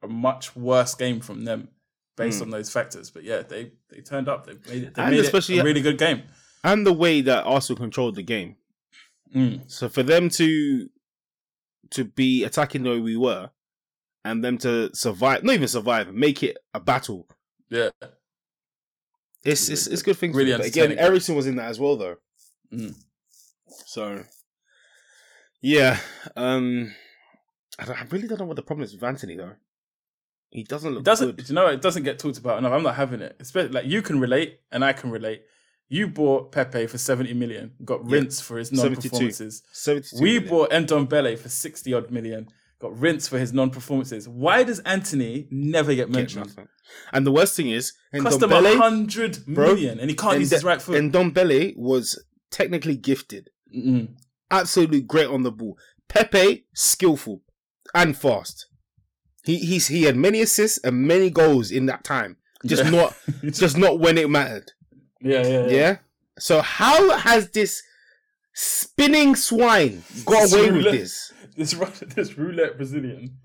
a 0.01 0.07
much 0.07 0.55
worse 0.55 0.95
game 0.95 1.19
from 1.19 1.43
them 1.43 1.67
based 2.15 2.37
Hmm. 2.39 2.43
on 2.45 2.49
those 2.51 2.69
factors, 2.69 3.09
but 3.11 3.23
yeah, 3.25 3.41
they 3.41 3.73
they 3.89 3.99
turned 4.01 4.29
up. 4.29 4.45
They 4.47 4.53
made 4.73 4.83
it. 4.85 4.95
They 4.95 5.01
And 5.01 5.11
made 5.11 5.19
especially- 5.25 5.57
it 5.57 5.61
a 5.61 5.63
really 5.65 5.81
good 5.81 5.97
game. 5.97 6.23
and 6.63 6.85
the 6.87 6.93
way 6.93 7.19
that 7.21 7.43
Arsenal 7.45 7.77
controlled 7.77 8.15
the 8.15 8.23
game. 8.23 8.55
Mm. 9.35 9.69
So 9.69 9.89
for 9.89 10.01
them 10.03 10.29
to 10.29 10.87
to 11.91 12.05
be 12.05 12.45
attacking 12.45 12.83
the 12.83 12.91
way 12.91 12.99
we 12.99 13.17
were, 13.17 13.49
and 14.23 14.43
them 14.43 14.57
to 14.59 14.95
survive, 14.95 15.43
not 15.43 15.53
even 15.55 15.67
survive, 15.67 16.13
make 16.13 16.41
it 16.41 16.57
a 16.73 16.79
battle. 16.79 17.27
Yeah, 17.69 17.89
It's 19.45 19.69
it's, 19.69 19.87
it's 19.87 20.01
good. 20.01 20.17
things. 20.17 20.35
Really 20.35 20.51
But 20.57 20.65
again. 20.67 20.97
Eriksen 20.97 21.35
was 21.35 21.47
in 21.47 21.55
that 21.57 21.69
as 21.69 21.79
well, 21.79 21.95
though. 21.95 22.15
Mm. 22.73 22.95
So 23.85 24.23
yeah, 25.61 25.99
um, 26.35 26.93
I, 27.79 27.85
don't- 27.85 27.99
I 28.01 28.05
really 28.11 28.27
don't 28.27 28.39
know 28.39 28.45
what 28.45 28.55
the 28.55 28.61
problem 28.61 28.83
is 28.83 28.93
with 28.93 29.03
Antony 29.03 29.35
though. 29.35 29.53
He 30.49 30.63
doesn't 30.63 30.91
look 30.91 31.01
it 31.01 31.05
doesn't. 31.05 31.35
good. 31.37 31.49
You 31.49 31.55
know, 31.55 31.67
it 31.67 31.81
doesn't 31.81 32.03
get 32.03 32.17
talked 32.19 32.37
about 32.37 32.57
enough. 32.59 32.71
I'm 32.73 32.83
not 32.83 32.95
having 32.95 33.21
it. 33.21 33.35
Especially 33.39 33.71
like 33.71 33.85
you 33.85 34.01
can 34.01 34.19
relate, 34.19 34.59
and 34.71 34.85
I 34.85 34.93
can 34.93 35.11
relate. 35.11 35.41
You 35.89 36.07
bought 36.07 36.51
Pepe 36.51 36.87
for 36.87 36.97
seventy 36.97 37.33
million, 37.33 37.73
got 37.83 38.01
Yeah. 38.05 38.15
rinsed 38.15 38.43
for 38.43 38.57
his 38.57 38.69
72. 38.69 38.91
non-performances. 39.09 39.63
72 39.73 40.17
We 40.23 40.33
million. 40.39 40.49
bought 40.49 40.71
Ndombele 40.71 41.37
for 41.37 41.49
sixty 41.49 41.93
odd 41.93 42.09
million, 42.09 42.47
got 42.81 42.97
rinsed 42.97 43.29
for 43.29 43.39
his 43.39 43.53
non-performances. 43.53 44.27
Why 44.27 44.63
does 44.63 44.79
Antony 44.79 45.47
never 45.51 45.93
get 45.95 46.07
Get 46.07 46.15
mentioned? 46.15 46.47
nothing. 46.47 46.67
And 47.11 47.25
the 47.25 47.31
worst 47.31 47.55
thing 47.55 47.69
is, 47.69 47.93
Cost 48.21 48.41
him 48.43 48.51
a 48.51 48.75
hundred 48.77 49.47
million, 49.47 49.99
and 49.99 50.09
he 50.09 50.15
can't 50.15 50.39
use 50.39 50.51
his 50.51 50.63
right 50.63 50.81
foot. 50.81 50.97
and 50.97 51.11
Dombele 51.11 51.73
was 51.77 52.23
technically 52.51 52.95
gifted, 52.95 53.49
Mm-mm. 53.75 54.09
absolutely 54.51 55.01
great 55.01 55.27
on 55.27 55.43
the 55.43 55.51
ball. 55.51 55.77
Pepe 56.07 56.65
skillful 56.75 57.41
and 57.93 58.15
fast. 58.15 58.67
He 59.43 59.57
he's 59.57 59.87
he 59.87 60.03
had 60.03 60.15
many 60.15 60.41
assists 60.41 60.77
and 60.83 61.07
many 61.07 61.29
goals 61.29 61.71
in 61.71 61.85
that 61.87 62.03
time. 62.03 62.37
Just 62.65 62.83
Yeah. 62.85 62.89
not 62.91 63.15
just 63.51 63.77
not 63.77 63.99
when 63.99 64.17
it 64.17 64.29
mattered. 64.29 64.71
yeah, 65.21 65.41
yeah, 65.41 65.65
Yeah. 65.65 65.71
yeah. 65.71 65.97
So 66.39 66.61
how 66.61 67.17
has 67.17 67.49
this 67.51 67.81
spinning 68.53 69.35
swine 69.35 70.03
got 70.25 70.51
away 70.53 70.71
with 70.71 70.83
this? 70.85 71.31
This 71.55 71.71
this 72.15 72.37
roulette 72.37 72.77
Brazilian 72.77 73.37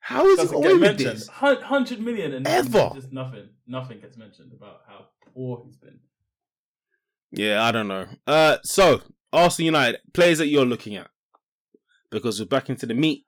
How 0.00 0.26
is 0.26 0.38
it 0.38 0.42
doesn't 0.42 0.62
get 0.62 0.80
mentioned. 0.80 1.16
this? 1.18 1.28
Hundred 1.28 2.00
million 2.00 2.32
and 2.34 2.46
Ever. 2.46 2.90
just 2.94 3.12
nothing. 3.12 3.48
Nothing 3.66 4.00
gets 4.00 4.16
mentioned 4.16 4.52
about 4.52 4.80
how 4.88 5.06
poor 5.34 5.62
he's 5.64 5.76
been. 5.76 6.00
Yeah, 7.30 7.64
I 7.64 7.72
don't 7.72 7.88
know. 7.88 8.06
Uh, 8.26 8.58
so 8.62 9.00
Arsenal 9.32 9.66
United 9.66 10.00
players 10.12 10.38
that 10.38 10.48
you're 10.48 10.66
looking 10.66 10.96
at 10.96 11.08
because 12.10 12.38
we're 12.40 12.46
back 12.46 12.68
into 12.68 12.84
the 12.86 12.94
meat. 12.94 13.24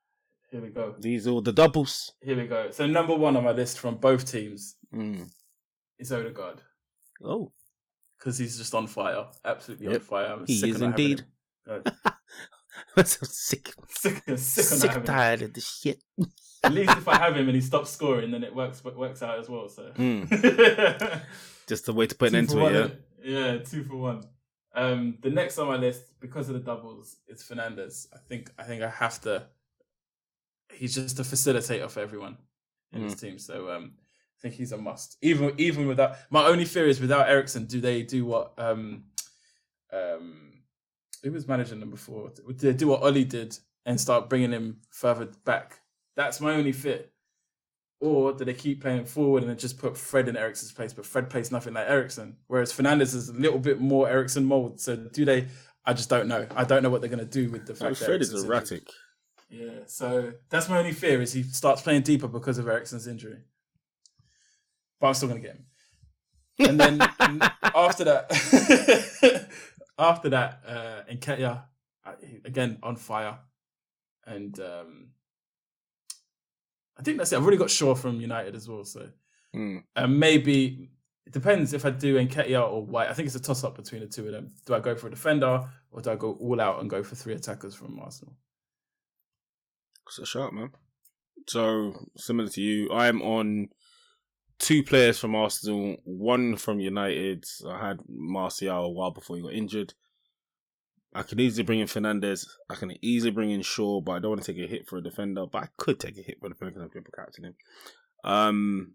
Here 0.50 0.60
we 0.60 0.68
go. 0.68 0.94
These 0.98 1.26
are 1.26 1.40
the 1.40 1.52
doubles. 1.52 2.12
Here 2.22 2.36
we 2.36 2.46
go. 2.46 2.70
So 2.70 2.86
number 2.86 3.14
one 3.14 3.36
on 3.36 3.44
my 3.44 3.52
list 3.52 3.78
from 3.78 3.96
both 3.96 4.30
teams 4.30 4.76
Mm. 4.94 5.28
is 5.98 6.12
Odegaard 6.12 6.60
Oh, 7.24 7.50
because 8.18 8.38
he's 8.38 8.56
just 8.58 8.74
on 8.74 8.86
fire, 8.86 9.26
absolutely 9.44 9.88
on 9.88 9.98
fire. 10.00 10.26
I'm 10.26 10.46
He 10.46 10.70
is 10.70 10.80
indeed. 10.80 11.24
sick, 13.04 13.72
sick, 13.88 14.22
sick, 14.36 14.38
sick 14.38 15.04
tired 15.04 15.42
of 15.42 15.52
this 15.54 15.78
shit. 15.80 16.02
At 16.62 16.72
least 16.72 16.96
if 16.96 17.08
I 17.08 17.18
have 17.18 17.36
him 17.36 17.46
and 17.48 17.54
he 17.54 17.60
stops 17.60 17.90
scoring, 17.90 18.30
then 18.30 18.42
it 18.44 18.54
works 18.54 18.82
works 18.84 19.22
out 19.22 19.38
as 19.38 19.48
well. 19.48 19.68
So 19.68 19.92
Mm. 19.96 21.22
Just 21.66 21.88
a 21.88 21.92
way 21.92 22.06
to 22.06 22.14
put 22.14 22.28
an 22.28 22.36
end 22.36 22.50
to 22.50 22.56
one, 22.58 22.74
it. 22.74 23.00
Yeah, 23.22 23.54
Yeah, 23.54 23.58
two 23.58 23.84
for 23.84 23.96
one. 23.96 24.24
Um, 24.74 25.18
the 25.22 25.30
next 25.30 25.56
on 25.58 25.68
my 25.68 25.76
list, 25.76 26.18
because 26.20 26.48
of 26.48 26.54
the 26.54 26.60
doubles, 26.60 27.16
is 27.28 27.42
Fernandes. 27.42 28.06
I 28.12 28.18
think 28.28 28.50
I 28.58 28.64
think 28.64 28.82
I 28.82 28.88
have 28.90 29.20
to. 29.22 29.46
He's 30.72 30.94
just 30.94 31.20
a 31.20 31.22
facilitator 31.22 31.88
for 31.90 32.00
everyone 32.00 32.36
in 32.92 33.02
Mm. 33.02 33.04
his 33.04 33.14
team, 33.20 33.38
so 33.38 33.70
um, 33.70 33.92
I 33.96 34.38
think 34.42 34.54
he's 34.54 34.72
a 34.72 34.76
must. 34.78 35.16
Even 35.22 35.52
even 35.58 35.86
without 35.86 36.16
my 36.30 36.44
only 36.46 36.64
fear 36.64 36.86
is 36.88 37.00
without 37.00 37.28
Eriksen, 37.28 37.66
do 37.66 37.80
they 37.80 38.02
do 38.02 38.24
what 38.26 38.52
um, 38.58 39.04
um, 39.92 40.53
who 41.24 41.32
was 41.32 41.48
managing 41.48 41.80
them 41.80 41.90
before? 41.90 42.30
Did 42.46 42.58
they 42.58 42.72
do 42.74 42.88
what 42.88 43.02
Ole 43.02 43.24
did 43.24 43.58
and 43.86 44.00
start 44.00 44.28
bringing 44.28 44.52
him 44.52 44.80
further 44.90 45.30
back? 45.44 45.80
That's 46.16 46.40
my 46.40 46.54
only 46.54 46.72
fit. 46.72 47.10
Or 48.00 48.32
do 48.34 48.44
they 48.44 48.52
keep 48.52 48.82
playing 48.82 49.06
forward 49.06 49.42
and 49.42 49.50
then 49.50 49.56
just 49.56 49.78
put 49.78 49.96
Fred 49.96 50.28
in 50.28 50.36
Eriksen's 50.36 50.72
place? 50.72 50.92
But 50.92 51.06
Fred 51.06 51.30
plays 51.30 51.50
nothing 51.50 51.72
like 51.72 51.88
Eriksen, 51.88 52.36
whereas 52.46 52.72
Fernandes 52.72 53.14
is 53.14 53.30
a 53.30 53.32
little 53.32 53.58
bit 53.58 53.80
more 53.80 54.08
Eriksen 54.08 54.44
mold. 54.44 54.78
So 54.80 54.96
do 54.96 55.24
they? 55.24 55.46
I 55.86 55.94
just 55.94 56.10
don't 56.10 56.28
know. 56.28 56.46
I 56.54 56.64
don't 56.64 56.82
know 56.82 56.90
what 56.90 57.00
they're 57.00 57.10
going 57.10 57.18
to 57.18 57.24
do 57.24 57.50
with 57.50 57.66
the 57.66 57.74
fact 57.74 57.98
that 57.98 58.04
Fred 58.04 58.20
is 58.20 58.44
erratic. 58.44 58.90
injured. 59.50 59.76
Yeah, 59.76 59.84
so 59.86 60.32
that's 60.50 60.68
my 60.68 60.78
only 60.78 60.92
fear 60.92 61.22
is 61.22 61.32
he 61.32 61.42
starts 61.42 61.80
playing 61.80 62.02
deeper 62.02 62.28
because 62.28 62.58
of 62.58 62.68
Eriksen's 62.68 63.06
injury. 63.06 63.38
But 65.00 65.08
I'm 65.08 65.14
still 65.14 65.28
going 65.28 65.40
to 65.40 65.48
get 65.48 65.56
him. 65.56 65.64
And 66.58 66.80
then 66.80 67.00
after 67.62 68.04
that, 68.04 69.48
after 69.98 70.28
that, 70.30 70.60
uh, 70.66 71.02
Nketiah 71.12 71.62
uh, 72.04 72.12
again 72.44 72.78
on 72.82 72.96
fire, 72.96 73.38
and 74.26 74.58
um, 74.60 75.08
I 76.98 77.02
think 77.02 77.18
that's 77.18 77.32
it. 77.32 77.36
I've 77.36 77.42
already 77.42 77.56
got 77.58 77.70
Shaw 77.70 77.94
from 77.94 78.20
United 78.20 78.54
as 78.54 78.68
well, 78.68 78.84
so 78.84 79.08
Mm. 79.54 79.84
and 79.94 80.18
maybe 80.18 80.90
it 81.26 81.32
depends 81.32 81.72
if 81.74 81.84
I 81.84 81.90
do 81.90 82.16
Nketiah 82.18 82.72
or 82.72 82.84
White. 82.84 83.08
I 83.08 83.14
think 83.14 83.26
it's 83.26 83.36
a 83.36 83.40
toss 83.40 83.62
up 83.62 83.76
between 83.76 84.00
the 84.00 84.08
two 84.08 84.26
of 84.26 84.32
them. 84.32 84.52
Do 84.66 84.74
I 84.74 84.80
go 84.80 84.96
for 84.96 85.06
a 85.06 85.10
defender 85.10 85.70
or 85.92 86.00
do 86.02 86.10
I 86.10 86.16
go 86.16 86.32
all 86.40 86.60
out 86.60 86.80
and 86.80 86.90
go 86.90 87.04
for 87.04 87.14
three 87.14 87.34
attackers 87.34 87.72
from 87.72 88.00
Arsenal? 88.00 88.34
It's 90.08 90.18
a 90.18 90.26
sharp 90.26 90.52
man. 90.54 90.72
So 91.48 91.94
similar 92.16 92.48
to 92.48 92.60
you, 92.60 92.90
I'm 92.92 93.22
on 93.22 93.68
two 94.58 94.82
players 94.82 95.18
from 95.18 95.34
Arsenal, 95.34 95.96
one 96.04 96.56
from 96.56 96.80
United. 96.80 97.44
I 97.68 97.86
had 97.88 98.00
Martial 98.08 98.84
a 98.84 98.90
while 98.90 99.10
before 99.10 99.36
he 99.36 99.42
got 99.42 99.52
injured. 99.52 99.94
I 101.14 101.22
can 101.22 101.38
easily 101.38 101.62
bring 101.64 101.78
in 101.78 101.86
Fernandes. 101.86 102.46
I 102.68 102.74
can 102.74 102.92
easily 103.00 103.30
bring 103.30 103.50
in 103.50 103.62
Shaw, 103.62 104.00
but 104.00 104.12
I 104.12 104.18
don't 104.18 104.32
want 104.32 104.42
to 104.42 104.52
take 104.52 104.64
a 104.64 104.66
hit 104.68 104.88
for 104.88 104.98
a 104.98 105.02
defender. 105.02 105.46
But 105.46 105.62
I 105.64 105.68
could 105.76 106.00
take 106.00 106.18
a 106.18 106.22
hit 106.22 106.38
for 106.40 106.46
a 106.46 106.50
defender 106.50 106.72
because 106.72 106.82
I'm 106.82 106.90
triple 106.90 107.12
captain 107.16 107.44
him. 107.44 107.54
Um, 108.24 108.92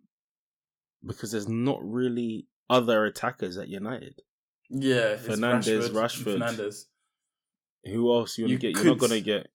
because 1.06 1.32
there's 1.32 1.48
not 1.48 1.80
really 1.82 2.48
other 2.69 3.06
attackers 3.06 3.58
at 3.58 3.69
United. 3.69 4.22
Yeah, 4.69 5.15
Fernandes, 5.15 5.86
and 5.86 5.95
Rashford. 5.95 6.39
Fernandes. 6.39 6.86
Who 7.86 8.13
else 8.13 8.38
you 8.38 8.43
want 8.45 8.52
You 8.52 8.58
to 8.58 8.72
get? 8.74 8.76
You're 8.76 8.86
not 8.93 8.98
gonna 9.00 9.22
get. 9.22 9.48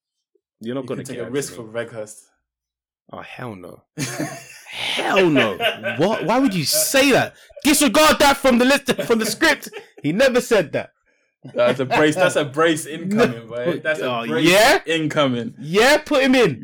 You're 0.60 0.74
not 0.74 0.84
You 0.84 0.88
gonna 0.88 1.00
could 1.00 1.06
take 1.06 1.18
get 1.18 1.28
a 1.28 1.30
risk 1.30 1.54
for 1.54 1.64
Weghorst. 1.64 2.22
Oh 3.12 3.20
hell 3.20 3.54
no. 3.54 3.82
Hell 4.70 5.30
no. 5.30 5.56
What? 5.98 6.24
Why 6.24 6.38
would 6.38 6.54
you 6.54 6.64
say 6.64 7.10
that? 7.12 7.34
Disregard 7.62 8.18
that 8.18 8.36
from 8.36 8.58
the 8.58 8.64
list 8.64 8.86
from 9.04 9.18
the 9.18 9.26
script. 9.26 9.68
He 10.02 10.12
never 10.12 10.40
said 10.40 10.72
that. 10.72 10.90
That's 11.54 11.78
a 11.80 11.84
brace. 11.84 12.14
That's 12.14 12.36
a 12.36 12.44
brace 12.44 12.86
incoming, 12.86 13.48
boy. 13.48 13.80
That's 13.84 14.00
a 14.00 14.10
Oh, 14.10 14.26
brace 14.26 14.48
yeah? 14.50 14.80
incoming. 14.86 15.54
Yeah, 15.60 15.98
put 15.98 16.22
him 16.22 16.34
in. 16.34 16.50
It. 16.50 16.62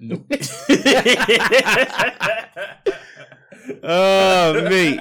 No. 0.00 0.24
Oh 3.82 4.62
mate. 4.68 5.00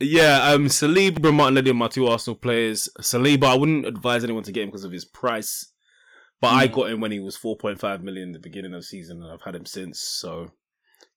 Yeah, 0.00 0.52
um 0.52 0.66
Saliba 0.66 1.26
and 1.28 1.36
Martinelli 1.36 1.70
are 1.70 1.74
my 1.74 1.88
two 1.88 2.06
Arsenal 2.06 2.36
players. 2.36 2.88
Saliba, 3.00 3.44
I 3.44 3.54
wouldn't 3.56 3.86
advise 3.86 4.24
anyone 4.24 4.42
to 4.44 4.52
get 4.52 4.62
him 4.62 4.68
because 4.70 4.84
of 4.84 4.92
his 4.92 5.04
price. 5.04 5.70
But 6.40 6.54
I 6.54 6.68
Mm. 6.68 6.72
got 6.72 6.90
him 6.90 7.00
when 7.00 7.12
he 7.12 7.20
was 7.20 7.36
4.5 7.36 8.02
million 8.02 8.30
at 8.30 8.34
the 8.34 8.38
beginning 8.48 8.72
of 8.72 8.80
the 8.80 8.86
season 8.86 9.22
and 9.22 9.30
I've 9.30 9.42
had 9.42 9.54
him 9.54 9.66
since, 9.66 10.00
so 10.00 10.52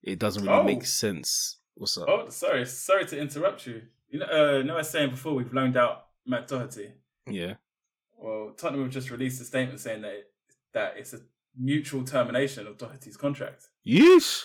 it 0.04 0.20
doesn't 0.20 0.44
really 0.44 0.58
Oh. 0.60 0.64
make 0.64 0.86
sense. 0.86 1.58
What's 1.76 1.98
up? 1.98 2.08
oh, 2.08 2.30
sorry. 2.30 2.66
Sorry 2.66 3.06
to 3.06 3.20
interrupt 3.20 3.66
you. 3.66 3.82
You 4.10 4.20
know, 4.20 4.26
uh, 4.28 4.58
you 4.60 4.64
know, 4.64 4.76
I 4.76 4.78
was 4.78 4.90
saying 4.90 5.10
before 5.10 5.34
we've 5.34 5.52
loaned 5.54 5.76
out 5.78 6.06
Matt 6.26 6.48
Doherty. 6.48 6.92
Yeah. 7.28 7.56
Well, 8.18 8.52
Tottenham 8.56 8.84
have 8.84 8.92
just 8.92 9.10
released 9.10 9.42
a 9.42 9.46
statement 9.46 9.80
saying 9.80 10.02
that 10.04 10.12
it, 10.14 10.26
that 10.74 10.94
it's 10.98 11.14
a 11.14 11.20
mutual 11.58 12.04
termination 12.04 12.68
of 12.68 12.78
Doherty's 12.78 13.18
contract. 13.18 13.70
Yeesh. 13.88 14.44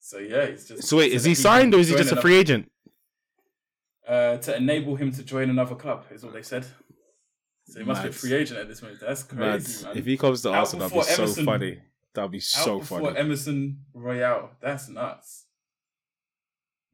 So 0.00 0.18
yeah, 0.18 0.46
he's 0.46 0.68
just. 0.68 0.84
So 0.84 0.98
wait, 0.98 1.12
is 1.12 1.24
he 1.24 1.34
signed 1.34 1.74
or 1.74 1.78
is 1.80 1.88
he 1.88 1.96
just 1.96 2.12
a 2.12 2.20
free 2.20 2.36
agent? 2.36 2.70
Uh, 4.06 4.36
to 4.36 4.54
enable 4.56 4.96
him 4.96 5.10
to 5.12 5.22
join 5.22 5.48
another 5.48 5.74
club 5.74 6.04
is 6.10 6.22
what 6.22 6.34
they 6.34 6.42
said. 6.42 6.66
So 7.66 7.78
he 7.80 7.84
must 7.86 8.02
be 8.02 8.10
a 8.10 8.12
free 8.12 8.34
agent 8.34 8.60
at 8.60 8.68
this 8.68 8.82
moment. 8.82 9.00
That's 9.00 9.22
crazy. 9.22 9.86
If 9.94 10.04
he 10.04 10.18
comes 10.18 10.42
to 10.42 10.50
Arsenal, 10.52 10.88
that'd 10.88 10.92
be 10.94 10.98
before 11.00 11.14
so 11.16 11.22
Emerson- 11.22 11.80
funny. 12.14 12.22
That'd 12.22 12.30
be 12.32 12.40
so 12.40 12.76
Out 12.80 12.86
funny. 12.86 13.04
before 13.06 13.18
Emerson 13.18 13.84
Royal. 13.92 14.50
That's 14.60 14.88
nuts. 14.88 15.46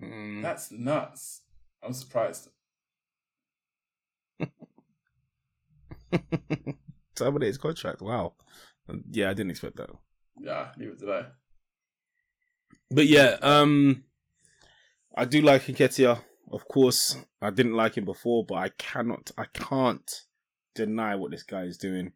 Mm. 0.02 0.42
That's 0.42 0.70
nuts. 0.72 1.42
I'm 1.82 1.92
surprised. 1.92 2.48
Terminate 7.14 7.48
his 7.48 7.58
contract. 7.58 8.00
Wow. 8.02 8.34
Yeah, 9.10 9.30
I 9.30 9.34
didn't 9.34 9.50
expect 9.50 9.76
that. 9.76 9.90
Yeah, 10.40 10.68
neither 10.76 10.94
did 10.94 11.10
I. 11.10 11.26
But 12.90 13.06
yeah, 13.06 13.36
um, 13.42 14.04
I 15.16 15.24
do 15.24 15.42
like 15.42 15.62
Nketiah. 15.62 16.20
Of 16.50 16.66
course, 16.66 17.16
I 17.40 17.50
didn't 17.50 17.74
like 17.74 17.96
him 17.96 18.04
before, 18.04 18.44
but 18.44 18.56
I 18.56 18.70
cannot, 18.70 19.30
I 19.38 19.44
can't 19.52 20.22
deny 20.74 21.14
what 21.14 21.30
this 21.30 21.44
guy 21.44 21.62
is 21.62 21.78
doing. 21.78 22.12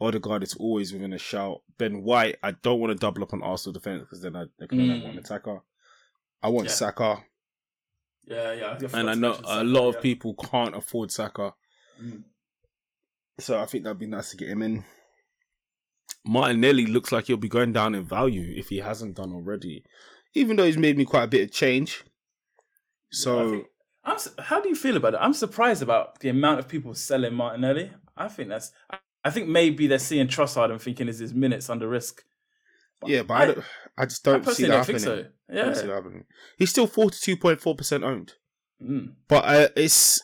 Odegaard 0.00 0.42
is 0.42 0.54
always 0.54 0.92
within 0.92 1.12
a 1.14 1.18
shout. 1.18 1.62
Ben 1.78 2.02
White, 2.02 2.36
I 2.42 2.50
don't 2.52 2.80
want 2.80 2.90
to 2.92 2.98
double 2.98 3.22
up 3.22 3.32
on 3.32 3.42
Arsenal 3.42 3.72
defense 3.72 4.00
because 4.02 4.20
then 4.20 4.36
I, 4.36 4.44
they're 4.58 4.68
going 4.68 4.86
to 4.86 4.94
have 4.94 5.02
Mm. 5.02 5.06
one 5.06 5.18
attacker. 5.18 5.62
I 6.42 6.48
want 6.48 6.66
Yeah. 6.68 6.72
Saka, 6.72 7.24
Yeah, 8.24 8.52
yeah. 8.52 8.78
I 8.94 8.98
and 9.00 9.10
I 9.10 9.14
know 9.14 9.28
mention 9.30 9.44
a 9.44 9.48
Saka, 9.48 9.64
lot 9.64 9.88
of 9.88 9.94
yeah. 9.96 10.00
people 10.02 10.34
can't 10.34 10.76
afford 10.76 11.10
Saka. 11.10 11.54
Mm. 12.02 12.24
So 13.38 13.58
I 13.58 13.66
think 13.66 13.84
that'd 13.84 13.98
be 13.98 14.06
nice 14.06 14.30
to 14.30 14.36
get 14.36 14.48
him 14.48 14.62
in. 14.62 14.84
Martinelli 16.26 16.86
looks 16.86 17.12
like 17.12 17.26
he'll 17.26 17.36
be 17.36 17.48
going 17.48 17.72
down 17.72 17.94
in 17.94 18.04
value 18.04 18.52
if 18.56 18.68
he 18.68 18.78
hasn't 18.78 19.14
done 19.16 19.32
already, 19.32 19.84
even 20.34 20.56
though 20.56 20.64
he's 20.64 20.76
made 20.76 20.98
me 20.98 21.04
quite 21.04 21.22
a 21.24 21.28
bit 21.28 21.42
of 21.44 21.52
change. 21.52 22.04
So 23.10 23.50
think- 23.50 23.66
I'm. 24.04 24.18
How 24.40 24.60
do 24.60 24.68
you 24.68 24.74
feel 24.76 24.96
about 24.96 25.14
it? 25.14 25.20
I'm 25.20 25.32
surprised 25.34 25.82
about 25.82 26.20
the 26.20 26.28
amount 26.28 26.58
of 26.58 26.68
people 26.68 26.94
selling 26.94 27.34
Martinelli. 27.34 27.92
I 28.16 28.28
think 28.28 28.48
that's. 28.50 28.72
I- 28.90 28.98
I 29.26 29.30
think 29.30 29.48
maybe 29.48 29.86
they're 29.86 29.98
seeing 29.98 30.28
Trossard 30.28 30.70
and 30.70 30.80
thinking 30.80 31.08
is 31.08 31.18
his 31.18 31.34
minutes 31.34 31.68
under 31.68 31.88
risk. 31.88 32.22
yeah, 33.04 33.22
but 33.22 33.34
I, 33.34 33.42
I- 33.42 33.46
don't, 33.46 33.64
I 33.98 34.04
just 34.06 34.24
don't 34.24 34.46
see 34.48 34.62
that 34.64 34.68
don't 34.68 34.78
happening. 34.78 34.98
think 35.00 35.04
so. 35.04 35.12
I 35.50 35.54
don't 35.64 35.74
see 35.74 35.80
Yeah. 35.82 35.86
that 35.88 35.94
happening. 35.94 36.24
He's 36.58 36.70
still 36.70 36.86
forty 36.86 37.18
two 37.20 37.36
point 37.36 37.60
four 37.60 37.74
percent 37.74 38.04
owned, 38.04 38.34
Mm. 38.82 39.14
but 39.28 39.44
uh, 39.44 39.68
it's 39.76 40.20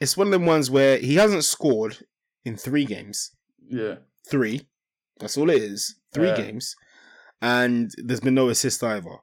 it's 0.00 0.16
one 0.16 0.26
of 0.28 0.32
them 0.32 0.46
ones 0.46 0.70
where 0.70 0.98
he 0.98 1.14
hasn't 1.16 1.44
scored 1.44 1.98
in 2.44 2.56
three 2.56 2.84
games. 2.84 3.30
Yeah. 3.68 3.96
Three, 4.28 4.66
that's 5.20 5.36
all 5.38 5.50
it 5.50 5.62
is. 5.62 5.96
Three 6.14 6.28
Yeah. 6.28 6.36
games, 6.36 6.74
and 7.40 7.90
there's 7.98 8.20
been 8.20 8.34
no 8.34 8.48
assist 8.48 8.82
either. 8.82 9.16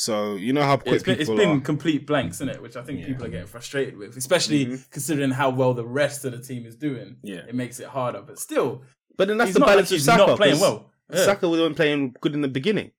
So 0.00 0.36
you 0.36 0.54
know 0.54 0.62
how 0.62 0.78
quick 0.78 0.94
It's 0.94 1.04
been, 1.04 1.20
it's 1.20 1.28
people 1.28 1.36
been 1.36 1.58
are. 1.58 1.60
complete 1.60 2.06
blanks, 2.06 2.38
isn't 2.38 2.48
it? 2.48 2.62
Which 2.62 2.74
I 2.74 2.82
think 2.82 3.00
Yeah. 3.00 3.08
people 3.08 3.26
are 3.26 3.28
getting 3.28 3.46
frustrated 3.46 3.98
with, 3.98 4.16
especially 4.16 4.64
Mhm. 4.64 4.90
considering 4.90 5.30
how 5.30 5.50
well 5.50 5.74
the 5.74 5.84
rest 5.84 6.24
of 6.24 6.32
the 6.32 6.38
team 6.38 6.64
is 6.64 6.74
doing. 6.74 7.16
Yeah. 7.22 7.42
It 7.46 7.54
makes 7.54 7.80
it 7.80 7.88
harder, 7.88 8.22
but 8.22 8.38
still, 8.38 8.82
But 9.18 9.28
then 9.28 9.36
that's 9.36 9.52
the 9.52 9.58
not 9.58 9.66
like 9.66 9.74
balance 9.74 9.92
of 9.92 10.00
Saka. 10.00 10.26
not 10.26 10.36
playing 10.38 10.54
'cause 10.54 10.62
well. 10.62 10.90
Yeah. 11.12 11.24
Saka 11.26 11.46
wasn't 11.50 11.76
playing 11.76 12.14
good 12.22 12.32
in 12.32 12.40
the 12.40 12.48
beginning, 12.48 12.92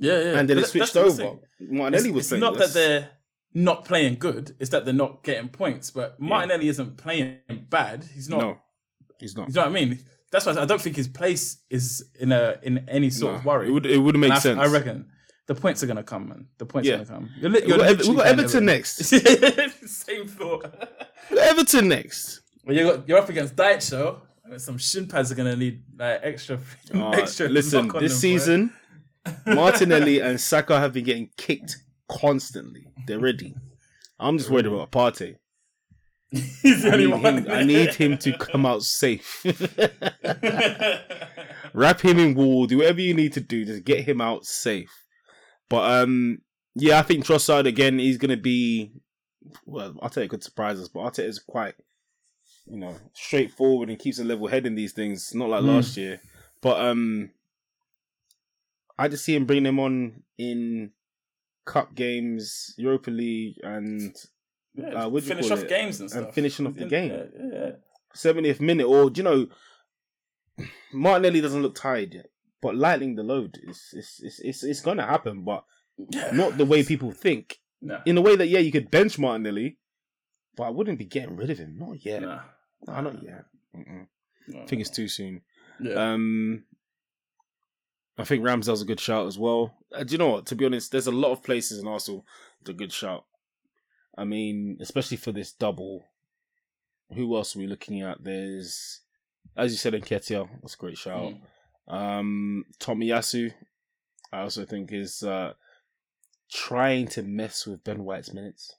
yeah, 0.00 0.12
yeah. 0.18 0.38
and 0.40 0.48
then 0.48 0.56
But 0.56 0.58
it 0.58 0.60
that- 0.62 0.66
switched 0.70 0.94
that's 0.94 1.18
what 1.18 1.20
I'm 1.20 1.26
over. 1.28 1.38
Martinelli 1.60 2.08
It's, 2.08 2.14
was 2.16 2.22
it's 2.24 2.28
playing. 2.30 2.40
not 2.40 2.58
that 2.58 2.72
they're 2.72 3.10
not 3.54 3.84
playing 3.84 4.14
good; 4.18 4.56
it's 4.58 4.70
that 4.70 4.84
they're 4.84 4.92
not 4.94 5.22
getting 5.22 5.48
points. 5.48 5.92
But 5.92 6.18
Martinelli 6.18 6.66
isn't 6.68 6.96
playing 6.96 7.38
bad. 7.68 8.04
He's 8.14 8.28
not. 8.28 8.40
no, 8.40 8.58
he's 9.20 9.36
not. 9.36 9.46
You 9.48 9.54
know 9.54 9.60
what 9.62 9.68
I 9.68 9.72
mean? 9.72 9.98
That's 10.32 10.44
why 10.46 10.52
I 10.60 10.64
don't 10.64 10.80
think 10.80 10.96
his 10.96 11.06
place 11.08 11.58
is 11.70 12.04
in 12.18 12.32
a 12.32 12.58
in 12.64 12.78
any 12.88 13.10
sort 13.10 13.32
No, 13.34 13.38
of 13.38 13.44
worry. 13.44 13.68
It 13.68 13.70
would 13.70 13.86
it 13.86 13.98
would 13.98 14.16
make 14.16 14.30
And 14.30 14.38
I, 14.38 14.38
sense. 14.40 14.58
I 14.58 14.66
reckon 14.66 15.06
the 15.50 15.54
points 15.60 15.82
are 15.82 15.88
gonna 15.88 16.04
come, 16.04 16.28
man. 16.28 16.46
The 16.58 16.64
points 16.66 16.86
Yeah. 16.86 16.94
are 16.94 17.04
gonna 17.04 17.08
come. 17.10 17.30
You're, 17.40 17.50
li- 17.50 17.60
We've 17.62 17.68
you're 17.70 17.78
got, 17.78 18.06
we've 18.06 18.16
got 18.16 18.26
Everton 18.26 18.64
next. 18.66 18.96
Same 19.04 20.28
thought. 20.28 20.62
We've 21.28 21.38
got 21.40 21.48
Everton 21.48 21.88
next. 21.88 22.42
Well, 22.64 22.76
you 22.76 22.84
got, 22.84 23.08
you're 23.08 23.18
up 23.18 23.28
against 23.28 23.56
Dyche, 23.56 23.90
though. 23.90 24.22
Some 24.58 24.78
shin 24.78 25.08
pads 25.08 25.32
are 25.32 25.34
gonna 25.34 25.56
need 25.56 25.82
like 25.98 26.20
extra. 26.22 26.60
Uh, 26.94 27.10
extra. 27.22 27.48
listen, 27.48 27.88
this 27.98 28.12
them, 28.12 28.18
season, 28.20 28.72
Martinelli 29.46 30.20
and 30.20 30.40
Saka 30.40 30.78
have 30.78 30.92
been 30.92 31.04
getting 31.04 31.30
kicked 31.36 31.78
constantly. 32.08 32.86
They're 33.08 33.18
ready. 33.18 33.56
I'm 34.20 34.38
just 34.38 34.50
worried 34.50 34.66
about 34.66 34.92
Partey. 34.92 35.34
he's 36.30 36.82
the 36.84 36.90
I 36.90 36.92
only 36.92 37.06
need, 37.06 37.22
one. 37.22 37.38
him, 37.38 37.46
I 37.50 37.64
need 37.64 37.94
him 37.94 38.18
to 38.18 38.38
come 38.38 38.66
out 38.66 38.84
safe. 38.84 39.44
Wrap 41.74 42.00
him 42.00 42.18
in 42.20 42.34
wool. 42.36 42.66
Do 42.66 42.78
whatever 42.78 43.00
you 43.00 43.14
need 43.14 43.32
to 43.32 43.40
do 43.40 43.64
to 43.64 43.80
get 43.80 44.04
him 44.04 44.20
out 44.20 44.44
safe. 44.46 44.92
But 45.70 46.02
um, 46.02 46.42
yeah, 46.74 46.98
I 46.98 47.02
think 47.02 47.24
Trossard 47.24 47.66
again. 47.66 47.98
He's 47.98 48.18
gonna 48.18 48.36
be. 48.36 48.92
Well, 49.64 49.94
I'll 50.02 50.10
tell 50.10 50.22
you, 50.22 50.28
could 50.28 50.44
surprise 50.44 50.78
us, 50.78 50.88
but 50.88 51.00
Arteta 51.00 51.24
is 51.24 51.38
quite, 51.38 51.74
you 52.66 52.76
know, 52.76 52.94
straightforward 53.14 53.88
and 53.88 53.98
keeps 53.98 54.18
a 54.18 54.24
level 54.24 54.48
head 54.48 54.66
in 54.66 54.74
these 54.74 54.92
things. 54.92 55.34
Not 55.34 55.48
like 55.48 55.62
Mm. 55.62 55.68
last 55.68 55.96
year, 55.96 56.20
but 56.60 56.78
um, 56.84 57.30
I 58.98 59.08
just 59.08 59.24
see 59.24 59.34
him 59.34 59.46
bringing 59.46 59.64
them 59.64 59.80
on 59.80 60.24
in 60.36 60.90
cup 61.64 61.94
games, 61.94 62.74
Europa 62.76 63.10
League, 63.10 63.56
and 63.62 64.14
Yeah, 64.74 65.04
Uh, 65.04 65.10
you 65.10 65.20
finish 65.20 65.50
off 65.50 65.60
it? 65.60 65.68
games 65.68 66.00
and 66.00 66.12
And 66.12 66.32
finishing 66.34 66.66
off 66.66 66.74
the 66.74 66.84
game. 66.86 67.10
Yeah, 67.10 67.24
yeah. 67.52 67.70
70th 68.14 68.60
minute, 68.60 68.86
or 68.86 69.08
do 69.10 69.18
you 69.20 69.24
know, 69.24 69.48
Martinelli 70.92 71.40
doesn't 71.40 71.62
look 71.62 71.74
tired 71.74 72.14
yet, 72.14 72.29
but 72.60 72.76
lightening 72.76 73.16
the 73.16 73.22
load 73.22 73.58
is 73.62 73.88
it's 73.92 74.20
it's 74.22 74.40
it's, 74.40 74.64
it's 74.64 74.80
going 74.80 74.98
to 74.98 75.06
happen, 75.06 75.44
but 75.44 75.64
not 76.32 76.58
the 76.58 76.64
way 76.64 76.82
people 76.84 77.12
think. 77.12 77.58
No. 77.82 77.98
In 78.04 78.18
a 78.18 78.20
way 78.20 78.36
that 78.36 78.48
yeah, 78.48 78.58
you 78.58 78.70
could 78.70 78.90
bench 78.90 79.18
Martinelli, 79.18 79.78
but 80.54 80.64
I 80.64 80.68
wouldn't 80.68 80.98
be 80.98 81.06
getting 81.06 81.34
rid 81.34 81.48
of 81.48 81.56
him. 81.56 81.78
Not 81.78 82.04
yet. 82.04 82.20
Nah. 82.20 82.40
No, 82.86 83.00
not 83.00 83.22
yet. 83.22 83.46
Mm-mm. 83.74 84.06
No. 84.48 84.60
I 84.60 84.66
think 84.66 84.82
it's 84.82 84.90
too 84.90 85.08
soon. 85.08 85.40
Yeah. 85.80 85.94
Um, 85.94 86.64
I 88.18 88.24
think 88.24 88.44
Ramsdale's 88.44 88.82
a 88.82 88.84
good 88.84 89.00
shout 89.00 89.26
as 89.26 89.38
well. 89.38 89.78
Uh, 89.94 90.04
do 90.04 90.12
you 90.12 90.18
know 90.18 90.28
what? 90.28 90.44
To 90.46 90.54
be 90.54 90.66
honest, 90.66 90.92
there's 90.92 91.06
a 91.06 91.10
lot 91.10 91.32
of 91.32 91.42
places 91.42 91.78
in 91.78 91.88
Arsenal 91.88 92.26
that 92.62 92.72
are 92.72 92.76
good 92.76 92.92
shout. 92.92 93.24
I 94.16 94.24
mean, 94.24 94.76
especially 94.80 95.16
for 95.16 95.32
this 95.32 95.52
double. 95.52 96.04
Who 97.14 97.34
else 97.34 97.56
are 97.56 97.60
we 97.60 97.66
looking 97.66 98.02
at? 98.02 98.22
There's, 98.22 99.00
as 99.56 99.72
you 99.72 99.78
said, 99.78 99.94
Nketiah. 99.94 100.48
That's 100.60 100.74
a 100.74 100.76
great 100.76 100.98
shout. 100.98 101.22
Mm. 101.22 101.40
Um, 101.90 102.64
Tomiyasu, 102.78 103.52
I 104.32 104.40
also 104.40 104.64
think 104.64 104.92
is 104.92 105.24
uh, 105.24 105.54
trying 106.50 107.08
to 107.08 107.22
mess 107.22 107.66
with 107.66 107.82
Ben 107.82 108.04
White's 108.04 108.32
minutes. 108.32 108.76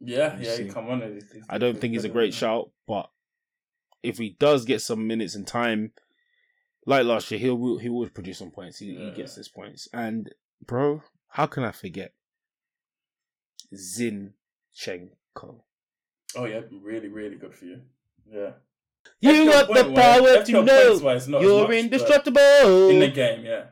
yeah, 0.00 0.36
you 0.36 0.46
yeah. 0.46 0.54
see. 0.54 0.68
Come 0.68 0.90
on. 0.90 1.20
I 1.48 1.58
don't 1.58 1.80
think 1.80 1.94
he's 1.94 2.04
a 2.04 2.10
great 2.10 2.34
shout, 2.34 2.70
but 2.86 3.10
if 4.02 4.18
he 4.18 4.36
does 4.38 4.66
get 4.66 4.82
some 4.82 5.06
minutes 5.06 5.34
and 5.34 5.46
time, 5.46 5.92
like 6.86 7.04
last 7.04 7.30
year, 7.30 7.40
he'll 7.40 7.78
he 7.78 7.88
will 7.88 8.08
produce 8.10 8.38
some 8.38 8.50
points. 8.50 8.78
He, 8.78 8.94
he 8.94 9.10
gets 9.12 9.34
his 9.34 9.48
points, 9.48 9.88
and 9.92 10.30
bro, 10.64 11.02
how 11.28 11.46
can 11.46 11.64
I 11.64 11.72
forget 11.72 12.12
Zinchenko? 13.74 14.32
Oh 16.36 16.44
yeah, 16.44 16.60
really, 16.82 17.08
really 17.08 17.36
good 17.36 17.54
for 17.54 17.64
you. 17.64 17.80
Yeah. 18.30 18.52
You 19.20 19.32
FPL 19.32 19.46
got 19.52 19.74
the 19.74 19.84
power 19.94 20.20
FPL 20.20 20.44
to 20.46 20.62
know 20.62 21.00
wise, 21.02 21.28
not 21.28 21.38
as 21.38 21.44
you're 21.44 21.68
much, 21.68 21.76
indestructible. 21.76 22.88
in 22.90 23.00
the 23.00 23.08
game. 23.08 23.44
Yeah, 23.44 23.64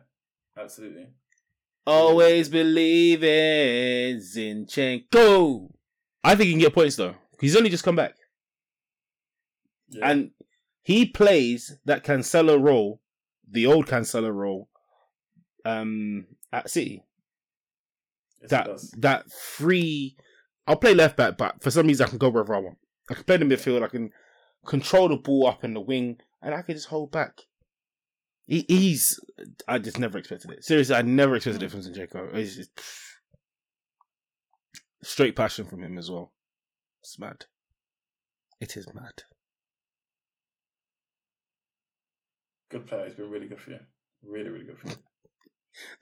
absolutely. 0.58 1.06
Always 1.86 2.50
believe 2.50 3.24
in 3.24 4.18
Zinchenko. 4.18 5.70
I 6.22 6.34
think 6.34 6.46
he 6.46 6.52
can 6.52 6.60
get 6.60 6.74
points 6.74 6.96
though. 6.96 7.14
He's 7.40 7.56
only 7.56 7.70
just 7.70 7.84
come 7.84 7.96
back. 7.96 8.14
Yeah. 9.90 10.10
and 10.10 10.30
he 10.82 11.06
plays 11.06 11.78
that 11.86 12.04
Cancelo 12.04 12.62
role, 12.62 13.00
the 13.50 13.66
old 13.66 13.86
Cancelo 13.86 14.32
role, 14.32 14.68
um, 15.64 16.26
at 16.52 16.68
City. 16.68 17.04
Yes, 18.42 18.50
that 18.50 18.68
that 18.98 19.32
free. 19.32 20.16
I'll 20.66 20.76
play 20.76 20.94
left 20.94 21.16
back, 21.16 21.38
but 21.38 21.62
for 21.62 21.70
some 21.70 21.86
reason 21.86 22.06
I 22.06 22.10
can 22.10 22.18
go 22.18 22.28
wherever 22.28 22.54
I 22.54 22.58
want. 22.58 22.78
I 23.10 23.14
can 23.14 23.24
play 23.24 23.36
in 23.36 23.48
the 23.48 23.56
midfield. 23.56 23.82
I 23.82 23.88
can 23.88 24.10
control 24.68 25.08
the 25.08 25.16
ball 25.16 25.46
up 25.46 25.64
in 25.64 25.72
the 25.72 25.80
wing, 25.80 26.18
and 26.42 26.54
I 26.54 26.60
can 26.62 26.74
just 26.74 26.88
hold 26.88 27.10
back. 27.10 27.46
He, 28.46 28.66
he's. 28.68 29.18
I 29.66 29.78
just 29.78 29.98
never 29.98 30.18
expected 30.18 30.50
it. 30.52 30.62
Seriously, 30.62 30.94
I 30.94 31.00
never 31.02 31.36
expected 31.36 31.62
it 31.62 31.70
from 31.70 31.80
Zinchenko. 31.80 32.34
It's 32.34 32.56
just, 32.56 32.70
straight 35.02 35.34
passion 35.34 35.64
from 35.64 35.82
him 35.82 35.96
as 35.96 36.10
well. 36.10 36.32
It's 37.02 37.18
mad. 37.18 37.46
It 38.60 38.76
is 38.76 38.92
mad. 38.94 39.22
Good 42.70 42.86
player. 42.86 43.06
He's 43.06 43.14
been 43.14 43.30
really 43.30 43.48
good 43.48 43.60
for 43.60 43.70
you. 43.70 43.80
Really, 44.22 44.50
really 44.50 44.66
good 44.66 44.78
for 44.78 44.88
you. 44.88 44.94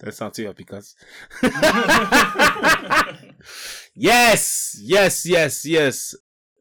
Don't 0.01 0.13
sound 0.13 0.35
too 0.35 0.47
happy, 0.47 0.65
cuz. 0.65 0.97
yes, 3.95 4.77
yes, 4.81 5.27
yes, 5.27 5.65
yes. 5.65 6.15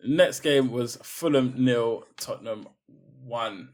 Next 0.07 0.41
game 0.41 0.71
was 0.71 0.97
Fulham 1.03 1.53
nil, 1.57 2.05
Tottenham 2.17 2.67
one. 3.23 3.69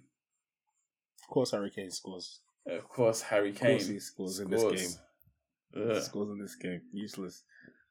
Of 1.24 1.28
course, 1.30 1.52
Harry 1.52 1.70
Kane 1.70 1.92
scores. 1.92 2.40
Of 2.68 2.88
course, 2.88 3.22
Harry 3.22 3.50
Of 3.50 3.56
Kane 3.58 3.78
course, 3.78 3.88
he 3.88 4.00
scores 4.00 4.40
in 4.40 4.50
this 4.50 4.64
game. 4.64 5.84
Ugh. 5.90 5.96
He 5.96 6.02
scores 6.02 6.30
in 6.30 6.40
this 6.40 6.56
game. 6.56 6.82
Useless. 6.94 7.44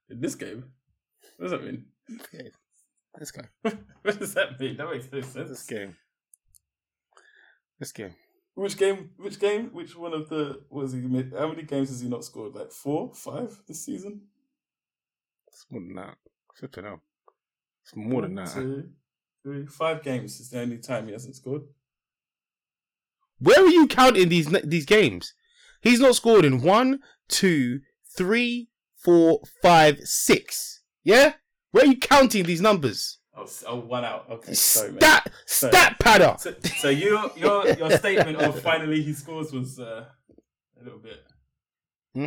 In 0.08 0.20
this 0.20 0.34
game, 0.34 0.64
what 1.36 1.50
does 1.50 1.50
that 1.52 1.64
mean? 1.64 1.86
Okay. 2.20 2.50
This 3.18 3.30
guy. 3.30 3.44
what 3.62 4.18
does 4.18 4.34
that 4.34 4.58
mean? 4.60 4.76
That 4.76 4.90
makes 4.90 5.10
no 5.12 5.20
sense. 5.20 5.48
This 5.50 5.62
game. 5.64 5.96
This 7.78 7.92
game. 7.92 8.14
Which 8.54 8.76
game? 8.76 9.10
Which 9.16 9.38
game? 9.40 9.70
Which 9.72 9.96
one 9.96 10.12
of 10.12 10.28
the 10.28 10.62
was 10.70 10.92
he? 10.92 11.00
made- 11.00 11.32
How 11.36 11.48
many 11.48 11.62
games 11.62 11.88
has 11.88 12.00
he 12.00 12.08
not 12.08 12.24
scored? 12.24 12.54
Like 12.54 12.72
four, 12.72 13.12
five 13.14 13.56
this 13.66 13.84
season. 13.84 14.22
It's 15.48 15.66
more 15.70 15.80
than 15.80 15.94
that. 15.94 16.16
Flipping 16.56 16.84
out. 16.86 17.00
It's 17.90 17.96
more 17.96 18.22
than 18.22 18.36
that. 18.36 18.52
two, 18.52 18.88
three, 19.42 19.66
five 19.66 20.02
games 20.02 20.38
is 20.38 20.50
the 20.50 20.60
only 20.60 20.78
time 20.78 21.06
he 21.06 21.12
hasn't 21.12 21.34
scored. 21.34 21.62
Where 23.40 23.64
are 23.64 23.68
you 23.68 23.88
counting 23.88 24.28
these 24.28 24.46
these 24.64 24.86
games? 24.86 25.34
He's 25.80 25.98
not 25.98 26.14
scored 26.14 26.44
in 26.44 26.62
one, 26.62 27.00
two, 27.28 27.80
three, 28.16 28.68
four, 28.96 29.40
five, 29.62 29.98
six. 30.04 30.82
Yeah? 31.02 31.34
Where 31.72 31.84
are 31.84 31.88
you 31.88 31.98
counting 31.98 32.44
these 32.44 32.60
numbers? 32.60 33.18
Oh, 33.36 33.46
oh 33.66 33.76
one 33.80 34.04
out. 34.04 34.26
Okay, 34.30 34.52
sorry, 34.52 34.90
man. 34.90 35.00
Stat 35.00 35.32
stat 35.46 35.96
padder. 36.00 36.38
So, 36.38 36.54
so 36.78 36.88
your 36.90 37.32
your 37.36 37.68
your 37.70 37.90
statement 37.96 38.40
of 38.40 38.60
finally 38.60 39.02
he 39.02 39.14
scores 39.14 39.52
was 39.52 39.80
uh, 39.80 40.04
a 40.80 40.84
little 40.84 41.00
bit. 41.00 41.24
Hmm? 42.14 42.26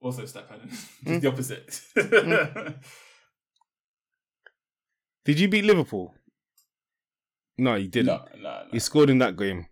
Also, 0.00 0.24
stat 0.24 0.48
pattern. 0.48 0.70
Hmm? 1.04 1.18
the 1.20 1.28
opposite. 1.28 1.80
Did 5.26 5.40
you 5.40 5.48
beat 5.48 5.64
Liverpool? 5.64 6.14
No, 7.58 7.74
you 7.74 7.88
didn't. 7.88 8.06
no, 8.06 8.24
no, 8.36 8.42
no. 8.42 8.66
He 8.70 8.78
scored 8.78 9.10
in 9.10 9.18
that 9.18 9.36
game. 9.36 9.66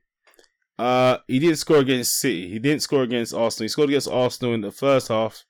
Uh, 0.79 1.19
he 1.29 1.39
didn't 1.39 1.57
score 1.57 1.79
against 1.79 2.19
City. 2.19 2.51
He 2.51 2.59
didn't 2.59 2.83
score 2.83 3.05
against 3.05 3.33
Arsenal. 3.33 3.65
He 3.65 3.69
scored 3.69 3.91
against 3.91 4.09
Arsenal 4.09 4.55
in 4.55 4.63
the 4.63 4.73
first 4.73 5.09
half, 5.09 5.45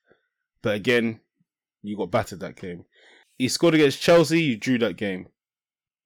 but 0.61 0.75
again, 0.75 1.21
you 1.81 1.97
got 1.97 2.11
battered 2.11 2.39
that 2.41 2.55
game. 2.55 2.85
He 3.39 3.47
scored 3.47 3.73
against 3.73 3.99
Chelsea. 3.99 4.41
You 4.41 4.57
drew 4.57 4.77
that 4.77 4.95
game. 4.95 5.27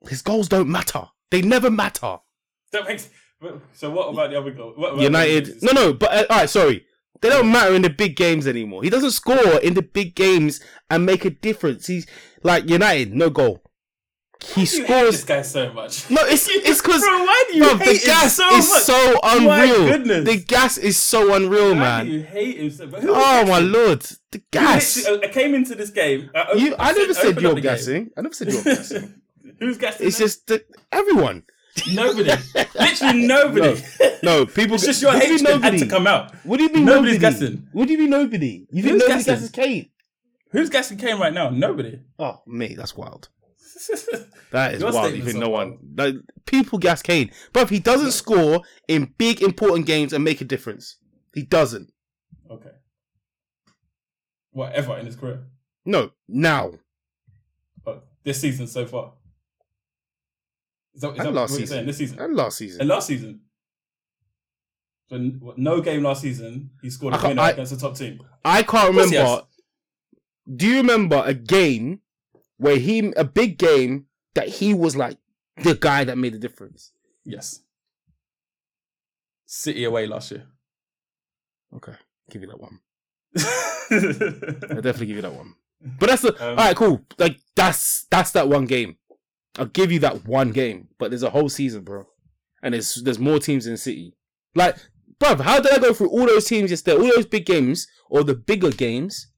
His 0.08 0.22
goals 0.22 0.47
don't 0.47 0.70
matter. 0.70 1.04
They 1.30 1.41
never 1.41 1.70
matter. 1.70 2.18
That 2.72 2.88
makes. 2.88 3.10
So 3.74 3.89
what 3.91 4.10
about 4.10 4.30
the 4.32 4.39
other 4.39 4.52
goal? 4.52 4.74
United. 5.02 5.62
No, 5.62 5.72
no. 5.74 5.93
But 5.93 6.12
uh, 6.12 6.26
all 6.30 6.38
right, 6.39 6.50
sorry. 6.50 6.86
They 7.22 7.30
don't 7.30 7.52
matter 7.52 7.76
in 7.76 7.82
the 7.82 7.89
big 7.89 8.16
games 8.16 8.47
anymore. 8.47 8.84
He 8.84 8.89
doesn't 8.89 9.12
score 9.12 9.60
in 9.60 9.74
the 9.74 9.82
big 9.82 10.16
games 10.16 10.62
and 10.89 11.06
make 11.06 11.26
a 11.26 11.30
difference. 11.30 11.88
He's 11.88 12.08
like 12.43 12.70
United, 12.70 13.14
no 13.14 13.30
goal. 13.30 13.62
He 14.42 14.66
scores. 14.66 15.12
this 15.12 15.24
guy 15.26 15.42
so 15.42 15.74
much. 15.74 16.10
No, 16.10 16.22
it's 16.26 16.48
it's 16.50 16.82
because 16.82 17.02
Bro, 17.02 17.20
why 17.26 17.44
do 17.52 17.58
you 17.58 17.64
Bro, 17.64 17.78
hate 17.78 18.00
the 18.02 18.06
gas 18.08 18.36
so 18.38 18.48
is 18.56 18.70
much? 18.70 18.82
so 18.84 19.20
My 19.24 19.64
unreal. 19.66 19.86
goodness. 19.88 20.26
The 20.26 20.38
gas 20.46 20.78
is 20.78 20.98
so 20.98 21.34
unreal, 21.34 21.70
Why 21.74 21.80
man. 21.80 22.08
you 22.08 22.22
hate 22.24 22.58
him 22.58 22.70
so 22.70 22.88
much? 22.88 23.02
Who 23.02 23.12
Oh 23.14 23.46
my 23.46 23.60
lord, 23.60 24.02
the 24.32 24.42
gas. 24.52 25.06
I 25.06 25.28
came 25.28 25.54
into 25.56 25.76
this 25.76 25.90
game. 25.90 26.30
I, 26.34 26.54
You, 26.54 26.76
I 26.80 26.94
never 26.94 27.14
said 27.14 27.36
up 27.38 27.42
you're 27.42 27.54
the 27.56 27.62
game. 27.62 27.72
gassing. 27.72 28.10
I 28.18 28.22
never 28.22 28.34
said 28.34 28.52
you're 28.52 28.64
gassing. 28.76 29.14
Who's 29.60 29.78
gassing? 29.78 30.08
It's 30.08 30.18
just 30.18 30.48
that 30.48 30.66
everyone. 30.92 31.44
nobody. 31.94 32.32
Literally 32.80 33.28
nobody. 33.28 33.82
No, 34.24 34.46
people. 34.46 34.76
It's 34.76 34.86
just 34.86 35.02
your 35.02 35.12
what 35.14 35.22
do 35.22 35.28
you 35.28 35.34
hatred 35.38 35.50
had 35.52 35.62
nobody? 35.62 35.80
to 35.80 35.86
come 35.88 36.08
out. 36.08 36.34
What 36.46 36.58
do 36.58 36.64
you 36.64 36.70
mean 36.72 36.86
Nobody's 36.86 37.20
nobody? 37.22 37.40
gassing. 37.40 37.68
What 37.74 37.88
do 37.88 37.92
you 37.94 38.00
mean 38.00 38.10
nobody? 38.10 38.66
You 38.72 38.84
think 38.84 38.94
Who's 38.94 39.02
nobody 39.02 39.18
gassing? 39.20 39.34
gasses 39.34 39.50
Kane? 39.52 39.90
Who's 40.52 40.70
gassing 40.70 40.98
Kane 40.98 41.20
right 41.20 41.34
now? 41.34 41.50
Nobody. 41.50 42.00
Oh, 42.18 42.42
me, 42.48 42.74
that's 42.76 42.96
wild. 42.98 43.30
That 44.51 44.73
is 44.73 44.82
Your 44.82 44.91
wild. 44.91 45.13
Even 45.13 45.39
no 45.39 45.49
one. 45.49 45.77
Like, 45.95 46.15
people 46.47 46.80
gas 46.80 47.01
Kane, 47.03 47.30
but 47.53 47.61
if 47.63 47.69
he 47.69 47.80
doesn't 47.80 48.11
score 48.13 48.61
in 48.88 49.13
big 49.19 49.41
important 49.43 49.86
games 49.86 50.11
and 50.11 50.23
make 50.23 50.41
a 50.41 50.45
difference, 50.45 50.97
he 51.36 51.43
doesn't. 51.43 51.91
okay. 52.49 52.71
Whatever 54.51 54.97
in 54.97 55.05
his 55.05 55.15
career, 55.15 55.43
No, 55.86 56.11
now 56.27 56.71
but 57.86 58.07
this 58.23 58.41
season 58.41 58.65
so 58.67 58.86
far. 58.88 59.13
Is 60.95 61.01
that, 61.01 61.11
is 61.13 61.19
And 61.19 61.27
that 61.27 61.32
last 61.34 61.51
what 61.51 61.59
you're 61.59 61.67
season. 61.67 61.75
saying? 61.75 61.86
This 61.88 61.97
season 61.97 62.19
and 62.19 62.36
last 62.36 62.57
season. 62.57 62.82
and 62.82 62.89
last 62.89 63.07
season. 63.07 63.41
So 65.09 65.32
no 65.57 65.82
game 65.82 66.03
last 66.03 66.21
season 66.23 66.71
he 66.82 66.89
scored 66.89 67.13
a 67.13 67.27
winner 67.27 67.41
I- 67.41 67.51
against 67.51 67.71
the 67.73 67.77
top 67.80 67.95
team. 67.95 68.19
I 68.43 68.63
can't 68.63 68.89
remember. 68.95 69.43
Do 70.55 70.67
you 70.67 70.77
remember 70.77 71.21
a 71.25 71.34
game 71.36 72.01
where 72.60 72.78
he 72.78 73.12
a 73.18 73.24
big 73.24 73.57
game 73.57 74.05
that 74.36 74.47
he 74.47 74.74
was 74.74 74.95
like 74.95 75.18
the 75.64 75.74
guy 75.74 76.03
that 76.03 76.18
made 76.18 76.34
the 76.34 76.39
difference? 76.39 76.91
Yes. 77.26 77.62
City 79.45 79.84
away 79.86 80.05
last 80.05 80.30
year. 80.32 80.45
Okay, 81.76 81.93
give 82.30 82.43
you 82.43 82.47
that 82.49 82.60
one. 82.60 82.80
I 83.38 84.82
definitely 84.82 85.07
give 85.07 85.16
you 85.16 85.22
that 85.24 85.34
one. 85.34 85.55
But 85.82 86.10
that's 86.10 86.22
the 86.22 86.34
um, 86.36 86.60
all 86.60 86.66
right. 86.66 86.76
Cool. 86.76 87.01
Like 87.18 87.39
that's 87.55 88.05
that's 88.12 88.32
that 88.32 88.49
one 88.49 88.66
game. 88.66 88.97
I'll 89.57 89.66
give 89.66 89.91
you 89.91 89.99
that 89.99 90.26
one 90.28 90.51
game. 90.51 90.89
But 90.97 91.12
there's 91.12 91.24
a 91.24 91.30
whole 91.30 91.49
season, 91.49 91.84
bro, 91.84 92.05
and 92.62 92.74
there's 92.74 92.95
there's 92.95 93.20
more 93.20 93.39
teams 93.39 93.66
in 93.66 93.78
City. 93.78 94.14
Like, 94.55 94.78
bro, 95.20 95.36
how 95.38 95.60
did 95.60 95.74
I 95.74 95.80
go 95.80 95.93
through 95.93 96.10
all 96.10 96.26
those 96.26 96.45
teams 96.45 96.70
yesterday, 96.70 96.97
all 96.97 97.16
those 97.16 97.26
big 97.26 97.45
games 97.45 97.88
or 98.10 98.24
the 98.24 98.36
bigger 98.36 98.72
games, 98.72 99.32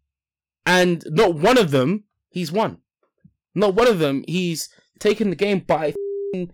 and 0.65 1.03
not 1.07 1.35
one 1.35 1.57
of 1.57 1.71
them 1.71 2.05
he's 2.29 2.51
won. 2.51 2.79
Not 3.55 3.75
one 3.75 3.87
of 3.87 3.99
them 3.99 4.23
he's 4.27 4.69
taken 4.99 5.29
the 5.29 5.35
game 5.35 5.59
by 5.59 5.87
f***ing 5.89 6.51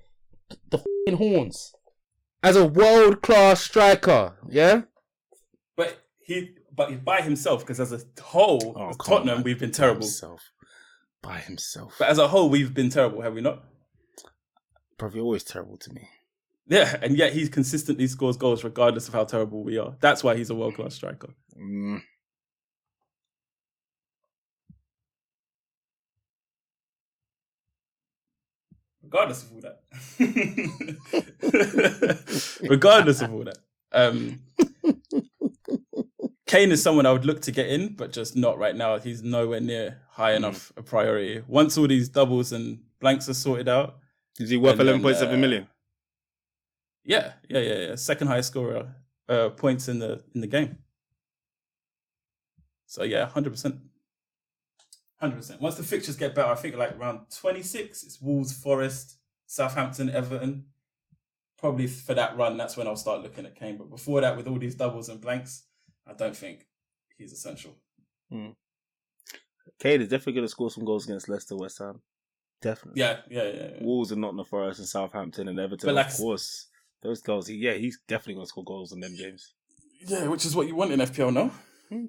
the 0.70 0.78
f***ing 0.78 1.18
horns 1.18 1.74
as 2.44 2.56
a 2.56 2.66
world 2.66 3.22
class 3.22 3.62
striker. 3.62 4.36
Yeah. 4.50 4.84
But 5.76 6.02
he, 6.20 6.56
but 6.76 6.90
he's 6.90 7.00
by 7.00 7.22
himself 7.22 7.62
because 7.62 7.80
as 7.80 7.92
a 7.92 8.02
whole, 8.22 8.74
Oh, 8.78 8.90
as 8.90 8.98
Tottenham, 8.98 9.38
on. 9.40 9.44
we've 9.44 9.60
been 9.60 9.72
terrible. 9.72 10.02
Himself. 10.02 10.42
By 11.22 11.40
himself. 11.40 11.96
But 12.00 12.10
as 12.10 12.18
a 12.20 12.28
whole, 12.30 12.50
we've 12.50 12.74
been 12.74 12.90
terrible, 12.90 13.22
have 13.22 13.34
we 13.34 13.42
not? 13.42 13.64
Probably 14.98 15.20
always 15.20 15.44
terrible 15.44 15.78
to 15.78 15.94
me. 15.94 16.08
Yeah, 16.68 16.98
and 17.02 17.18
yet 17.18 17.34
he 17.34 17.48
consistently 17.48 18.08
scores 18.08 18.36
goals 18.38 18.64
regardless 18.64 19.08
of 19.08 19.14
how 19.14 19.24
terrible 19.24 19.64
we 19.64 19.78
are. 19.78 19.96
That's 20.02 20.24
why 20.24 20.36
he's 20.36 20.50
a 20.50 20.56
world 20.56 20.76
class 20.76 20.96
striker. 20.96 21.30
Mm. 21.58 22.02
Regardless 29.12 29.44
of 29.44 29.54
all 29.54 29.62
that. 29.62 29.80
regardless 32.70 33.22
of 33.22 33.34
all 33.34 33.46
that. 33.46 33.58
Um, 33.92 34.42
Kane 36.46 36.72
is 36.72 36.82
someone 36.84 37.06
I 37.06 37.12
would 37.12 37.26
look 37.26 37.42
to 37.42 37.52
get 37.52 37.68
in, 37.68 37.96
but 37.96 38.12
just 38.12 38.36
not 38.36 38.58
right 38.58 38.76
now. 38.76 38.98
He's 39.00 39.24
nowhere 39.24 39.60
near 39.60 40.02
high 40.10 40.34
enough 40.34 40.72
a 40.78 40.84
priority. 40.84 41.44
Once 41.48 41.78
all 41.78 41.88
these 41.88 42.10
doubles 42.10 42.52
and 42.52 42.80
blanks 43.00 43.30
are 43.30 43.34
sorted 43.34 43.70
out, 43.70 44.00
Is 44.40 44.50
he 44.50 44.58
worth 44.58 44.80
eleven 44.80 45.02
point 45.02 45.18
seven 45.18 45.36
uh, 45.36 45.38
million? 45.38 45.68
Yeah, 47.04 47.34
yeah, 47.50 47.60
yeah, 47.60 47.78
yeah. 47.88 47.96
Second 47.96 48.28
highest 48.28 48.50
scorer 48.50 48.96
uh, 49.30 49.50
points 49.50 49.88
in 49.88 50.00
the 50.00 50.24
in 50.36 50.42
the 50.42 50.48
game. 50.48 50.78
So 52.86 53.04
yeah, 53.04 53.26
hundred 53.26 53.52
percent, 53.52 53.76
hundred 55.20 55.38
percent. 55.38 55.62
Once 55.62 55.76
the 55.76 55.84
fixtures 55.84 56.16
get 56.16 56.36
better, 56.36 56.52
I 56.52 56.56
think 56.56 56.76
like 56.76 56.98
around 56.98 57.22
twenty 57.36 57.64
six, 57.64 58.04
it's 58.04 58.22
Wolves, 58.22 58.54
Forest, 58.58 59.18
Southampton, 59.46 60.10
Everton. 60.10 60.66
Probably 61.58 61.88
for 61.88 62.14
that 62.14 62.38
run, 62.38 62.56
that's 62.58 62.78
when 62.78 62.86
I'll 62.88 62.96
start 62.96 63.24
looking 63.24 63.46
at 63.46 63.56
Kane. 63.56 63.78
But 63.78 63.90
before 63.90 64.22
that, 64.22 64.38
with 64.38 64.48
all 64.48 64.60
these 64.60 64.76
doubles 64.76 65.10
and 65.10 65.20
blanks, 65.20 65.64
I 66.06 66.14
don't 66.14 66.36
think 66.36 66.68
he's 67.18 67.32
essential. 67.34 67.76
Hmm. 68.32 68.50
Kane 69.80 70.02
is 70.02 70.08
definitely 70.10 70.34
going 70.34 70.46
to 70.46 70.52
score 70.52 70.70
some 70.70 70.86
goals 70.86 71.06
against 71.06 71.30
Leicester, 71.30 71.56
West 71.56 71.80
Ham. 71.80 72.02
Definitely. 72.62 73.00
Yeah, 73.02 73.18
yeah, 73.30 73.44
yeah. 73.44 73.68
yeah. 73.76 73.84
Wolves 73.84 74.12
and 74.12 74.22
Nottingham 74.22 74.46
Forest 74.46 74.80
and 74.80 74.88
Southampton 74.88 75.48
and 75.48 75.60
Everton, 75.60 75.88
But 75.88 75.96
like- 75.96 76.08
of 76.10 76.18
course. 76.18 76.68
Those 77.04 77.22
goals, 77.22 77.46
he, 77.46 77.56
yeah, 77.58 77.74
he's 77.74 78.00
definitely 78.08 78.34
going 78.34 78.46
to 78.46 78.50
score 78.50 78.64
goals 78.64 78.92
in 78.92 79.00
them 79.00 79.16
games. 79.16 79.54
Yeah, 80.08 80.28
which 80.30 80.46
is 80.46 80.56
what 80.56 80.68
you 80.68 80.76
want 80.76 80.92
in 80.92 81.00
FPL, 81.00 81.32
no? 81.32 81.52
Hmm. 81.90 82.06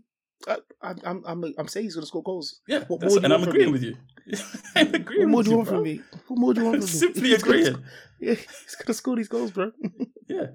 I, 0.47 0.57
I, 0.82 0.95
I'm, 1.05 1.22
I'm, 1.26 1.55
I'm 1.59 1.68
saying 1.68 1.84
he's 1.86 1.95
going 1.95 2.03
to 2.03 2.07
score 2.07 2.22
goals. 2.22 2.61
Yeah, 2.68 2.84
What 2.86 3.03
more 3.03 3.18
and 3.24 3.32
I'm 3.32 3.43
agreeing 3.43 3.72
with 3.72 3.82
you. 3.82 3.97
I'm 4.76 4.95
agreeing 4.95 5.30
What 5.30 5.30
more 5.30 5.39
with 5.39 5.47
do 5.47 5.51
you 5.51 5.53
you, 5.53 5.57
want 5.59 5.68
bro. 5.68 5.76
from 5.78 5.84
me? 5.84 6.01
What 6.28 6.39
more 6.39 6.55
do 6.55 6.61
you 6.61 6.66
want 6.66 6.76
from 6.78 6.84
me? 6.84 6.86
simply 6.99 7.28
He's 7.30 7.43
gonna- 7.43 7.57
agreeing. 7.59 7.84
yeah, 8.20 8.34
he's 8.34 8.74
going 8.76 8.86
to 8.86 8.95
score 8.95 9.16
these 9.16 9.28
goals, 9.28 9.51
bro. 9.51 9.72
Yeah. 10.28 10.47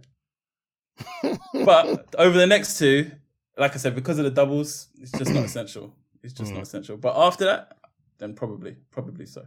but 1.65 2.13
over 2.17 2.37
the 2.37 2.47
next 2.47 2.77
two, 2.77 3.11
like 3.57 3.73
I 3.73 3.77
said, 3.77 3.95
because 3.95 4.17
of 4.19 4.25
the 4.25 4.31
doubles, 4.31 4.87
it's 4.99 5.11
just 5.11 5.31
not 5.33 5.45
essential. 5.45 5.95
It's 6.23 6.33
just 6.33 6.51
Mm. 6.51 6.55
not 6.55 6.63
essential. 6.63 6.97
But 6.97 7.15
after 7.17 7.45
that, 7.45 7.77
then 8.19 8.33
probably, 8.35 8.77
probably 8.91 9.25
so. 9.25 9.45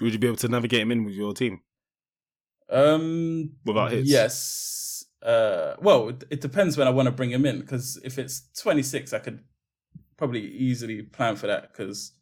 Would 0.00 0.12
you 0.12 0.18
be 0.18 0.26
able 0.26 0.36
to 0.38 0.48
navigate 0.48 0.80
him 0.82 0.90
in 0.92 1.04
with 1.04 1.14
your 1.14 1.32
team? 1.32 1.60
Um, 2.68 3.52
Without 3.64 3.92
hits? 3.92 4.08
Yes. 4.10 4.73
Uh, 5.24 5.74
well, 5.80 6.10
it, 6.10 6.24
it 6.30 6.40
depends 6.40 6.76
when 6.76 6.86
I 6.86 6.90
want 6.90 7.06
to 7.06 7.12
bring 7.12 7.30
him 7.30 7.46
in. 7.46 7.60
Because 7.60 7.98
if 8.04 8.18
it's 8.18 8.42
26, 8.60 9.12
I 9.12 9.18
could 9.20 9.40
probably 10.16 10.42
easily 10.46 11.02
plan 11.02 11.36
for 11.36 11.46
that. 11.46 11.72
Because 11.72 12.12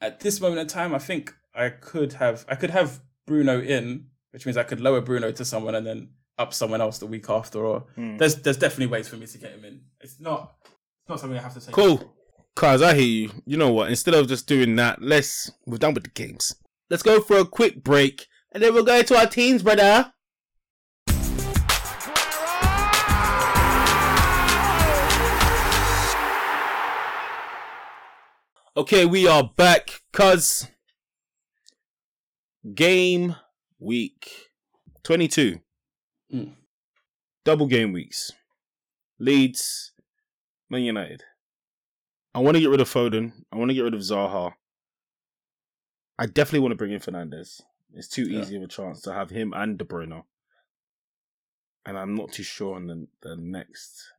at 0.00 0.20
this 0.20 0.40
moment 0.40 0.60
in 0.60 0.66
time, 0.66 0.94
I 0.94 0.98
think 0.98 1.34
I 1.54 1.68
could 1.70 2.14
have 2.14 2.44
I 2.48 2.54
could 2.56 2.70
have 2.70 3.00
Bruno 3.26 3.60
in, 3.60 4.06
which 4.32 4.46
means 4.46 4.56
I 4.56 4.64
could 4.64 4.80
lower 4.80 5.00
Bruno 5.00 5.30
to 5.32 5.44
someone 5.44 5.74
and 5.74 5.86
then 5.86 6.08
up 6.38 6.52
someone 6.54 6.80
else 6.80 6.98
the 6.98 7.06
week 7.06 7.28
after. 7.30 7.64
Or 7.64 7.80
Hmm. 7.94 8.16
there's 8.16 8.36
there's 8.36 8.56
definitely 8.56 8.86
ways 8.88 9.08
for 9.08 9.16
me 9.16 9.26
to 9.26 9.38
get 9.38 9.52
him 9.52 9.64
in. 9.64 9.82
It's 10.00 10.18
not 10.20 10.54
it's 10.64 11.08
not 11.08 11.20
something 11.20 11.38
I 11.38 11.42
have 11.42 11.54
to 11.54 11.60
take. 11.60 11.74
Cool. 11.74 12.14
Cause 12.54 12.82
I 12.82 12.94
hear 12.94 13.04
you. 13.04 13.30
You 13.46 13.56
know 13.56 13.72
what? 13.72 13.88
Instead 13.88 14.14
of 14.14 14.28
just 14.28 14.46
doing 14.46 14.76
that, 14.76 15.00
let's 15.00 15.50
we're 15.66 15.78
done 15.78 15.94
with 15.94 16.04
the 16.04 16.10
games. 16.10 16.54
Let's 16.90 17.02
go 17.02 17.20
for 17.20 17.38
a 17.38 17.46
quick 17.46 17.82
break, 17.82 18.26
and 18.52 18.62
then 18.62 18.74
we'll 18.74 18.84
go 18.84 19.00
to 19.02 19.16
our 19.16 19.26
teams, 19.26 19.62
brother. 19.62 20.12
Okay, 28.76 29.04
we 29.04 29.26
are 29.28 29.50
back, 29.56 30.00
cuz 30.12 30.66
game 32.74 33.36
week 33.78 34.50
22. 35.02 35.60
Mm. 36.32 36.54
Double 37.44 37.66
game 37.66 37.92
weeks. 37.92 38.32
Leeds, 39.18 39.92
Man 40.70 40.82
United. 40.82 41.22
I 42.34 42.38
want 42.38 42.54
to 42.56 42.60
get 42.60 42.70
rid 42.70 42.80
of 42.80 42.88
Foden. 42.88 43.44
I 43.52 43.56
want 43.56 43.68
to 43.70 43.74
get 43.74 43.82
rid 43.82 43.94
of 43.94 44.00
Zaha. 44.00 44.54
I 46.18 46.26
definitely 46.26 46.60
want 46.60 46.72
to 46.72 46.76
bring 46.76 46.92
in 46.92 47.00
Fernandes. 47.00 47.60
It's 47.94 48.08
too 48.08 48.24
Yeah. 48.24 48.40
easy 48.40 48.56
of 48.56 48.62
a 48.62 48.68
chance 48.68 49.02
to 49.02 49.12
have 49.12 49.28
him 49.30 49.52
and 49.54 49.76
De 49.76 49.84
Bruyne. 49.84 50.24
And 51.84 51.98
I'm 51.98 52.14
not 52.14 52.32
too 52.32 52.42
sure 52.44 52.76
on 52.76 52.86
the, 52.86 53.06
the 53.20 53.36
next 53.36 54.12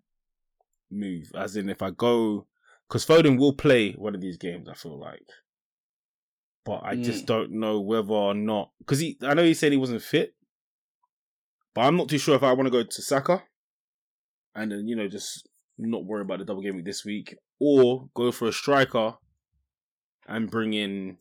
move. 0.91 1.31
As 1.33 1.55
in, 1.55 1.69
if 1.69 1.81
I 1.81 1.89
go, 1.89 2.45
because 2.93 3.07
Foden 3.07 3.39
will 3.39 3.53
play 3.53 3.93
one 3.93 4.13
of 4.13 4.21
these 4.21 4.37
games. 4.37 4.69
I 4.69 4.75
feel 4.75 4.99
like, 4.99 5.27
but 6.63 6.81
I 6.83 6.95
just 6.95 7.23
Mm. 7.23 7.25
don't 7.25 7.51
know 7.53 7.81
whether 7.81 8.13
or 8.13 8.35
not 8.35 8.71
because 8.77 8.99
he. 8.99 9.17
I 9.23 9.33
know 9.33 9.43
he 9.43 9.55
said 9.55 9.71
he 9.71 9.79
wasn't 9.79 10.03
fit, 10.03 10.35
but 11.73 11.81
I'm 11.81 11.97
not 11.97 12.07
too 12.07 12.19
sure 12.19 12.35
if 12.35 12.43
I 12.43 12.53
want 12.53 12.67
to 12.67 12.71
go 12.71 12.83
to 12.83 13.01
Saka, 13.01 13.43
and 14.53 14.71
then 14.71 14.87
you 14.87 14.95
know 14.95 15.07
just 15.07 15.49
not 15.79 16.05
worry 16.05 16.21
about 16.21 16.37
the 16.37 16.45
double 16.45 16.61
game 16.61 16.75
week 16.75 16.85
this 16.85 17.03
week, 17.03 17.35
or 17.59 18.09
go 18.13 18.31
for 18.31 18.47
a 18.47 18.53
striker 18.53 19.17
and 20.27 20.51
bring 20.51 20.73
in 20.73 21.17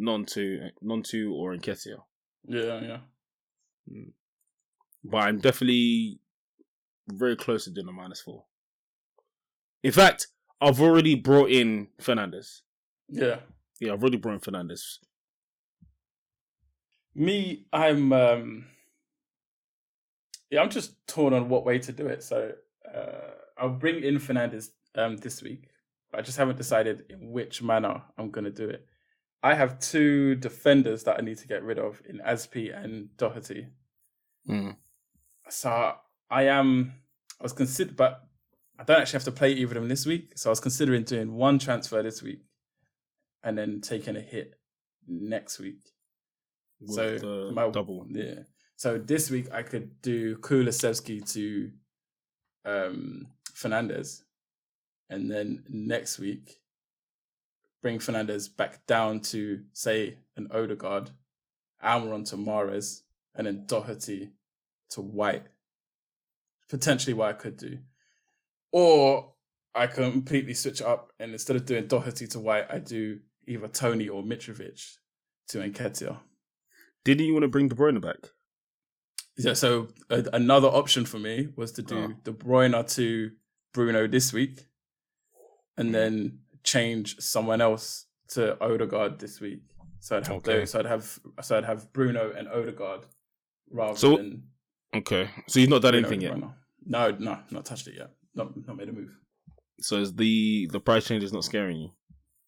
Gnonto, 0.00 0.70
Gnonto 0.82 1.30
or 1.32 1.54
Nketiah. 1.54 2.02
Yeah, 2.48 2.80
yeah. 2.80 3.00
But 5.04 5.18
I'm 5.18 5.38
definitely 5.38 6.18
very 7.08 7.36
close 7.36 7.64
to 7.64 7.70
doing 7.70 7.88
a 7.88 7.92
minus 7.92 8.22
four. 8.22 8.46
In 9.82 9.92
fact, 9.92 10.28
I've 10.64 10.80
already 10.80 11.14
brought 11.14 11.50
in 11.50 11.88
Fernandes. 12.00 12.62
Yeah. 13.08 13.40
Yeah, 13.80 13.92
I've 13.92 14.02
already 14.02 14.16
brought 14.16 14.34
in 14.34 14.40
Fernandes. 14.40 14.98
Me, 17.14 17.66
I'm 17.72 18.12
um 18.12 18.66
yeah, 20.50 20.62
I'm 20.62 20.70
just 20.70 21.06
torn 21.06 21.34
on 21.34 21.48
what 21.48 21.66
way 21.66 21.78
to 21.80 21.92
do 21.92 22.06
it. 22.06 22.22
So 22.22 22.52
uh 22.92 23.30
I'll 23.58 23.68
bring 23.68 24.02
in 24.02 24.16
Fernandes 24.16 24.70
um 24.94 25.18
this 25.18 25.42
week. 25.42 25.68
But 26.10 26.20
I 26.20 26.22
just 26.22 26.38
haven't 26.38 26.56
decided 26.56 27.04
in 27.10 27.30
which 27.30 27.62
manner 27.62 28.02
I'm 28.16 28.30
gonna 28.30 28.50
do 28.50 28.68
it. 28.70 28.86
I 29.42 29.52
have 29.54 29.78
two 29.78 30.36
defenders 30.36 31.04
that 31.04 31.18
I 31.18 31.22
need 31.22 31.36
to 31.38 31.46
get 31.46 31.62
rid 31.62 31.78
of 31.78 32.00
in 32.08 32.20
Azpi 32.26 32.74
and 32.74 33.14
Doherty. 33.18 33.66
Mm. 34.48 34.76
So 35.50 35.94
I 36.30 36.44
am 36.44 36.94
I 37.38 37.42
was 37.42 37.52
considered 37.52 37.96
but 37.96 38.23
I 38.78 38.84
don't 38.84 39.00
actually 39.00 39.18
have 39.18 39.24
to 39.24 39.32
play 39.32 39.52
either 39.52 39.76
of 39.76 39.82
them 39.82 39.88
this 39.88 40.04
week. 40.06 40.32
So 40.36 40.50
I 40.50 40.52
was 40.52 40.60
considering 40.60 41.04
doing 41.04 41.34
one 41.34 41.58
transfer 41.58 42.02
this 42.02 42.22
week 42.22 42.40
and 43.42 43.56
then 43.56 43.80
taking 43.80 44.16
a 44.16 44.20
hit 44.20 44.54
next 45.06 45.58
week. 45.58 45.92
With 46.80 46.94
So 46.94 47.18
the 47.18 47.52
my 47.52 47.68
double. 47.70 48.06
yeah. 48.10 48.40
So 48.76 48.98
this 48.98 49.30
week 49.30 49.46
I 49.52 49.62
could 49.62 50.02
do 50.02 50.36
Kulusevski 50.38 51.30
to 51.34 51.70
um 52.64 53.28
Fernandes, 53.54 54.22
and 55.08 55.30
then 55.30 55.62
next 55.68 56.18
week 56.18 56.60
bring 57.82 57.98
Fernandes 57.98 58.48
back 58.54 58.84
down 58.86 59.20
to 59.20 59.62
say 59.72 60.18
an 60.36 60.48
Odegaard, 60.50 61.10
Almiron 61.84 62.28
to 62.30 62.36
Mahrez, 62.36 63.02
and 63.36 63.46
then 63.46 63.64
Doherty 63.66 64.30
to 64.90 65.00
White. 65.00 65.44
Potentially 66.68 67.14
what 67.14 67.28
I 67.28 67.34
could 67.34 67.56
do, 67.58 67.78
or 68.74 69.32
I 69.72 69.86
completely 69.86 70.52
switch 70.54 70.82
up 70.82 71.12
and 71.20 71.30
instead 71.30 71.54
of 71.54 71.64
doing 71.64 71.86
Doherty 71.86 72.26
to 72.28 72.40
White, 72.40 72.66
I 72.68 72.80
do 72.80 73.20
either 73.46 73.68
Toney 73.68 74.08
or 74.08 74.22
Mitrovic 74.24 74.96
to 75.48 75.58
Nketiah. 75.58 76.18
Didn't 77.04 77.24
you 77.26 77.34
want 77.34 77.44
to 77.44 77.48
bring 77.48 77.68
De 77.68 77.76
Bruyne 77.76 78.00
back? 78.00 78.30
Yeah, 79.36 79.52
so 79.52 79.88
uh, 80.10 80.22
another 80.32 80.66
option 80.68 81.04
for 81.04 81.20
me 81.20 81.48
was 81.56 81.70
to 81.72 81.82
do 81.82 81.96
Oh. 81.98 82.12
De 82.24 82.32
Bruyne 82.32 82.84
to 82.96 83.30
Bruno 83.72 84.08
this 84.08 84.32
week, 84.32 84.66
and 85.76 85.90
Mm. 85.90 85.92
then 85.92 86.38
change 86.64 87.20
someone 87.20 87.60
else 87.60 88.06
to 88.30 88.60
Odegaard 88.60 89.20
this 89.20 89.40
week. 89.40 89.62
So 90.00 90.16
I'd 90.16 90.26
have 90.26 90.36
Okay. 90.38 90.58
those. 90.60 90.70
So 90.72 90.78
I'd 90.80 90.86
have 90.86 91.18
so 91.42 91.58
I'd 91.58 91.64
have 91.64 91.92
Bruno 91.92 92.32
and 92.32 92.48
Odegaard 92.48 93.06
rather 93.70 93.96
So- 93.96 94.16
than 94.16 94.50
Okay, 94.94 95.28
so 95.48 95.60
you've 95.60 95.70
not 95.70 95.82
done 95.82 95.92
Bruno 95.92 96.06
anything 96.08 96.20
yet. 96.22 96.38
No, 96.86 97.10
no, 97.12 97.38
not 97.50 97.64
touched 97.66 97.86
it 97.88 97.96
yet. 97.96 98.10
Not 98.34 98.66
not 98.66 98.76
made 98.76 98.88
a 98.88 98.92
move. 98.92 99.16
So 99.80 99.96
is 99.96 100.14
the 100.14 100.68
the 100.72 100.80
price 100.80 101.06
change 101.06 101.22
is 101.22 101.32
not 101.32 101.44
scaring 101.44 101.78
you? 101.78 101.90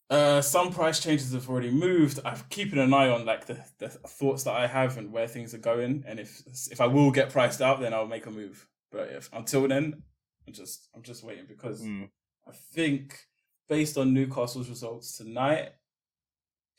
Uh, 0.09 0.41
some 0.41 0.71
price 0.71 1.01
changes 1.01 1.33
have 1.33 1.49
already 1.49 1.69
moved. 1.69 2.19
I'm 2.23 2.39
keeping 2.49 2.79
an 2.79 2.93
eye 2.93 3.09
on 3.09 3.25
like 3.25 3.45
the, 3.45 3.61
the 3.77 3.89
thoughts 3.89 4.43
that 4.43 4.53
I 4.53 4.65
have 4.65 4.97
and 4.97 5.11
where 5.11 5.27
things 5.27 5.53
are 5.53 5.57
going. 5.59 6.05
And 6.07 6.19
if 6.19 6.41
if 6.71 6.79
I 6.79 6.87
will 6.87 7.11
get 7.11 7.29
priced 7.29 7.61
out, 7.61 7.81
then 7.81 7.93
I'll 7.93 8.07
make 8.07 8.25
a 8.25 8.31
move. 8.31 8.67
But 8.91 9.09
if 9.09 9.29
until 9.33 9.67
then, 9.67 10.03
I'm 10.47 10.53
just 10.53 10.89
I'm 10.95 11.03
just 11.03 11.23
waiting 11.23 11.45
because 11.47 11.81
Mm. 11.81 12.09
I 12.47 12.51
think 12.73 13.27
based 13.67 13.97
on 13.97 14.13
Newcastle's 14.13 14.69
results 14.69 15.17
tonight, 15.17 15.73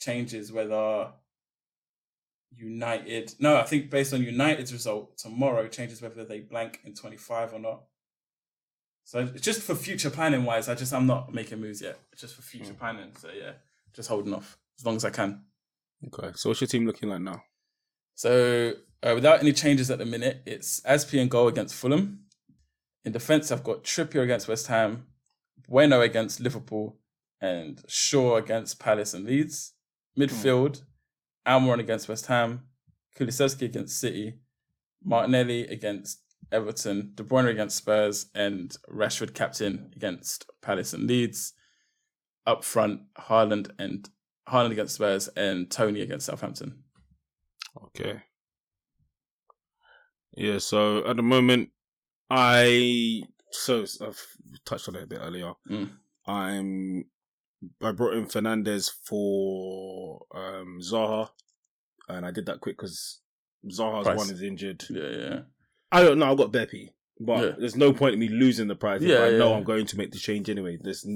changes 0.00 0.50
whether 0.50 1.12
United. 2.56 3.34
No, 3.38 3.56
I 3.56 3.64
think 3.64 3.90
based 3.90 4.14
on 4.14 4.22
United's 4.22 4.72
result 4.72 5.18
tomorrow, 5.18 5.68
changes 5.68 6.00
whether 6.00 6.24
they 6.24 6.40
blank 6.40 6.80
in 6.84 6.94
25 6.94 7.52
or 7.52 7.58
not. 7.58 7.82
So 9.08 9.24
just 9.24 9.62
for 9.62 9.74
future 9.74 10.10
planning 10.10 10.44
wise, 10.44 10.68
I 10.68 10.74
just 10.74 10.92
I'm 10.92 11.06
not 11.06 11.32
making 11.32 11.62
moves 11.62 11.80
yet. 11.80 11.98
Just 12.14 12.34
for 12.36 12.42
future 12.42 12.74
Mm. 12.74 12.78
planning. 12.78 13.16
So 13.16 13.30
yeah, 13.30 13.52
just 13.94 14.06
holding 14.10 14.34
off 14.34 14.58
as 14.78 14.84
long 14.84 14.96
as 14.96 15.04
I 15.06 15.08
can. 15.08 15.46
Okay, 16.06 16.30
so 16.34 16.50
what's 16.50 16.60
your 16.60 16.68
team 16.68 16.84
looking 16.84 17.08
like 17.08 17.22
now? 17.22 17.42
So 18.14 18.74
uh, 19.02 19.12
without 19.14 19.40
any 19.40 19.54
changes 19.54 19.90
at 19.90 19.96
the 19.96 20.04
minute, 20.04 20.42
it's 20.44 20.82
Azpi 20.82 21.22
and 21.22 21.30
goal 21.30 21.48
against 21.48 21.74
Fulham. 21.74 22.26
In 23.02 23.12
defence, 23.12 23.50
I've 23.50 23.64
got 23.64 23.82
Trippier 23.82 24.22
against 24.24 24.46
West 24.46 24.66
Ham, 24.66 25.06
Bueno 25.66 26.02
against 26.02 26.38
Liverpool, 26.38 26.98
and 27.40 27.82
Shaw 27.88 28.36
against 28.36 28.78
Palace 28.78 29.14
and 29.14 29.24
Leeds. 29.24 29.72
Midfield, 30.18 30.82
Almiron 31.46 31.78
against 31.80 32.10
West 32.10 32.26
Ham, 32.26 32.64
Kulusevski 33.16 33.62
against 33.62 33.98
City, 33.98 34.34
Martinelli 35.02 35.66
against 35.68 36.20
Everton, 36.50 37.12
De 37.14 37.22
Bruyne 37.22 37.50
against 37.50 37.76
Spurs, 37.76 38.26
and 38.34 38.74
Rashford 38.90 39.34
captain 39.34 39.92
against 39.94 40.46
Palace 40.62 40.92
and 40.92 41.06
Leeds. 41.06 41.52
Up 42.46 42.64
front, 42.64 43.02
Haaland 43.18 43.70
and 43.78 44.08
Haaland 44.48 44.70
against 44.70 44.94
Spurs, 44.94 45.28
and 45.36 45.70
Toney 45.70 46.00
against 46.00 46.26
Southampton. 46.26 46.84
Okay. 47.84 48.22
Yeah, 50.34 50.58
so 50.58 51.06
at 51.06 51.16
the 51.16 51.22
moment, 51.22 51.70
I 52.30 53.22
so 53.50 53.84
I've 54.00 54.24
touched 54.64 54.88
on 54.88 54.96
it 54.96 55.02
a 55.02 55.06
bit 55.06 55.20
earlier. 55.22 55.52
Mm. 55.70 55.90
I'm 56.26 57.04
I 57.82 57.92
brought 57.92 58.14
in 58.14 58.26
Fernandes 58.26 58.90
for 59.04 60.26
um 60.34 60.78
Zaha, 60.80 61.28
and 62.08 62.24
I 62.24 62.30
did 62.30 62.46
that 62.46 62.60
quick 62.60 62.78
because 62.78 63.20
Zaha's 63.66 64.06
Price. 64.06 64.16
one 64.16 64.30
is 64.30 64.42
injured. 64.42 64.84
Yeah, 64.90 65.10
yeah. 65.10 65.40
I 65.90 66.02
don't 66.02 66.18
know. 66.18 66.30
I've 66.30 66.36
got 66.38 66.52
Beppy, 66.52 66.90
but 67.20 67.44
Yeah. 67.44 67.52
there's 67.58 67.76
no 67.76 67.92
point 67.92 68.14
in 68.14 68.20
me 68.20 68.28
losing 68.28 68.68
the 68.68 68.76
prize. 68.76 69.02
if 69.02 69.08
Yeah, 69.08 69.24
I 69.24 69.30
know. 69.30 69.54
I'm 69.54 69.64
going 69.64 69.86
to 69.86 69.96
make 69.96 70.12
the 70.12 70.18
change 70.18 70.48
anyway. 70.50 70.78
There's 70.80 71.06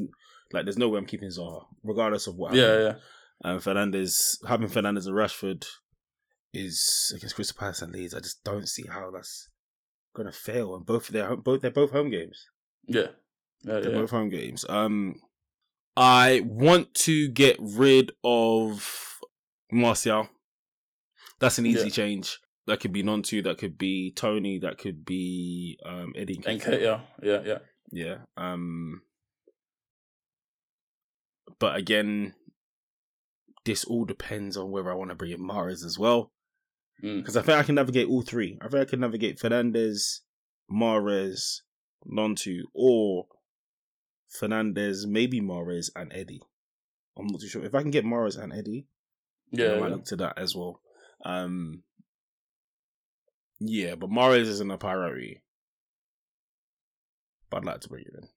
like 0.52 0.64
there's 0.64 0.78
no 0.78 0.88
way 0.88 0.98
I'm 0.98 1.06
keeping 1.06 1.28
Zaha, 1.28 1.64
regardless 1.82 2.26
of 2.26 2.36
what. 2.36 2.54
Yeah, 2.54 2.62
happens. 2.66 3.00
yeah. 3.44 3.50
And 3.50 3.60
Fernandes 3.60 4.36
having 4.46 4.68
Fernandes 4.68 5.06
and 5.06 5.16
Rashford 5.16 5.66
is 6.52 7.12
against 7.16 7.34
Crystal 7.34 7.56
Palace 7.58 7.82
and 7.82 7.92
Leeds. 7.92 8.14
I 8.14 8.20
just 8.20 8.44
don't 8.44 8.68
see 8.68 8.84
how 8.86 9.10
that's 9.10 9.48
gonna 10.14 10.32
fail. 10.32 10.74
And 10.76 10.86
both 10.86 11.08
their 11.08 11.36
both 11.36 11.60
they're 11.62 11.70
both 11.70 11.90
home 11.90 12.10
games. 12.10 12.46
Yeah. 12.86 13.08
Yeah, 13.64 13.80
They're 13.80 13.92
yeah. 13.92 13.98
both 14.00 14.10
home 14.10 14.28
games. 14.28 14.64
Um, 14.68 15.16
I 15.96 16.42
want 16.44 16.94
to 16.94 17.28
get 17.28 17.56
rid 17.60 18.10
of 18.24 19.18
Martial. 19.70 20.28
That's 21.38 21.58
an 21.58 21.66
easy 21.66 21.84
Yeah. 21.84 21.90
change. 21.90 22.38
That 22.66 22.80
could 22.80 22.92
be 22.92 23.02
Gnonto. 23.02 23.42
That 23.44 23.58
could 23.58 23.76
be 23.76 24.12
Toney. 24.14 24.58
That 24.60 24.78
could 24.78 25.04
be 25.04 25.78
um, 25.84 26.12
Eddie. 26.16 26.40
And 26.46 26.60
Nketiah. 26.60 26.80
yeah, 26.80 27.00
yeah, 27.22 27.40
yeah. 27.44 27.58
Yeah. 27.90 28.16
Um 28.36 29.02
but 31.58 31.76
again, 31.76 32.34
this 33.64 33.84
all 33.84 34.04
depends 34.04 34.56
on 34.56 34.70
whether 34.70 34.90
I 34.90 34.94
want 34.94 35.10
to 35.10 35.14
bring 35.16 35.32
in 35.32 35.40
Mahrez 35.40 35.84
as 35.84 35.98
well. 35.98 36.32
Mm. 37.02 37.18
Because 37.18 37.36
I 37.36 37.42
think 37.42 37.58
I 37.58 37.62
can 37.62 37.74
navigate 37.74 38.08
all 38.08 38.22
three. 38.22 38.58
I 38.60 38.68
think 38.68 38.82
I 38.82 38.90
can 38.90 39.00
navigate 39.00 39.38
Fernandes, 39.38 40.20
Mahrez, 40.70 41.60
Gnonto, 42.06 42.60
or 42.74 43.26
Fernandes, 44.40 45.06
maybe 45.06 45.40
Mahrez 45.40 45.90
and 45.94 46.12
Eddie. 46.12 46.40
I'm 47.18 47.26
not 47.26 47.40
too 47.40 47.48
sure. 47.48 47.64
If 47.64 47.74
I 47.74 47.82
can 47.82 47.90
get 47.90 48.04
Mahrez 48.04 48.38
and 48.42 48.52
Eddie, 48.52 48.86
Yeah, 49.50 49.72
I 49.72 49.80
might 49.80 49.88
yeah. 49.88 49.94
look 49.96 50.04
to 50.06 50.16
that 50.16 50.38
as 50.38 50.54
well. 50.56 50.80
Um 51.24 51.82
Yeah, 53.64 53.94
but 53.94 54.10
Mahrez 54.10 54.42
isn't 54.42 54.70
a 54.70 54.78
priority. 54.78 55.42
But 57.50 57.58
I'd 57.58 57.64
like 57.64 57.80
to 57.82 57.88
bring 57.88 58.04
it 58.04 58.14
in. 58.18 58.28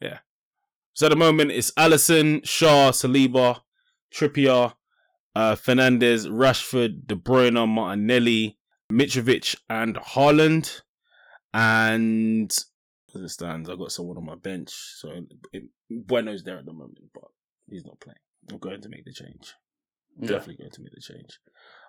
Yeah. 0.00 0.18
So 0.94 1.06
at 1.06 1.10
the 1.10 1.16
moment, 1.16 1.52
it's 1.52 1.70
Alisson, 1.72 2.46
Shaw, 2.46 2.90
Saliba, 2.90 3.60
Trippier, 4.12 4.74
uh, 5.34 5.54
Fernandes, 5.54 6.26
Rashford, 6.26 7.06
De 7.06 7.14
Bruyne, 7.14 7.68
Martinelli, 7.68 8.58
Mitrovic, 8.92 9.56
and 9.68 9.96
Haaland. 9.96 10.82
And 11.52 12.50
as 13.14 13.20
it 13.20 13.28
stands, 13.28 13.70
I've 13.70 13.78
got 13.78 13.92
someone 13.92 14.16
on 14.16 14.26
my 14.26 14.36
bench. 14.36 14.72
So 14.72 15.10
it, 15.52 15.64
Bueno's 15.90 16.42
there 16.42 16.58
at 16.58 16.64
the 16.64 16.72
moment, 16.72 16.98
but 17.12 17.24
he's 17.68 17.84
not 17.84 18.00
playing. 18.00 18.18
I'm 18.50 18.58
going 18.58 18.80
to 18.82 18.88
make 18.88 19.04
the 19.04 19.12
change. 19.12 19.54
Yeah. 20.18 20.28
Definitely 20.28 20.64
going 20.64 20.70
to 20.72 20.82
make 20.82 20.94
the 20.94 21.00
change. 21.00 21.38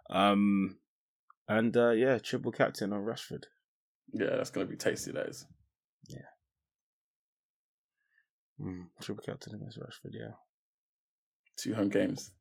Um, 0.10 0.78
and 1.47 1.75
uh, 1.75 1.91
yeah, 1.91 2.17
triple 2.19 2.51
captain 2.51 2.93
on 2.93 3.01
Rashford. 3.01 3.43
Yeah, 4.13 4.37
that's 4.37 4.49
gonna 4.49 4.65
be 4.65 4.77
tasty. 4.77 5.11
That 5.11 5.27
is. 5.27 5.45
Mm, 8.61 8.85
triple 9.01 9.23
captain 9.23 9.55
against 9.55 9.79
Rashford. 9.79 10.13
Yeah. 10.13 10.31
Two 11.57 11.73
home 11.73 11.89
games, 11.89 12.31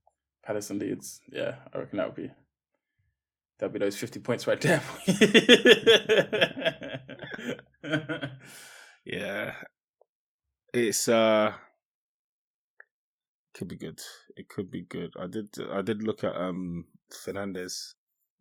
Palace 0.44 0.70
and 0.70 0.80
Leeds. 0.80 1.20
Yeah, 1.32 1.56
I 1.72 1.78
reckon 1.78 1.98
that 1.98 2.06
would 2.06 2.14
be. 2.14 2.30
That'd 3.58 3.72
be 3.72 3.80
those 3.80 3.96
fifty 3.96 4.20
points 4.20 4.46
right 4.46 4.60
there. 4.60 4.82
Yeah. 9.04 9.52
It's 10.72 11.08
uh 11.08 11.52
could 13.54 13.68
be 13.68 13.76
good. 13.76 14.00
It 14.34 14.48
could 14.48 14.70
be 14.70 14.82
good. 14.82 15.12
I 15.20 15.26
did 15.26 15.48
I 15.70 15.82
did 15.82 16.02
look 16.02 16.24
at 16.24 16.34
um 16.34 16.86
Fernandes 17.12 17.92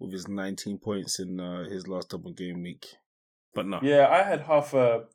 with 0.03 0.11
his 0.11 0.27
19 0.27 0.77
points 0.77 1.19
in 1.19 1.39
uh, 1.39 1.63
his 1.69 1.87
last 1.87 2.09
double 2.09 2.33
game 2.33 2.61
week. 2.61 2.85
But 3.55 3.67
no. 3.67 3.79
yeah, 3.81 4.07
I 4.09 4.23
had 4.23 4.41
half 4.41 4.73
a, 4.73 5.05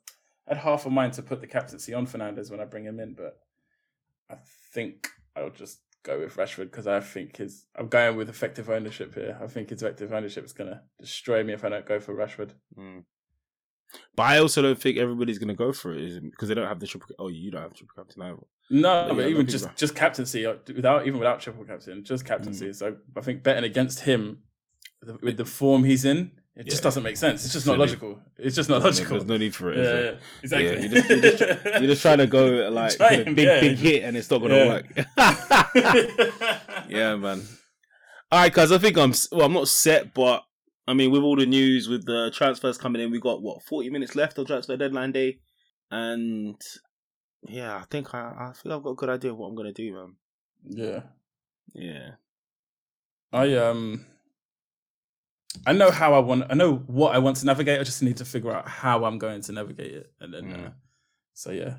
I 0.47 0.55
had 0.55 0.63
half 0.63 0.85
a 0.85 0.89
mind 0.89 1.13
to 1.13 1.21
put 1.21 1.41
the 1.41 1.47
captaincy 1.47 1.93
on 1.93 2.07
Fernandes 2.07 2.49
when 2.51 2.59
I 2.59 2.65
bring 2.65 2.85
him 2.85 2.99
in, 2.99 3.13
but 3.13 3.39
I 4.29 4.35
think 4.73 5.07
I'll 5.35 5.49
just 5.49 5.79
go 6.03 6.19
with 6.19 6.35
Rashford 6.35 6.71
because 6.71 6.87
I 6.87 6.99
think 6.99 7.37
his. 7.37 7.65
I'm 7.75 7.87
going 7.87 8.15
with 8.17 8.29
effective 8.29 8.69
ownership 8.69 9.13
here. 9.13 9.37
I 9.41 9.47
think 9.47 9.69
his 9.69 9.81
effective 9.83 10.11
ownership 10.13 10.45
is 10.45 10.53
gonna 10.53 10.81
destroy 10.99 11.43
me 11.43 11.53
if 11.53 11.63
I 11.63 11.69
don't 11.69 11.85
go 11.85 11.99
for 11.99 12.15
Rashford. 12.15 12.51
Mm. 12.77 13.03
But 14.15 14.23
I 14.23 14.37
also 14.37 14.61
don't 14.61 14.79
think 14.79 14.97
everybody's 14.97 15.39
going 15.39 15.47
to 15.47 15.55
go 15.55 15.73
for 15.73 15.93
it 15.93 16.03
is 16.03 16.19
because 16.19 16.47
they 16.47 16.53
don't 16.53 16.67
have 16.67 16.79
the 16.79 16.87
triple 16.87 17.07
Oh, 17.17 17.27
you 17.27 17.49
don't 17.51 17.61
have 17.63 17.73
triple 17.73 17.95
captain 17.95 18.21
either. 18.21 18.37
No, 18.69 19.01
Yeah, 19.01 19.07
but 19.07 19.17
no, 19.17 19.21
even 19.21 19.45
people- 19.47 19.51
just 19.51 19.75
just 19.75 19.95
captaincy 19.95 20.45
uh, 20.45 20.55
without 20.67 21.07
even 21.07 21.19
without 21.19 21.39
triple 21.39 21.65
captain, 21.65 22.03
just 22.03 22.25
captaincy. 22.25 22.67
Mm. 22.67 22.75
So 22.75 22.97
I 23.17 23.21
think 23.21 23.41
betting 23.43 23.63
against 23.63 24.01
him 24.01 24.21
with 24.29 24.39
the- 25.01 25.17
with 25.21 25.37
the 25.37 25.45
form 25.45 25.83
he's 25.83 26.05
in, 26.05 26.31
it 26.55 26.67
just 26.69 26.83
doesn't 26.83 27.03
make 27.03 27.15
sense. 27.15 27.45
It's 27.45 27.53
just 27.53 27.65
not 27.65 27.79
logical. 27.79 28.19
It's 28.37 28.55
just 28.55 28.69
not 28.69 28.83
logical. 28.83 29.17
There's 29.17 29.29
no 29.29 29.37
need 29.37 29.55
for 29.55 29.71
it. 29.71 29.77
yeah, 29.77 29.99
yeah, 30.11 30.17
exactly. 30.43 30.67
Yeah, 30.67 30.79
you're 30.79 30.89
just- 30.89 31.09
you're 31.09 31.21
just 31.21 31.39
You're 31.65 31.79
just 31.93 32.01
trying 32.01 32.17
to 32.17 32.27
go 32.27 32.69
like 32.71 32.97
Trying, 32.97 33.33
big, 33.35 33.45
yeah. 33.47 33.59
big 33.61 33.77
hit, 33.77 34.03
and 34.03 34.17
it's 34.17 34.29
not 34.29 34.39
going 34.39 34.51
to 34.51 34.57
Yeah. 34.57 34.67
work. 34.67 34.85
yeah, 36.89 37.15
man. 37.15 37.43
All 38.31 38.39
right, 38.41 38.53
guys. 38.53 38.71
I 38.71 38.77
think 38.77 38.97
I'm. 38.97 39.13
Well, 39.31 39.45
I'm 39.45 39.53
not 39.53 39.67
set, 39.67 40.13
but 40.13 40.43
I 40.87 40.93
mean, 40.93 41.11
with 41.11 41.21
all 41.21 41.35
the 41.35 41.45
news, 41.45 41.87
with 41.87 42.05
the 42.05 42.31
transfers 42.33 42.77
coming 42.77 43.01
in, 43.01 43.11
we 43.11 43.19
got 43.19 43.41
what 43.41 43.63
40 43.63 43.89
minutes 43.89 44.15
left 44.15 44.37
on 44.37 44.45
transfer 44.45 44.75
deadline 44.77 45.11
day, 45.13 45.39
and 45.89 46.59
yeah, 47.47 47.77
I 47.77 47.83
think 47.89 48.13
I, 48.13 48.49
I 48.49 48.53
think 48.53 48.73
I've 48.73 48.83
got 48.83 48.91
a 48.91 48.95
good 48.95 49.09
idea 49.09 49.31
of 49.31 49.37
what 49.37 49.47
I'm 49.47 49.55
going 49.55 49.73
to 49.73 49.81
do, 49.81 49.93
man. 49.93 50.15
yeah. 50.65 51.01
Yeah. 51.73 52.09
I 53.31 53.55
um 53.55 54.05
I 55.65 55.73
know 55.73 55.89
how 55.91 56.13
I 56.13 56.19
want 56.19 56.43
I 56.49 56.53
know 56.53 56.75
what 56.87 57.15
I 57.15 57.19
want 57.19 57.37
to 57.37 57.45
navigate. 57.45 57.79
I 57.79 57.83
just 57.83 58.03
need 58.03 58.17
to 58.17 58.25
figure 58.25 58.51
out 58.51 58.67
how 58.67 59.05
I'm 59.05 59.17
going 59.17 59.41
to 59.41 59.51
navigate 59.51 59.93
it. 59.93 60.13
And 60.19 60.33
then 60.33 60.43
Mm. 60.45 60.67
uh, 60.67 60.71
so 61.33 61.51
yeah. 61.51 61.77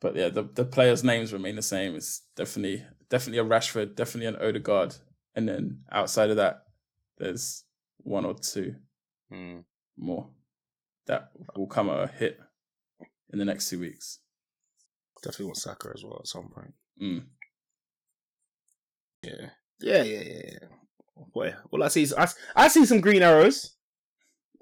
But 0.00 0.16
yeah, 0.16 0.30
the 0.30 0.42
the 0.42 0.64
players' 0.64 1.04
names 1.04 1.32
remain 1.32 1.56
the 1.56 1.62
same. 1.62 1.94
It's 1.94 2.22
definitely 2.34 2.84
definitely 3.08 3.38
a 3.38 3.44
Rashford, 3.44 3.94
definitely 3.94 4.26
an 4.26 4.36
Odegaard. 4.42 4.96
And 5.34 5.48
then 5.48 5.84
outside 5.90 6.30
of 6.30 6.36
that, 6.36 6.64
there's 7.18 7.64
one 7.98 8.24
or 8.24 8.34
two 8.34 8.76
Mm. 9.32 9.64
more 9.96 10.28
that 11.06 11.30
will 11.56 11.66
come 11.66 11.88
at 11.90 12.04
a 12.04 12.06
hit 12.06 12.38
in 13.32 13.38
the 13.38 13.44
next 13.44 13.68
two 13.70 13.80
weeks. 13.80 14.18
Definitely 15.22 15.46
want 15.46 15.56
Saka 15.58 15.92
as 15.94 16.02
well 16.04 16.18
at 16.20 16.26
some 16.26 16.48
point. 16.48 16.74
Mm. 17.00 17.26
Yeah. 19.22 19.50
Yeah, 19.80 20.02
yeah, 20.02 20.20
yeah, 20.20 20.42
yeah. 20.52 20.68
Boy, 21.34 21.54
well, 21.70 21.82
I 21.82 21.88
see, 21.88 22.06
I, 22.16 22.28
I 22.56 22.68
see 22.68 22.84
some 22.86 23.00
green 23.00 23.22
arrows. 23.22 23.76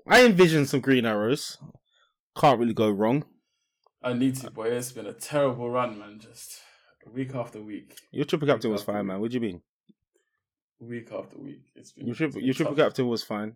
I 0.07 0.25
envision 0.25 0.67
some 0.67 0.81
green 0.81 1.07
arrows. 1.07 1.59
Can't 2.37 2.59
really 2.59 2.75
go 2.75 2.91
wrong. 2.91 3.25
I 4.03 4.13
need 4.15 4.37
to, 4.37 4.51
boy. 4.51 4.69
It's 4.69 4.93
been 4.93 5.07
a 5.07 5.13
terrible 5.13 5.71
run, 5.71 5.99
man. 5.99 6.19
Just 6.19 6.61
week 7.13 7.35
after 7.35 7.61
week. 7.63 7.97
Your 8.13 8.25
triple 8.25 8.49
captain 8.49 8.71
was 8.71 8.83
fine, 8.83 9.07
man. 9.07 9.21
What 9.21 9.31
do 9.31 9.35
you 9.35 9.41
mean? 9.41 9.63
week 10.81 11.11
after 11.13 11.39
week. 11.39 11.61
It's 11.77 11.93
been 11.93 12.07
Your 12.07 12.15
triple, 12.17 12.41
your 12.41 12.55
triple 12.55 12.75
captain 12.75 13.07
was 13.07 13.23
fine. 13.23 13.55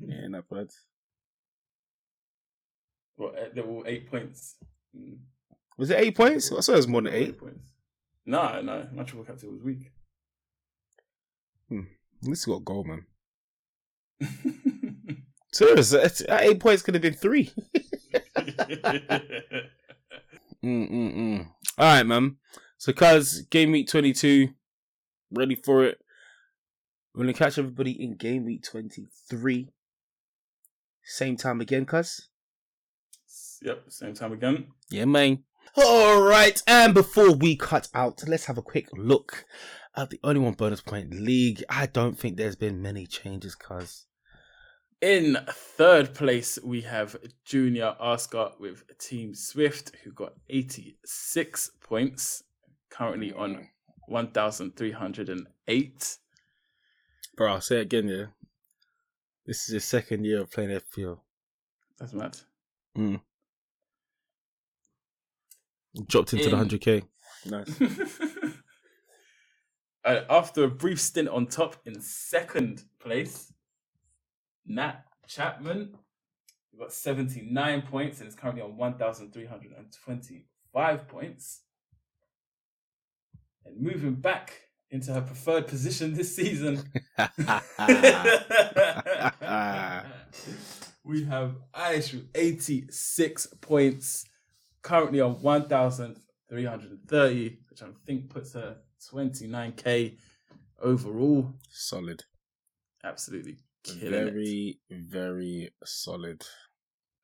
Yeah, 0.00 0.28
not 0.28 0.48
bad. 0.48 0.68
Well, 3.16 3.32
There 3.54 3.64
were 3.64 3.86
eight 3.86 4.10
points. 4.10 4.56
Mm. 4.96 5.18
Was 5.78 5.90
it 5.90 6.00
eight 6.00 6.16
points? 6.16 6.50
I 6.50 6.58
saw 6.60 6.72
it 6.72 6.76
was 6.76 6.88
more 6.88 7.00
than 7.00 7.12
eight. 7.14 7.38
points. 7.38 7.60
No, 8.26 8.60
no, 8.60 8.88
my 8.92 9.04
triple 9.04 9.24
captain 9.24 9.52
was 9.52 9.62
weak. 9.62 9.92
At 12.24 12.28
least 12.28 12.46
you 12.46 12.54
got 12.54 12.64
goal, 12.64 12.84
man. 12.84 13.06
Serious, 15.52 15.90
that 15.90 16.16
that 16.28 16.42
eight 16.42 16.58
points 16.58 16.82
could 16.82 16.94
have 16.94 17.02
been 17.02 17.14
three. 17.14 17.52
Mm, 20.64 20.90
mm, 20.90 21.14
mm. 21.14 21.48
All 21.76 21.84
right, 21.84 22.06
man. 22.06 22.36
So, 22.78 22.94
cuz 22.94 23.42
game 23.50 23.72
week 23.72 23.86
22, 23.86 24.48
ready 25.30 25.54
for 25.54 25.84
it. 25.84 25.98
We're 27.14 27.24
going 27.24 27.34
to 27.34 27.38
catch 27.38 27.58
everybody 27.58 27.90
in 28.02 28.16
game 28.16 28.46
week 28.46 28.62
23. 28.62 29.68
Same 31.02 31.36
time 31.36 31.60
again, 31.60 31.84
cuz. 31.84 32.28
yep, 33.60 33.84
same 33.88 34.14
time 34.14 34.32
again. 34.32 34.68
Yeah, 34.88 35.04
man. 35.04 35.44
All 35.76 36.22
right, 36.22 36.62
and 36.66 36.94
before 36.94 37.32
we 37.32 37.56
cut 37.56 37.88
out, 37.94 38.22
let's 38.26 38.46
have 38.46 38.58
a 38.58 38.62
quick 38.62 38.88
look 38.92 39.44
at 39.96 40.10
the 40.10 40.18
only 40.22 40.40
one 40.40 40.54
bonus 40.54 40.80
point 40.80 41.12
league. 41.12 41.62
I 41.68 41.86
don't 41.86 42.18
think 42.18 42.36
there's 42.36 42.56
been 42.56 42.82
many 42.82 43.06
changes, 43.06 43.54
cuz. 43.54 44.06
In 45.00 45.38
third 45.50 46.14
place, 46.14 46.58
we 46.64 46.80
have 46.82 47.16
Junior 47.44 47.94
Ascot 48.00 48.60
with 48.60 48.84
Team 48.98 49.34
Swift, 49.34 49.92
who 50.02 50.12
got 50.12 50.34
86 50.48 51.70
points, 51.80 52.44
currently 52.88 53.32
on 53.32 53.68
1,308. 54.06 56.18
Bro, 57.36 57.52
I'll 57.52 57.60
say 57.60 57.78
it 57.78 57.82
again, 57.82 58.08
yeah. 58.08 58.26
This 59.46 59.68
is 59.68 59.74
his 59.74 59.84
second 59.84 60.24
year 60.24 60.40
of 60.40 60.50
playing 60.50 60.70
FPL. 60.70 61.18
That's 61.98 62.12
mad. 62.12 62.36
Mm. 62.96 63.20
Dropped 66.06 66.32
into 66.32 66.50
the 66.50 66.56
100k. 66.56 67.02
Nice. 67.46 67.80
Uh, 70.06 70.20
after 70.28 70.64
a 70.64 70.68
brief 70.68 71.00
stint 71.00 71.30
on 71.30 71.46
top 71.46 71.76
in 71.86 71.98
second 71.98 72.84
place, 73.00 73.50
Nat 74.66 75.02
Chapman 75.26 75.96
he 76.74 76.80
got 76.80 76.92
79 76.92 77.82
points 77.82 78.18
and 78.20 78.28
is 78.28 78.34
currently 78.34 78.62
on 78.62 78.76
1,325 78.76 81.08
points. 81.08 81.60
And 83.64 83.80
moving 83.80 84.14
back 84.14 84.62
into 84.90 85.12
her 85.12 85.20
preferred 85.20 85.68
position 85.68 86.14
this 86.14 86.34
season, 86.34 86.76
we 91.04 91.22
have 91.24 91.54
Aish 91.72 92.12
with 92.12 92.26
86 92.34 93.46
points, 93.60 94.24
currently 94.84 95.20
on 95.20 95.32
1,330, 95.42 97.58
which 97.70 97.82
I 97.82 97.86
think 98.06 98.30
puts 98.30 98.52
her 98.52 98.76
29k 99.12 100.16
overall. 100.80 101.52
solid. 101.70 102.22
Absolutely 103.02 103.56
killing 103.82 104.14
it. 104.14 104.32
Very, 104.32 104.78
very 104.90 105.70
solid. 105.84 106.44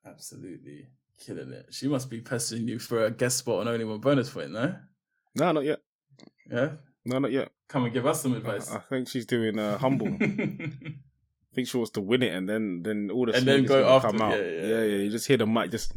Absolutely 0.05 0.87
killing 1.17 1.53
it. 1.53 1.67
She 1.71 1.87
must 1.87 2.09
be 2.09 2.19
pestering 2.19 2.67
you 2.67 2.79
for 2.79 3.05
a 3.05 3.11
guest 3.11 3.37
spot 3.37 3.61
on 3.61 3.67
only 3.69 3.85
one 3.85 3.99
bonus 3.99 4.29
point, 4.29 4.51
no? 4.51 4.75
No, 5.35 5.51
not 5.53 5.63
yet. 5.63 5.79
Yeah? 6.51 6.71
No, 7.05 7.19
not 7.19 7.31
yet. 7.31 7.49
Come 7.69 7.85
and 7.85 7.93
give 7.93 8.05
us 8.05 8.21
some 8.21 8.33
advice. 8.35 8.69
I, 8.69 8.77
I 8.77 8.79
think 8.79 9.07
she's 9.07 9.25
doing 9.25 9.57
uh, 9.57 9.77
humble. 9.77 10.07
I 10.21 11.55
think 11.55 11.67
she 11.67 11.77
wants 11.77 11.91
to 11.91 12.01
win 12.01 12.23
it, 12.23 12.33
and 12.33 12.47
then 12.47 12.81
then 12.83 13.09
all 13.11 13.25
the 13.25 13.33
And 13.35 13.45
then 13.45 13.65
go 13.65 13.87
after, 13.87 14.09
come 14.09 14.21
out. 14.21 14.37
yeah, 14.37 14.43
yeah. 14.43 14.61
yeah, 14.61 14.83
yeah. 14.83 14.97
You 14.97 15.09
just 15.09 15.27
hear 15.27 15.37
the 15.37 15.47
mic, 15.47 15.71
just 15.71 15.93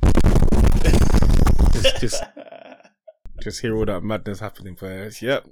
just 1.75 2.01
just 2.01 2.23
just 3.43 3.61
hear 3.61 3.77
all 3.77 3.87
that 3.87 4.03
madness 4.03 4.41
happening 4.41 4.77
for 4.77 4.89
her. 4.89 5.11
Yep. 5.21 5.47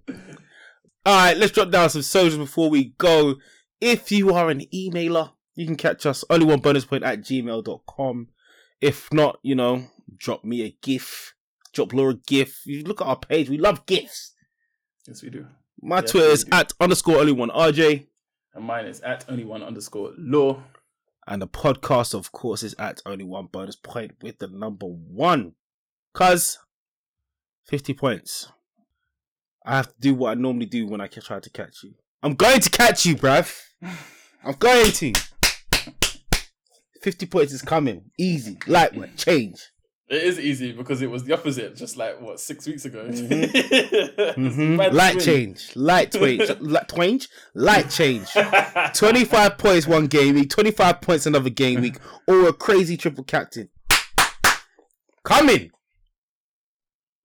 All 1.05 1.17
right, 1.17 1.37
let's 1.37 1.53
drop 1.53 1.71
down 1.71 1.91
some 1.91 2.03
socials 2.03 2.37
before 2.39 2.71
we 2.71 2.95
go. 2.99 3.37
If 3.81 4.13
you 4.13 4.33
are 4.35 4.49
an 4.51 4.61
emailer, 4.73 5.33
you 5.57 5.67
can 5.67 5.77
catch 5.77 6.07
us 6.07 6.25
only 6.31 6.47
one 6.47 6.61
bonus 6.61 6.85
point 6.85 7.03
at 7.05 7.21
gmail.com. 7.21 8.29
If 8.81 9.13
not, 9.13 9.39
you 9.43 9.55
know, 9.55 9.85
drop 10.19 10.45
me 10.45 10.63
a 10.65 10.77
GIF 10.81 11.35
drop 11.73 11.93
Laura 11.93 12.13
a 12.13 12.15
gift. 12.15 12.67
You 12.67 12.85
look 12.85 13.01
at 13.01 13.07
our 13.07 13.17
page, 13.19 13.49
we 13.49 13.59
love 13.59 13.87
gifts. 13.87 14.35
Yes, 15.07 15.23
we 15.23 15.31
do. 15.31 15.47
My 15.81 16.01
Yes, 16.01 16.11
Twitter 16.13 16.29
is 16.29 16.45
do. 16.45 16.51
at 16.53 16.73
underscore 16.81 17.17
only 17.17 17.33
one 17.33 17.51
RJ. 17.51 18.07
And 18.55 18.65
mine 18.65 18.87
is 18.87 19.01
at 19.01 19.25
only 19.29 19.45
one 19.45 19.63
underscore 19.63 20.13
law. 20.17 20.63
And 21.27 21.41
the 21.41 21.49
podcast, 21.49 22.15
of 22.15 22.33
course, 22.33 22.63
is 22.63 22.75
at 22.79 23.01
only 23.07 23.25
one 23.25 23.47
bonus 23.47 23.77
point 23.77 24.13
with 24.23 24.39
the 24.39 24.49
number 24.49 24.87
one. 24.87 25.55
Cuz 26.15 26.59
50 27.67 27.95
points. 27.95 28.49
I 29.65 29.77
have 29.77 29.87
to 29.89 29.95
do 30.01 30.15
what 30.15 30.31
I 30.31 30.35
normally 30.35 30.67
do 30.67 30.87
when 30.87 31.01
I 31.01 31.07
try 31.07 31.41
to 31.41 31.51
catch 31.51 31.83
you. 31.85 31.95
I'm 32.23 32.35
going 32.35 32.61
to 32.61 32.71
catch 32.71 33.07
you, 33.07 33.15
bruv. 33.17 33.57
I'm 34.45 34.55
going 34.59 34.91
to. 34.93 35.13
50 37.01 37.27
points 37.27 37.53
is 37.53 37.63
coming. 37.63 38.11
Easy. 38.19 38.59
Lightweight. 38.67 39.17
Change. 39.17 39.61
It 40.09 40.23
is 40.25 40.39
easy 40.39 40.73
because 40.73 41.01
it 41.01 41.11
was 41.11 41.25
the 41.25 41.33
opposite 41.33 41.75
just 41.75 41.97
like 41.97 42.21
what 42.21 42.39
six 42.39 42.67
weeks 42.67 42.85
ago. 42.85 43.07
Mhm. 43.09 44.77
Mad 44.77 44.93
Light 44.95 45.13
swing. 45.23 45.25
change. 45.55 45.73
Light. 45.75 46.15
Light 46.61 46.89
change. 46.95 47.29
Light 47.55 47.89
change. 47.91 48.29
25 48.95 49.59
points 49.59 49.87
one 49.87 50.07
game 50.09 50.35
week, 50.35 50.51
25 50.51 51.01
points 51.01 51.25
another 51.27 51.51
game 51.51 51.81
week, 51.81 51.97
or 52.27 52.47
a 52.49 52.53
crazy 52.53 52.97
triple 52.97 53.25
captain. 53.25 53.69
Coming. 55.25 55.71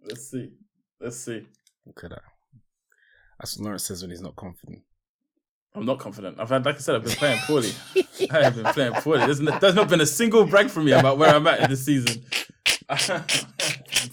Let's 0.07 0.29
see. 0.31 0.51
Let's 0.99 1.17
see. 1.17 1.45
Look 1.85 2.03
at 2.03 2.09
that. 2.11 2.21
That's 3.39 3.57
what 3.57 3.65
Lawrence 3.65 3.85
says 3.85 4.01
when 4.01 4.11
he's 4.11 4.21
not 4.21 4.35
confident. 4.35 4.79
I'm 5.75 5.85
not 5.85 5.99
confident. 5.99 6.39
I've 6.39 6.49
had, 6.49 6.65
like 6.65 6.75
I 6.75 6.79
said, 6.79 6.95
I've 6.95 7.03
been 7.03 7.13
playing 7.13 7.39
poorly. 7.45 7.71
I 8.31 8.43
have 8.43 8.55
been 8.55 8.65
playing 8.73 8.93
poorly. 8.93 9.25
There's, 9.25 9.39
n- 9.41 9.57
there's 9.61 9.75
not 9.75 9.89
been 9.89 10.01
a 10.01 10.05
single 10.07 10.45
brag 10.45 10.69
from 10.69 10.85
me 10.85 10.91
about 10.93 11.17
where 11.19 11.33
I'm 11.35 11.45
at 11.45 11.59
in 11.59 11.69
this 11.69 11.85
season. 11.85 12.23
I'm 12.89 13.21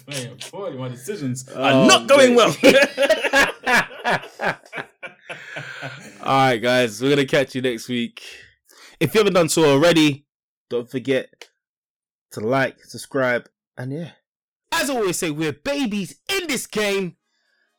playing 0.06 0.36
poorly. 0.50 0.76
My 0.76 0.88
decisions 0.88 1.48
are 1.48 1.72
Oh, 1.72 1.86
not 1.86 2.06
going 2.08 2.36
man. 2.36 2.54
well. 2.62 4.14
All 6.22 6.48
right, 6.48 6.56
guys, 6.58 7.00
we're 7.02 7.10
gonna 7.10 7.26
catch 7.26 7.54
you 7.54 7.62
next 7.62 7.88
week. 7.88 8.22
If 9.00 9.14
you 9.14 9.20
haven't 9.20 9.34
done 9.34 9.48
so 9.48 9.64
already, 9.64 10.26
don't 10.70 10.90
forget 10.90 11.28
to 12.32 12.40
like, 12.40 12.82
subscribe, 12.84 13.48
and 13.76 13.92
yeah. 13.92 14.10
As 14.76 14.90
I 14.90 14.94
always 14.96 15.16
say, 15.16 15.30
we're 15.30 15.52
babies 15.52 16.16
in 16.28 16.46
this 16.48 16.66
game, 16.66 17.16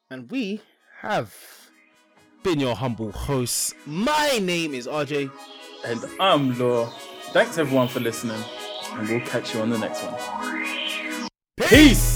and 0.09 0.31
we 0.31 0.61
have 1.01 1.35
been 2.41 2.59
your 2.59 2.75
humble 2.75 3.11
hosts. 3.11 3.73
My 3.85 4.39
name 4.41 4.73
is 4.73 4.87
RJ. 4.87 5.29
and 5.85 5.99
I'm 6.19 6.57
Law. 6.57 6.85
Thanks 7.31 7.57
everyone 7.57 7.89
for 7.89 7.99
listening, 7.99 8.41
and 8.93 9.09
we'll 9.09 9.19
catch 9.21 9.53
you 9.53 9.61
on 9.61 9.69
the 9.69 9.77
next 9.77 10.03
one. 10.03 11.29
Peace. 11.67 12.14